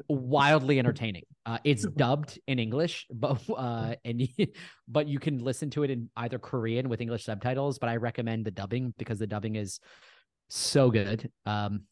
wildly 0.08 0.78
entertaining. 0.78 1.24
Uh, 1.44 1.58
it's 1.64 1.84
dubbed 1.96 2.38
in 2.46 2.60
English, 2.60 3.08
but 3.12 3.42
uh, 3.50 3.96
and 4.04 4.28
but 4.86 5.08
you 5.08 5.18
can 5.18 5.38
listen 5.42 5.68
to 5.70 5.82
it 5.82 5.90
in 5.90 6.08
either 6.16 6.38
Korean 6.38 6.88
with 6.88 7.00
English 7.00 7.24
subtitles. 7.24 7.80
But 7.80 7.88
I 7.88 7.96
recommend 7.96 8.44
the 8.44 8.52
dubbing 8.52 8.94
because 8.96 9.18
the 9.18 9.26
dubbing 9.26 9.56
is 9.56 9.80
so 10.48 10.88
good. 10.92 11.28
Um, 11.46 11.82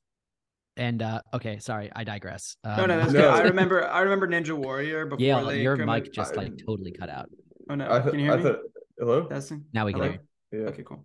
and 0.77 1.03
uh, 1.03 1.21
okay, 1.35 1.59
sorry, 1.59 1.91
I 1.97 2.05
digress. 2.05 2.57
Um, 2.63 2.77
no, 2.77 2.87
no, 2.87 2.99
that's 2.99 3.13
no. 3.13 3.23
good. 3.23 3.31
I 3.31 3.41
remember, 3.41 3.89
I 3.89 4.03
remember 4.03 4.29
Ninja 4.29 4.57
Warrior 4.57 5.07
before. 5.07 5.25
Yeah, 5.27 5.51
your 5.51 5.77
mic 5.79 6.13
just 6.13 6.37
like 6.37 6.53
totally 6.65 6.93
cut 6.93 7.11
out. 7.11 7.29
Oh 7.69 7.75
no, 7.75 7.89
th- 7.89 8.11
can 8.11 8.21
you 8.21 8.27
hear 8.27 8.35
I 8.35 8.37
me? 8.37 8.43
Thought, 8.45 8.59
hello. 8.99 9.27
Testing. 9.27 9.65
Now 9.73 9.87
we 9.87 9.93
can 9.93 10.03
hear 10.03 10.21
you. 10.53 10.61
Yeah. 10.61 10.69
Okay, 10.69 10.83
cool. 10.83 11.05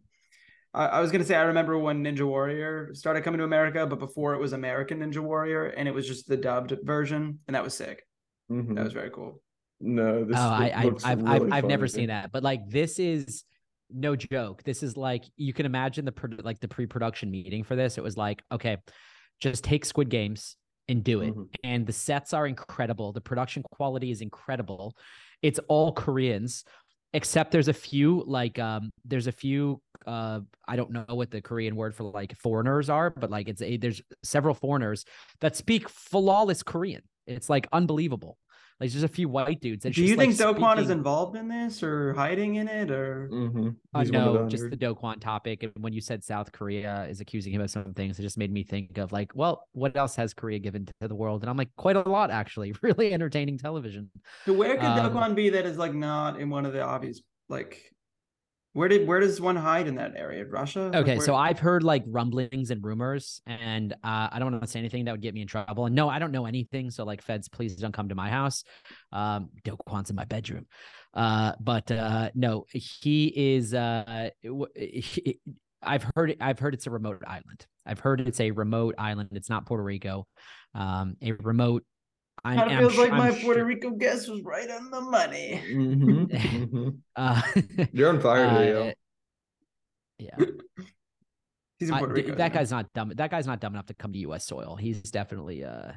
I, 0.74 0.86
I 0.86 1.00
was 1.02 1.12
gonna 1.12 1.24
say 1.24 1.36
I 1.36 1.44
remember 1.44 1.78
when 1.78 2.04
Ninja 2.04 2.22
Warrior 2.22 2.92
started 2.94 3.24
coming 3.24 3.40
to 3.40 3.44
America, 3.44 3.86
but 3.88 4.00
before 4.00 4.36
it 4.36 4.40
was 4.40 4.54
American 4.54 5.00
Ninja 5.00 5.20
Warrior, 5.20 5.66
and 5.66 5.88
it 5.88 5.94
was 5.94 6.08
just 6.08 6.28
the 6.28 6.38
dubbed 6.38 6.74
version, 6.84 7.40
and 7.48 7.56
that 7.56 7.64
was 7.64 7.74
sick. 7.74 8.04
Mm-hmm. 8.52 8.76
That 8.76 8.84
was 8.84 8.94
very 8.94 9.10
cool. 9.10 9.42
No, 9.80 10.26
this. 10.26 10.38
Oh, 10.38 10.42
I, 10.42 10.72
I, 10.76 10.92
I've, 11.04 11.22
really 11.22 11.48
I've, 11.48 11.54
I've 11.54 11.66
never 11.66 11.88
seen 11.88 12.08
that, 12.08 12.32
but 12.32 12.44
like 12.44 12.70
this 12.70 13.00
is 13.00 13.44
no 13.90 14.16
joke. 14.16 14.64
This 14.64 14.84
is 14.84 14.98
like 14.98 15.24
you 15.36 15.54
can 15.54 15.66
imagine 15.66 16.06
the 16.06 16.14
like 16.44 16.60
the 16.60 16.68
pre-production 16.68 17.32
meeting 17.32 17.64
for 17.64 17.76
this. 17.76 17.98
It 17.98 18.04
was 18.04 18.18
like, 18.18 18.44
okay, 18.52 18.78
just 19.40 19.64
take 19.64 19.86
Squid 19.86 20.10
Games 20.10 20.56
and 20.88 21.04
do 21.04 21.22
it. 21.22 21.32
Mm-hmm. 21.32 21.44
And 21.64 21.88
the 21.88 21.94
sets 21.94 22.34
are 22.34 22.46
incredible. 22.46 23.14
The 23.14 23.22
production 23.22 23.64
quality 23.72 24.12
is 24.12 24.22
incredible. 24.22 24.96
It's 25.42 25.60
all 25.68 25.94
Koreans 25.94 26.66
except 27.14 27.52
there's 27.52 27.68
a 27.68 27.74
few 27.74 28.24
like 28.28 28.60
um 28.60 28.92
there's 29.06 29.28
a 29.28 29.32
few 29.32 29.82
uh 30.06 30.40
i 30.68 30.76
don't 30.76 30.92
know 30.92 31.06
what 31.10 31.32
the 31.32 31.42
korean 31.42 31.76
word 31.76 31.96
for 31.96 32.04
like 32.04 32.36
foreigners 32.38 32.90
are 32.90 33.10
but 33.10 33.30
like 33.30 33.50
it's 33.50 33.62
a 33.62 33.78
there's 33.78 34.02
several 34.24 34.54
foreigners 34.54 35.06
that 35.42 35.56
speak 35.56 35.90
flawless 35.90 36.64
korean. 36.64 37.02
It's 37.28 37.50
like 37.50 37.68
unbelievable 37.72 38.38
Like 38.80 38.92
there's 38.92 39.04
a 39.04 39.10
few 39.10 39.28
white 39.28 39.60
dudes. 39.60 39.84
Do 39.84 40.04
you 40.04 40.16
think 40.16 40.40
like 40.40 40.56
Do 40.56 40.82
is 40.82 40.90
involved 40.90 41.36
in 41.36 41.50
this 41.50 41.84
or 41.84 42.14
hiding 42.14 42.56
in 42.56 42.70
it 42.70 42.90
or? 42.92 43.30
Mm-hmm. 43.32 43.70
Uh, 43.94 44.04
no, 44.04 44.48
just 44.48 44.70
the 44.70 44.78
Do 44.78 45.20
topic. 45.20 45.64
And 45.64 45.74
when 45.80 45.92
you 45.92 46.00
said 46.00 46.24
South 46.24 46.52
Korea 46.54 47.06
is 47.10 47.20
accusing 47.20 47.54
him 47.54 47.62
of 47.62 47.70
some 47.70 47.94
things, 47.94 48.18
it 48.20 48.22
just 48.22 48.38
made 48.38 48.52
me 48.52 48.64
think 48.64 48.98
of 48.98 49.12
like, 49.12 49.32
well, 49.36 49.68
what 49.74 49.98
else 49.98 50.16
has 50.16 50.34
Korea 50.34 50.60
given 50.60 50.86
to 51.02 51.08
the 51.08 51.16
world? 51.16 51.44
And 51.44 51.50
I'm 51.50 51.58
like, 51.58 51.76
quite 51.76 51.98
a 51.98 52.08
lot 52.08 52.32
actually. 52.32 52.74
Really 52.90 53.14
entertaining 53.14 53.58
television. 53.58 54.10
So 54.46 54.54
where 54.54 54.76
could 54.76 54.86
um, 54.86 54.96
be 55.36 55.50
that 55.50 55.66
is 55.66 55.78
like 55.78 55.94
not 55.94 56.40
in 56.40 56.50
one 56.50 56.66
of 56.66 56.74
the 56.74 56.82
obvious 56.82 57.22
like 57.50 57.94
where 58.80 58.88
did 58.88 59.06
where 59.06 59.20
does 59.20 59.42
one 59.42 59.58
hide 59.58 59.88
in 59.88 59.96
that 59.96 60.14
area? 60.16 60.46
Russia? 60.46 60.90
Okay, 60.96 61.16
like 61.16 61.22
so 61.24 61.36
I've 61.36 61.60
heard 61.60 61.84
like 61.84 62.06
rumblings 62.08 62.72
and 62.72 62.82
rumors, 62.82 63.42
and 63.46 63.92
uh, 63.92 64.30
I 64.32 64.40
don't 64.40 64.54
want 64.54 64.64
to 64.64 64.70
say 64.70 64.80
anything 64.80 65.04
that 65.04 65.12
would 65.12 65.22
get 65.22 65.34
me 65.34 65.42
in 65.42 65.50
trouble. 65.50 65.86
And 65.86 65.94
no, 65.94 66.08
I 66.08 66.18
don't 66.18 66.32
know 66.32 66.46
anything. 66.46 66.90
So 66.90 67.04
like, 67.04 67.22
feds, 67.22 67.50
please 67.50 67.76
don't 67.76 67.92
come 67.92 68.08
to 68.08 68.16
my 68.16 68.30
house. 68.30 68.64
Um, 69.12 69.50
Do 69.66 69.76
Kwon's 69.86 70.10
in 70.10 70.16
my 70.16 70.24
bedroom. 70.24 70.66
Uh, 71.14 71.56
but 71.60 71.92
uh, 71.92 72.30
no, 72.36 72.64
he 72.72 73.34
is. 73.36 73.74
Uh, 73.74 74.30
he, 74.78 75.42
I've 75.84 76.06
heard 76.16 76.38
I've 76.40 76.60
heard 76.60 76.74
it's 76.74 76.88
a 76.88 76.92
remote 76.92 77.22
island. 77.28 77.68
I've 77.86 78.00
heard 78.00 78.22
it's 78.22 78.40
a 78.40 78.52
remote 78.52 78.96
island. 78.98 79.32
It's 79.34 79.50
not 79.50 79.66
Puerto 79.66 79.84
Rico. 79.84 80.26
Um, 80.74 81.18
a 81.22 81.34
remote 81.34 81.84
I 82.44 82.56
kind 82.56 82.72
of 82.72 82.78
feels 82.80 82.98
like 82.98 83.12
I'm 83.12 83.18
my 83.18 83.32
Puerto 83.32 83.66
Rico 83.66 83.92
guess 83.92 84.28
was 84.28 84.42
right 84.42 84.70
on 84.70 84.90
the 84.92 85.02
money. 85.02 85.62
Mm-hmm. 85.68 86.24
mm-hmm. 86.26 86.90
uh, 87.16 87.42
You're 87.92 88.10
on 88.10 88.22
fire 88.22 88.50
today, 88.50 88.90
uh, 88.90 88.94
Yeah. 90.18 90.46
He's 91.80 91.90
in 91.90 91.98
Puerto 91.98 92.14
Rico. 92.14 92.36
That 92.36 92.54
guy's 92.54 92.72
not 92.72 92.92
dumb. 92.94 93.14
That 93.16 93.32
guy's 93.32 93.48
not 93.48 93.60
dumb 93.60 93.74
enough 93.74 93.86
to 93.88 93.94
come 93.94 94.12
to 94.14 94.20
U.S. 94.20 94.46
soil. 94.46 94.76
He's 94.76 95.02
definitely 95.02 95.64
uh 95.64 95.94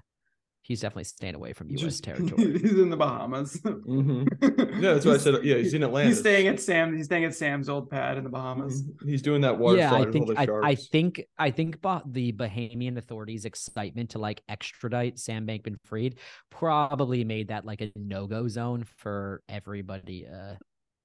he's 0.62 0.80
definitely 0.80 1.04
staying 1.04 1.34
away 1.34 1.52
from 1.52 1.68
U.S. 1.70 1.80
Just, 1.80 2.04
territory. 2.04 2.58
he's 2.58 2.78
in 2.78 2.88
the 2.88 2.96
Bahamas. 2.96 3.56
Mm-hmm. 3.62 4.22
Yeah, 4.82 4.94
that's 4.94 5.06
what 5.06 5.14
I 5.14 5.18
said. 5.18 5.44
Yeah, 5.44 5.56
he's 5.56 5.74
in 5.74 5.82
Atlanta. 5.84 6.08
He's 6.08 6.18
staying 6.18 6.48
at 6.48 6.58
Sam. 6.58 6.96
He's 6.96 7.04
staying 7.04 7.24
at 7.24 7.34
Sam's 7.34 7.68
old 7.68 7.88
pad 7.88 8.18
in 8.18 8.24
the 8.24 8.30
Bahamas. 8.30 8.82
Mm-hmm. 8.82 9.08
He's 9.08 9.22
doing 9.22 9.42
that 9.42 9.56
water. 9.56 9.78
Yeah, 9.78 9.94
I 9.94 10.10
think. 10.10 10.30
I, 10.36 10.46
I, 10.62 10.74
think. 10.74 11.22
I 11.38 11.50
think. 11.50 11.80
the 11.82 12.32
Bahamian 12.32 12.96
authorities' 12.96 13.44
excitement 13.44 14.10
to 14.10 14.18
like 14.18 14.42
extradite 14.48 15.20
Sam 15.20 15.46
Bankman-Fried 15.46 16.16
probably 16.50 17.22
made 17.22 17.48
that 17.48 17.64
like 17.64 17.80
a 17.80 17.92
no-go 17.94 18.48
zone 18.48 18.84
for 18.96 19.42
everybody. 19.48 20.26
Uh, 20.26 20.54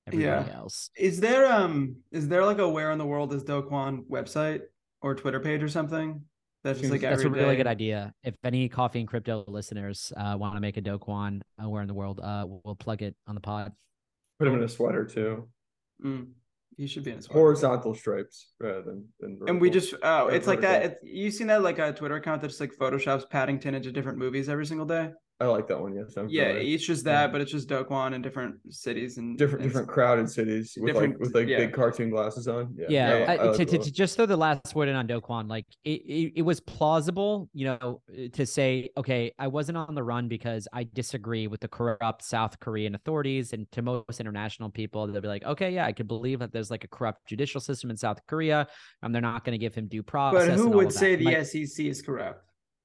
everybody 0.07 0.49
yeah. 0.49 0.57
else. 0.57 0.89
Is 0.97 1.19
there 1.19 1.51
um? 1.51 1.97
Is 2.11 2.27
there 2.27 2.45
like 2.45 2.59
a 2.59 2.67
where 2.67 2.91
in 2.91 2.97
the 2.97 3.05
world 3.05 3.33
is 3.33 3.43
Do 3.43 3.61
Kwon 3.61 4.05
website 4.09 4.61
or 5.01 5.13
Twitter 5.13 5.39
page 5.39 5.61
or 5.61 5.69
something? 5.69 6.21
That's 6.67 6.81
just 6.81 6.91
like 6.91 6.99
that's 6.99 7.21
a 7.21 7.29
really 7.29 7.55
good 7.55 7.65
idea. 7.65 8.13
If 8.23 8.35
any 8.43 8.67
coffee 8.67 8.99
and 8.99 9.07
crypto 9.07 9.45
listeners 9.47 10.11
uh, 10.17 10.35
want 10.37 10.55
to 10.55 10.59
make 10.59 10.75
a 10.75 10.81
Do 10.81 10.99
Kwon 10.99 11.39
uh, 11.63 11.69
where 11.69 11.81
in 11.81 11.87
the 11.87 11.93
world, 11.93 12.19
uh, 12.19 12.45
we'll 12.45 12.75
plug 12.75 13.01
it 13.01 13.15
on 13.25 13.35
the 13.35 13.41
pod. 13.41 13.71
Put 14.37 14.49
him 14.49 14.55
in 14.55 14.63
a 14.63 14.67
sweater 14.67 15.05
too. 15.05 15.47
Mm, 16.03 16.31
he 16.75 16.85
should 16.85 17.05
be 17.05 17.11
in 17.11 17.19
a 17.19 17.21
sweater. 17.21 17.39
Horizontal 17.39 17.95
stripes 17.95 18.51
rather 18.59 18.81
than, 18.81 19.05
than 19.21 19.39
And 19.47 19.61
we 19.61 19.69
just 19.69 19.93
oh, 20.03 20.27
it's 20.27 20.45
like 20.45 20.59
that. 20.59 20.83
It's, 20.83 20.95
you 21.03 21.31
seen 21.31 21.47
that 21.47 21.61
like 21.61 21.79
a 21.79 21.93
Twitter 21.93 22.15
account 22.15 22.41
that 22.41 22.49
just 22.49 22.59
like 22.59 22.75
photoshops 22.75 23.29
Paddington 23.29 23.73
into 23.73 23.93
different 23.93 24.17
movies 24.17 24.49
every 24.49 24.65
single 24.65 24.85
day. 24.85 25.11
I 25.39 25.45
like 25.45 25.67
that 25.67 25.79
one. 25.79 25.93
Yes. 25.93 26.17
I'm 26.17 26.27
yeah, 26.29 26.45
it's 26.45 26.85
just 26.85 27.03
that, 27.03 27.21
yeah. 27.21 27.27
but 27.27 27.41
it's 27.41 27.51
just 27.51 27.69
Do 27.69 27.83
Kwon 27.83 28.13
in 28.13 28.23
different 28.23 28.55
cities 28.69 29.17
and 29.17 29.37
different 29.37 29.63
different 29.63 29.87
crowded 29.87 30.27
cities 30.31 30.75
with 30.75 30.95
like 30.95 31.19
with 31.19 31.35
like 31.35 31.47
yeah. 31.47 31.59
big 31.59 31.73
cartoon 31.73 32.09
glasses 32.09 32.47
on. 32.47 32.73
Yeah. 32.75 32.87
Yeah. 32.89 33.25
I, 33.27 33.33
I, 33.33 33.35
I 33.35 33.43
like 33.49 33.57
to, 33.57 33.65
to, 33.65 33.77
to, 33.77 33.91
just 33.91 34.15
throw 34.15 34.25
the 34.25 34.35
last 34.35 34.73
word 34.73 34.89
in 34.89 34.95
on 34.95 35.05
Do 35.05 35.21
Kwon, 35.21 35.47
like 35.47 35.65
it, 35.83 36.01
it, 36.01 36.33
it, 36.37 36.41
was 36.41 36.59
plausible, 36.59 37.49
you 37.53 37.67
know, 37.67 38.01
to 38.33 38.45
say, 38.47 38.89
okay, 38.97 39.31
I 39.37 39.47
wasn't 39.47 39.77
on 39.77 39.93
the 39.93 40.03
run 40.03 40.27
because 40.27 40.67
I 40.73 40.87
disagree 40.91 41.45
with 41.45 41.59
the 41.59 41.67
corrupt 41.67 42.23
South 42.23 42.59
Korean 42.59 42.95
authorities, 42.95 43.53
and 43.53 43.71
to 43.73 43.83
most 43.83 44.19
international 44.19 44.71
people, 44.71 45.05
they'll 45.05 45.21
be 45.21 45.27
like, 45.27 45.43
okay, 45.43 45.69
yeah, 45.69 45.85
I 45.85 45.91
can 45.91 46.07
believe 46.07 46.39
that 46.39 46.51
there's 46.51 46.71
like 46.71 46.83
a 46.83 46.87
corrupt 46.87 47.27
judicial 47.27 47.61
system 47.61 47.91
in 47.91 47.97
South 47.97 48.19
Korea, 48.27 48.67
and 49.03 49.13
they're 49.13 49.21
not 49.21 49.43
going 49.43 49.53
to 49.53 49.63
give 49.63 49.75
him 49.75 49.87
due 49.87 50.01
process. 50.01 50.47
But 50.47 50.57
who 50.57 50.69
would 50.69 50.91
say 50.91 51.15
the 51.15 51.25
like, 51.25 51.45
SEC 51.45 51.85
is 51.85 52.01
corrupt? 52.01 52.41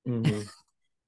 Mm-hmm. 0.07 0.43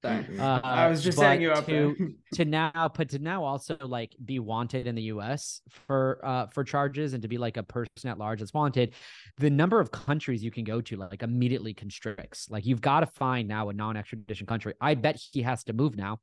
Uh, 0.05 0.61
I 0.63 0.89
was 0.89 1.03
just 1.03 1.19
saying 1.19 1.41
you 1.41 1.53
up 1.53 1.67
to 1.67 2.15
to 2.35 2.45
now, 2.45 2.91
but 2.95 3.09
to 3.11 3.19
now 3.19 3.45
also 3.45 3.77
like 3.81 4.15
be 4.25 4.39
wanted 4.39 4.87
in 4.87 4.95
the 4.95 5.03
U.S. 5.03 5.61
for 5.69 6.21
uh 6.25 6.47
for 6.49 6.65
charges 6.65 7.15
and 7.15 7.23
to 7.23 7.29
be 7.29 7.39
like 7.39 7.57
a 7.57 7.63
person 7.63 8.11
at 8.11 8.19
large 8.19 8.41
that's 8.41 8.55
wanted, 8.55 8.95
the 9.39 9.51
number 9.51 9.81
of 9.81 9.91
countries 9.91 10.43
you 10.43 10.51
can 10.51 10.65
go 10.65 10.81
to 10.81 10.97
like 10.97 11.23
immediately 11.23 11.75
constricts. 11.75 12.49
Like 12.51 12.67
you've 12.67 12.81
got 12.81 13.01
to 13.01 13.07
find 13.07 13.49
now 13.49 13.69
a 13.69 13.73
non-extradition 13.73 14.47
country. 14.47 14.75
I 14.81 14.95
bet 14.95 15.21
he 15.33 15.43
has 15.43 15.65
to 15.65 15.73
move 15.73 15.97
now. 15.97 16.21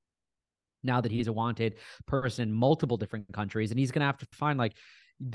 Now 0.84 1.02
that 1.02 1.12
he's 1.12 1.28
a 1.28 1.34
wanted 1.34 1.76
person 2.08 2.50
in 2.50 2.56
multiple 2.56 2.98
different 2.98 3.32
countries, 3.34 3.72
and 3.72 3.80
he's 3.80 3.92
gonna 3.92 4.06
have 4.06 4.18
to 4.18 4.28
find 4.34 4.58
like 4.58 4.74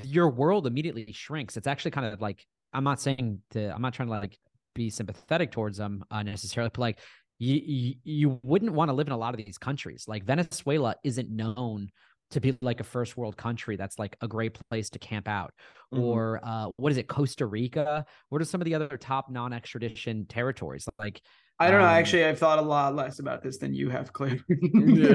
your 0.03 0.29
world 0.29 0.67
immediately 0.67 1.13
shrinks. 1.13 1.57
It's 1.57 1.67
actually 1.67 1.93
kind 1.93 2.07
of 2.07 2.21
like 2.21 2.45
I'm 2.73 2.85
not 2.85 3.01
saying 3.01 3.41
to 3.53 3.75
I'm 3.75 3.83
not 3.83 3.95
trying 3.95 4.09
to 4.09 4.15
like 4.15 4.39
be 4.75 4.91
sympathetic 4.91 5.51
towards 5.51 5.79
them 5.79 6.05
uh, 6.11 6.23
necessarily, 6.23 6.71
but 6.73 6.81
like 6.81 6.99
you, 7.39 7.61
you, 7.65 7.95
you 8.05 8.41
wouldn't 8.43 8.73
want 8.73 8.89
to 8.89 8.93
live 8.95 9.07
in 9.07 9.13
a 9.13 9.17
lot 9.17 9.39
of 9.39 9.45
these 9.45 9.59
countries. 9.59 10.05
Like 10.07 10.25
Venezuela 10.25 10.97
isn't 11.05 11.31
known 11.31 11.91
to 12.31 12.41
be 12.41 12.57
like 12.61 12.81
a 12.81 12.85
first 12.85 13.17
world 13.17 13.37
country 13.37 13.77
that's 13.77 13.99
like 13.99 14.17
a 14.21 14.29
great 14.29 14.59
place 14.69 14.91
to 14.91 14.99
camp 14.99 15.29
out 15.29 15.53
mm-hmm. 15.95 16.03
or 16.03 16.41
uh, 16.43 16.69
what 16.77 16.91
is 16.91 16.99
it 16.99 17.07
costa 17.07 17.47
rica 17.47 18.05
what 18.31 18.43
are 18.43 18.45
some 18.45 18.61
of 18.61 18.65
the 18.65 18.75
other 18.75 18.97
top 18.97 19.31
non-extradition 19.31 20.27
territories 20.27 20.89
like 20.99 21.21
I 21.59 21.71
don't 21.71 21.81
um, 21.81 21.87
know. 21.87 21.93
Actually, 21.93 22.27
I've 22.27 22.39
thought 22.39 22.59
a 22.59 22.63
lot 22.63 22.95
less 22.95 23.19
about 23.19 23.43
this 23.43 23.57
than 23.57 23.73
you 23.73 23.89
have, 23.89 24.13
Clay. 24.13 24.39
no, 24.49 25.15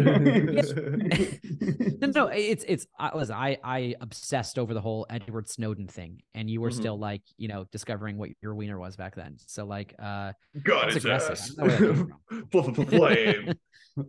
no, 2.07 2.27
it's 2.33 2.65
it's. 2.67 2.87
Uh, 2.99 3.11
listen, 3.13 3.35
I 3.35 3.57
I 3.63 3.95
obsessed 4.01 4.57
over 4.57 4.73
the 4.73 4.81
whole 4.81 5.05
Edward 5.09 5.47
Snowden 5.47 5.87
thing, 5.87 6.23
and 6.33 6.49
you 6.49 6.59
were 6.59 6.69
mm-hmm. 6.69 6.79
still 6.79 6.97
like, 6.97 7.21
you 7.37 7.47
know, 7.47 7.65
discovering 7.71 8.17
what 8.17 8.31
your 8.41 8.55
wiener 8.55 8.79
was 8.79 8.95
back 8.95 9.15
then. 9.15 9.37
So 9.45 9.65
like, 9.65 9.93
uh, 9.99 10.31
God, 10.63 10.87
it's 10.87 10.97
aggressive. 10.97 11.37
Flame. 12.89 13.53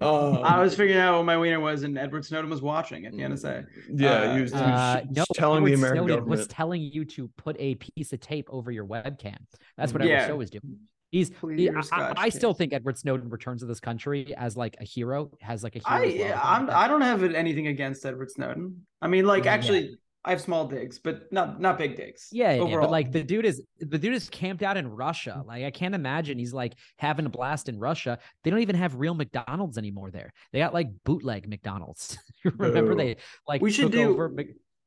Um, 0.00 0.38
I 0.44 0.60
was 0.60 0.74
figuring 0.74 1.00
out 1.00 1.16
what 1.16 1.24
my 1.24 1.36
wiener 1.36 1.60
was, 1.60 1.82
and 1.82 1.98
Edward 1.98 2.24
Snowden 2.24 2.48
was 2.48 2.62
watching 2.62 3.04
at 3.04 3.12
the 3.12 3.18
NSA. 3.18 3.66
Yeah, 3.92 4.10
uh, 4.10 4.36
he 4.36 4.42
was, 4.42 4.52
he 4.52 4.58
was 4.58 4.64
uh, 4.64 5.02
no, 5.10 5.24
telling 5.34 5.58
Edward 5.58 5.68
the 5.68 5.74
American 5.74 5.98
Snowden 5.98 6.16
government 6.16 6.38
was 6.38 6.46
telling 6.46 6.80
you 6.80 7.04
to 7.04 7.28
put 7.36 7.56
a 7.58 7.74
piece 7.74 8.14
of 8.14 8.20
tape 8.20 8.48
over 8.48 8.70
your 8.70 8.86
webcam. 8.86 9.36
That's 9.76 9.92
what 9.92 10.02
yeah. 10.02 10.22
Edward 10.22 10.28
Show 10.28 10.36
was 10.36 10.50
doing. 10.50 10.78
He's. 11.12 11.30
He, 11.54 11.68
I, 11.68 12.14
I, 12.16 12.28
still 12.30 12.54
think 12.54 12.72
Edward 12.72 12.96
Snowden 12.96 13.28
returns 13.28 13.60
to 13.60 13.66
this 13.66 13.80
country 13.80 14.34
as 14.34 14.56
like 14.56 14.76
a 14.80 14.84
hero. 14.84 15.30
Has 15.42 15.62
like 15.62 15.76
a 15.76 15.78
hero. 15.78 16.02
I 16.02 16.04
yeah, 16.04 16.40
I'm, 16.42 16.70
I 16.70 16.88
don't 16.88 17.02
have 17.02 17.22
anything 17.22 17.66
against 17.66 18.04
Edward 18.06 18.30
Snowden. 18.30 18.86
I 19.00 19.06
mean, 19.08 19.26
like 19.26 19.46
actually. 19.46 19.80
Yeah. 19.80 19.96
I 20.24 20.30
have 20.30 20.40
small 20.40 20.68
digs, 20.68 21.00
but 21.00 21.32
not 21.32 21.60
not 21.60 21.78
big 21.78 21.96
digs. 21.96 22.28
Yeah, 22.30 22.52
yeah, 22.52 22.78
but 22.78 22.92
like 22.92 23.10
the 23.10 23.24
dude 23.24 23.44
is 23.44 23.60
the 23.80 23.98
dude 23.98 24.14
is 24.14 24.30
camped 24.30 24.62
out 24.62 24.76
in 24.76 24.88
Russia. 24.88 25.42
Like 25.44 25.64
I 25.64 25.72
can't 25.72 25.96
imagine 25.96 26.38
he's 26.38 26.54
like 26.54 26.74
having 26.96 27.26
a 27.26 27.28
blast 27.28 27.68
in 27.68 27.76
Russia. 27.76 28.20
They 28.44 28.50
don't 28.50 28.60
even 28.60 28.76
have 28.76 28.94
real 28.94 29.14
McDonald's 29.14 29.78
anymore 29.78 30.12
there. 30.12 30.32
They 30.52 30.60
got 30.60 30.72
like 30.72 30.90
bootleg 31.04 31.48
McDonald's. 31.48 32.18
Remember 32.44 32.94
they 32.94 33.16
like 33.48 33.60
we 33.62 33.72
should 33.72 33.90
do 33.90 34.10
over... 34.10 34.32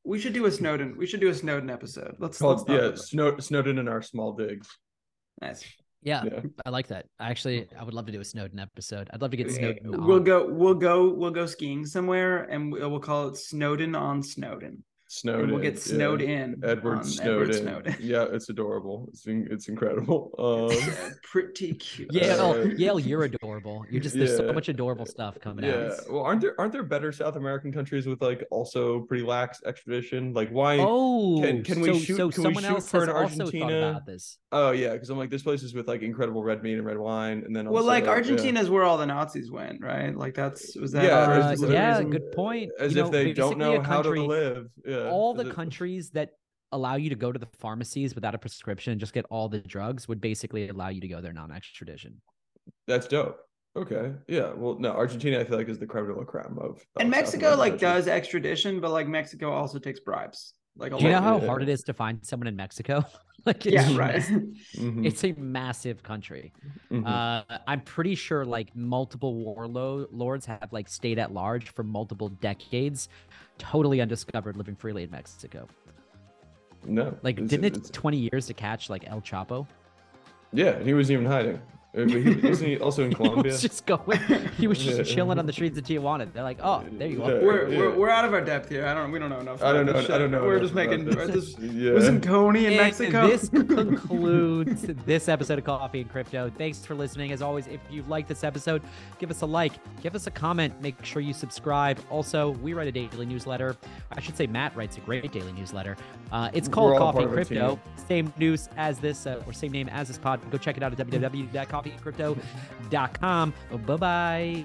we 0.06 0.20
should 0.20 0.32
do 0.32 0.46
a 0.46 0.52
Snowden. 0.52 0.96
We 0.98 1.06
should 1.06 1.20
do 1.20 1.28
a 1.28 1.36
Snowden 1.36 1.70
episode. 1.70 2.16
Let's, 2.18 2.40
let's 2.40 2.64
yeah, 2.70 2.96
Snow, 2.96 3.38
Snowden 3.38 3.78
in 3.78 3.90
our 3.90 4.02
small 4.02 4.32
digs. 4.32 4.70
Nice. 5.42 5.66
Yeah, 6.06 6.24
yeah, 6.24 6.42
I 6.64 6.70
like 6.70 6.88
that. 6.88 7.08
Actually, 7.20 7.68
I 7.78 7.84
would 7.84 7.96
love 7.96 8.06
to 8.06 8.12
do 8.12 8.22
a 8.22 8.24
Snowden 8.24 8.60
episode. 8.60 9.10
I'd 9.12 9.22
love 9.24 9.32
to 9.32 9.38
get 9.38 9.48
eh, 9.48 9.54
Snowden. 9.54 10.06
We'll 10.06 10.20
go. 10.20 10.48
We'll 10.48 10.76
go. 10.76 11.10
We'll 11.10 11.32
go 11.32 11.48
skiing 11.48 11.84
somewhere, 11.84 12.44
and 12.44 12.72
we'll 12.72 13.00
call 13.00 13.30
it 13.30 13.38
Snowden 13.38 13.96
on 13.96 14.22
Snowden. 14.22 14.84
Snowden. 15.08 15.44
And 15.44 15.52
we'll 15.52 15.62
get 15.62 15.80
snowed 15.80 16.22
yeah. 16.22 16.28
in. 16.28 16.62
Edward 16.64 17.06
Snowden. 17.06 17.42
Edward 17.42 17.56
Snowden. 17.56 17.96
Yeah, 18.00 18.26
it's 18.32 18.50
adorable. 18.50 19.08
It's 19.10 19.24
it's 19.28 19.68
incredible. 19.68 20.32
Um, 20.40 20.76
pretty 21.24 21.74
cute. 21.74 22.12
Yale, 22.12 22.52
uh, 22.52 22.64
Yale, 22.76 23.00
you're 23.00 23.24
adorable. 23.24 23.86
You're 23.90 24.02
just 24.02 24.18
there's 24.18 24.32
yeah. 24.32 24.38
so 24.38 24.54
much 24.54 24.68
adorable 24.68 25.06
stuff 25.06 25.40
coming 25.40 25.66
yeah. 25.66 25.72
out. 25.72 25.92
Yeah. 25.92 26.14
Well, 26.14 26.24
aren't 26.24 26.42
there 26.42 26.60
aren't 26.60 26.74
there 26.74 26.84
better 26.84 27.12
South 27.12 27.36
American 27.36 27.72
countries 27.72 28.08
with 28.08 28.22
like 28.22 28.46
also 28.50 29.02
pretty 29.02 29.24
lax 29.24 29.62
extradition? 29.66 30.34
Like 30.34 30.50
why? 30.50 30.78
Oh, 30.80 31.40
can, 31.42 31.64
can 31.64 31.82
we 31.82 31.94
so, 31.94 32.00
shoot? 32.00 32.18
So 32.18 32.30
can 32.32 32.44
someone 32.44 32.56
we 32.56 32.62
shoot 32.62 32.76
else 32.76 32.90
for 32.90 33.06
has 33.06 33.10
Argentina? 33.10 33.66
Also 33.66 33.90
about 33.90 34.06
this. 34.08 34.38
Oh 34.52 34.72
yeah, 34.72 34.94
because 34.94 35.10
I'm 35.10 35.18
like 35.18 35.30
this 35.30 35.44
place 35.44 35.62
is 35.64 35.74
with 35.74 35.88
like 35.88 36.02
incredible 36.02 36.44
red 36.44 36.64
meat 36.64 36.74
and 36.76 36.86
red 36.86 36.98
wine, 36.98 37.44
and 37.46 37.56
then 37.56 37.70
well, 37.70 37.84
like 37.84 38.08
Argentina 38.08 38.60
is 38.60 38.70
where 38.70 38.84
all 38.84 38.98
the 38.98 39.06
Nazis 39.06 39.52
went, 39.52 39.82
right? 39.82 40.16
Like 40.16 40.34
that's 40.34 40.76
was 40.78 40.92
that? 40.94 41.04
Yeah, 41.04 41.20
uh, 41.20 41.68
yeah, 41.68 42.02
good 42.02 42.32
point. 42.32 42.72
As 42.80 42.96
you 42.96 43.02
if 43.02 43.06
know, 43.06 43.12
they 43.12 43.34
don't 43.34 43.58
know 43.58 43.82
how 43.82 44.02
to 44.02 44.10
live. 44.10 44.70
Yeah, 44.96 45.10
all 45.12 45.34
the 45.34 45.44
countries 45.44 45.56
countries 45.56 46.10
that 46.12 46.32
allow 46.72 46.96
you 46.96 47.10
to 47.10 47.16
go 47.16 47.32
to 47.32 47.40
the 47.40 47.48
pharmacies 47.60 48.16
without 48.16 48.36
a 48.36 48.38
prescription 48.38 48.92
and 48.92 49.00
just 49.00 49.14
get 49.14 49.26
all 49.30 49.48
the 49.50 49.60
drugs 49.60 50.08
would 50.08 50.20
basically 50.20 50.68
allow 50.70 50.90
you 50.90 51.02
to 51.02 51.08
go 51.08 51.22
there 51.22 51.34
non-extradition. 51.34 52.22
That's 52.88 53.08
dope. 53.08 53.40
Okay. 53.78 54.14
Yeah. 54.28 54.54
Well, 54.54 54.78
no, 54.80 54.92
Argentina, 54.92 55.40
I 55.40 55.44
feel 55.44 55.58
like 55.58 55.68
is 55.68 55.80
the 55.80 55.86
creme 55.86 56.08
de 56.08 56.14
la 56.14 56.24
creme 56.24 56.58
of. 56.60 56.86
And 57.00 57.10
Mexico 57.10 57.56
like 57.56 57.78
does 57.78 58.08
extradition, 58.08 58.80
but 58.80 58.92
like 58.92 59.08
Mexico 59.08 59.52
also 59.52 59.80
takes 59.80 60.00
bribes. 60.00 60.54
Like 60.78 60.94
a 60.94 60.98
Do 60.98 61.04
you 61.06 61.12
know 61.12 61.22
how 61.22 61.40
hard 61.40 61.62
it 61.62 61.70
is 61.70 61.84
to 61.84 61.94
find 61.94 62.26
someone 62.26 62.48
in 62.48 62.56
Mexico? 62.56 63.06
like, 63.46 63.66
it's, 63.66 63.90
Yeah, 63.90 63.98
right. 63.98 64.22
Mhm, 64.76 65.06
it's 65.06 65.24
a 65.24 65.34
massive 65.34 66.04
country. 66.04 66.54
mhm. 66.92 67.06
Uh, 67.06 67.60
I'm 67.68 67.82
pretty 67.82 68.16
sure 68.16 68.46
like 68.46 68.76
multiple 68.76 69.36
warlords 69.36 70.46
have 70.46 70.70
like 70.72 70.90
stayed 70.90 71.20
at 71.20 71.34
large 71.34 71.70
for 71.74 71.84
multiple 71.84 72.30
decades, 72.30 73.10
totally 73.58 74.02
undiscovered, 74.02 74.58
living 74.58 74.76
freely 74.76 75.04
in 75.04 75.12
Mexico. 75.12 75.68
no, 76.86 77.18
Like, 77.24 77.36
didn't 77.38 77.64
it 77.66 77.78
it's- 77.78 77.90
20 77.92 78.18
years 78.32 78.46
to 78.48 78.54
catch 78.54 78.90
like 78.90 79.08
El 79.08 79.22
Chapo? 79.22 79.66
Yeah, 80.54 80.72
and 80.72 80.86
he 80.86 80.94
wasn't 80.94 81.20
even 81.20 81.26
hiding. 81.32 81.60
Uh, 81.98 82.02
But 82.06 82.10
he, 82.10 82.36
wasn't 82.48 82.70
he 82.70 82.78
also 82.80 83.04
in 83.04 83.10
He 83.12 83.16
Colombia? 83.16 83.52
was 83.54 83.62
just 83.62 83.86
going. 83.86 84.20
He 84.58 84.68
was 84.68 84.80
just 84.80 84.98
Yeah. 84.98 85.04
chilling 85.16 85.40
on 85.40 85.46
the 85.46 85.54
streets 85.54 85.78
of 85.78 85.84
Tijuana. 85.86 86.32
They're 86.32 86.44
like, 86.44 86.60
oh, 86.62 86.84
there 86.98 87.08
you 87.08 87.20
Yeah. 87.20 87.26
We're, 87.26 87.70
Yeah. 87.70 87.78
we're, 87.80 87.96
we're 87.96 88.10
out 88.10 88.26
of 88.26 88.34
our 88.34 88.42
depth 88.42 88.70
here. 88.70 88.86
I 88.86 88.94
don't. 88.94 89.12
We 89.12 89.20
don't 89.20 89.30
know 89.30 89.40
enough. 89.40 89.64
I 89.64 89.72
don't 89.74 89.86
know. 89.86 90.02
Shit. 90.02 90.12
I 90.12 90.18
don't 90.18 90.32
know. 90.32 90.44
We're 90.44 90.60
just 90.60 90.74
making. 90.74 91.12
about 91.12 91.28
This, 91.28 91.58
Yeah. 91.60 91.94
Wasn't 91.94 92.24
Coney 92.24 92.66
in 92.66 92.74
And 92.74 92.78
Mexico? 92.82 93.28
This 93.28 93.50
concludes 93.50 94.82
this 95.06 95.28
episode 95.30 95.60
of 95.60 95.66
Coffee 95.66 96.02
and 96.02 96.10
Crypto. 96.12 96.52
Thanks 96.58 96.86
for 96.86 96.96
listening. 96.96 97.32
As 97.32 97.42
always, 97.42 97.68
if 97.68 97.80
you 97.90 98.04
like 98.08 98.28
this 98.28 98.44
episode, 98.44 98.82
give 99.20 99.32
us 99.32 99.42
a 99.42 99.46
like, 99.46 99.74
give 100.02 100.16
us 100.16 100.28
a 100.28 100.32
comment, 100.32 100.82
make 100.82 101.04
sure 101.04 101.22
you 101.22 101.34
subscribe. 101.34 102.00
Also, 102.10 102.52
we 102.62 102.74
write 102.74 102.88
a 102.88 102.92
daily 102.92 103.26
newsletter. 103.26 103.76
I 104.12 104.22
should 104.22 104.38
say 104.38 104.48
Matt 104.48 104.76
writes 104.76 104.98
a 104.98 105.02
great 105.02 105.32
daily 105.32 105.52
newsletter. 105.54 105.98
Uh, 106.32 106.50
it's 106.54 106.68
called 106.68 106.98
Coffee 106.98 107.20
and 107.24 107.28
part 107.30 107.40
of 107.42 107.48
Crypto. 107.48 107.80
Same 108.08 108.34
news 108.38 108.70
as 108.78 109.00
this, 109.00 109.26
uh, 109.26 109.42
or 109.48 109.54
same 109.54 109.72
name 109.72 109.90
as 109.90 110.08
this 110.08 110.18
pod. 110.18 110.40
Go 110.52 110.58
check 110.58 110.78
it 110.78 110.84
out 110.84 110.92
at 110.92 110.98
www.coffeeandcrypto.com. 111.86 113.54
Bye 113.86 113.98
bye. 113.98 114.64